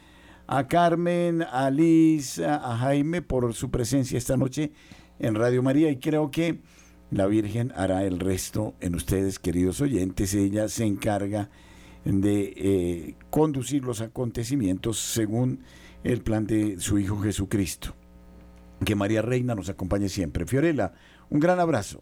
a 0.47 0.67
Carmen, 0.67 1.43
a 1.43 1.69
Liz, 1.69 2.39
a 2.39 2.75
Jaime 2.77 3.21
por 3.21 3.53
su 3.53 3.69
presencia 3.69 4.17
esta 4.17 4.35
noche 4.35 4.71
en 5.19 5.35
Radio 5.35 5.61
María. 5.61 5.91
Y 5.91 5.97
creo 5.97 6.31
que 6.31 6.59
la 7.11 7.27
Virgen 7.27 7.71
hará 7.75 8.03
el 8.03 8.19
resto 8.19 8.73
en 8.79 8.95
ustedes, 8.95 9.37
queridos 9.37 9.79
oyentes. 9.81 10.33
Ella 10.33 10.67
se 10.69 10.85
encarga 10.85 11.49
de 12.03 12.53
eh, 12.55 13.15
conducir 13.29 13.83
los 13.83 14.01
acontecimientos 14.01 14.97
según 14.97 15.63
el 16.03 16.21
plan 16.21 16.47
de 16.47 16.79
su 16.79 16.97
Hijo 16.97 17.21
Jesucristo. 17.21 17.93
Que 18.83 18.95
María 18.95 19.21
Reina 19.21 19.53
nos 19.53 19.69
acompañe 19.69 20.09
siempre. 20.09 20.47
Fiorella, 20.47 20.93
un 21.29 21.39
gran 21.39 21.59
abrazo. 21.59 22.01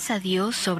¿Amas 0.00 0.10
a 0.12 0.18
Dios 0.18 0.56
sobre 0.56 0.70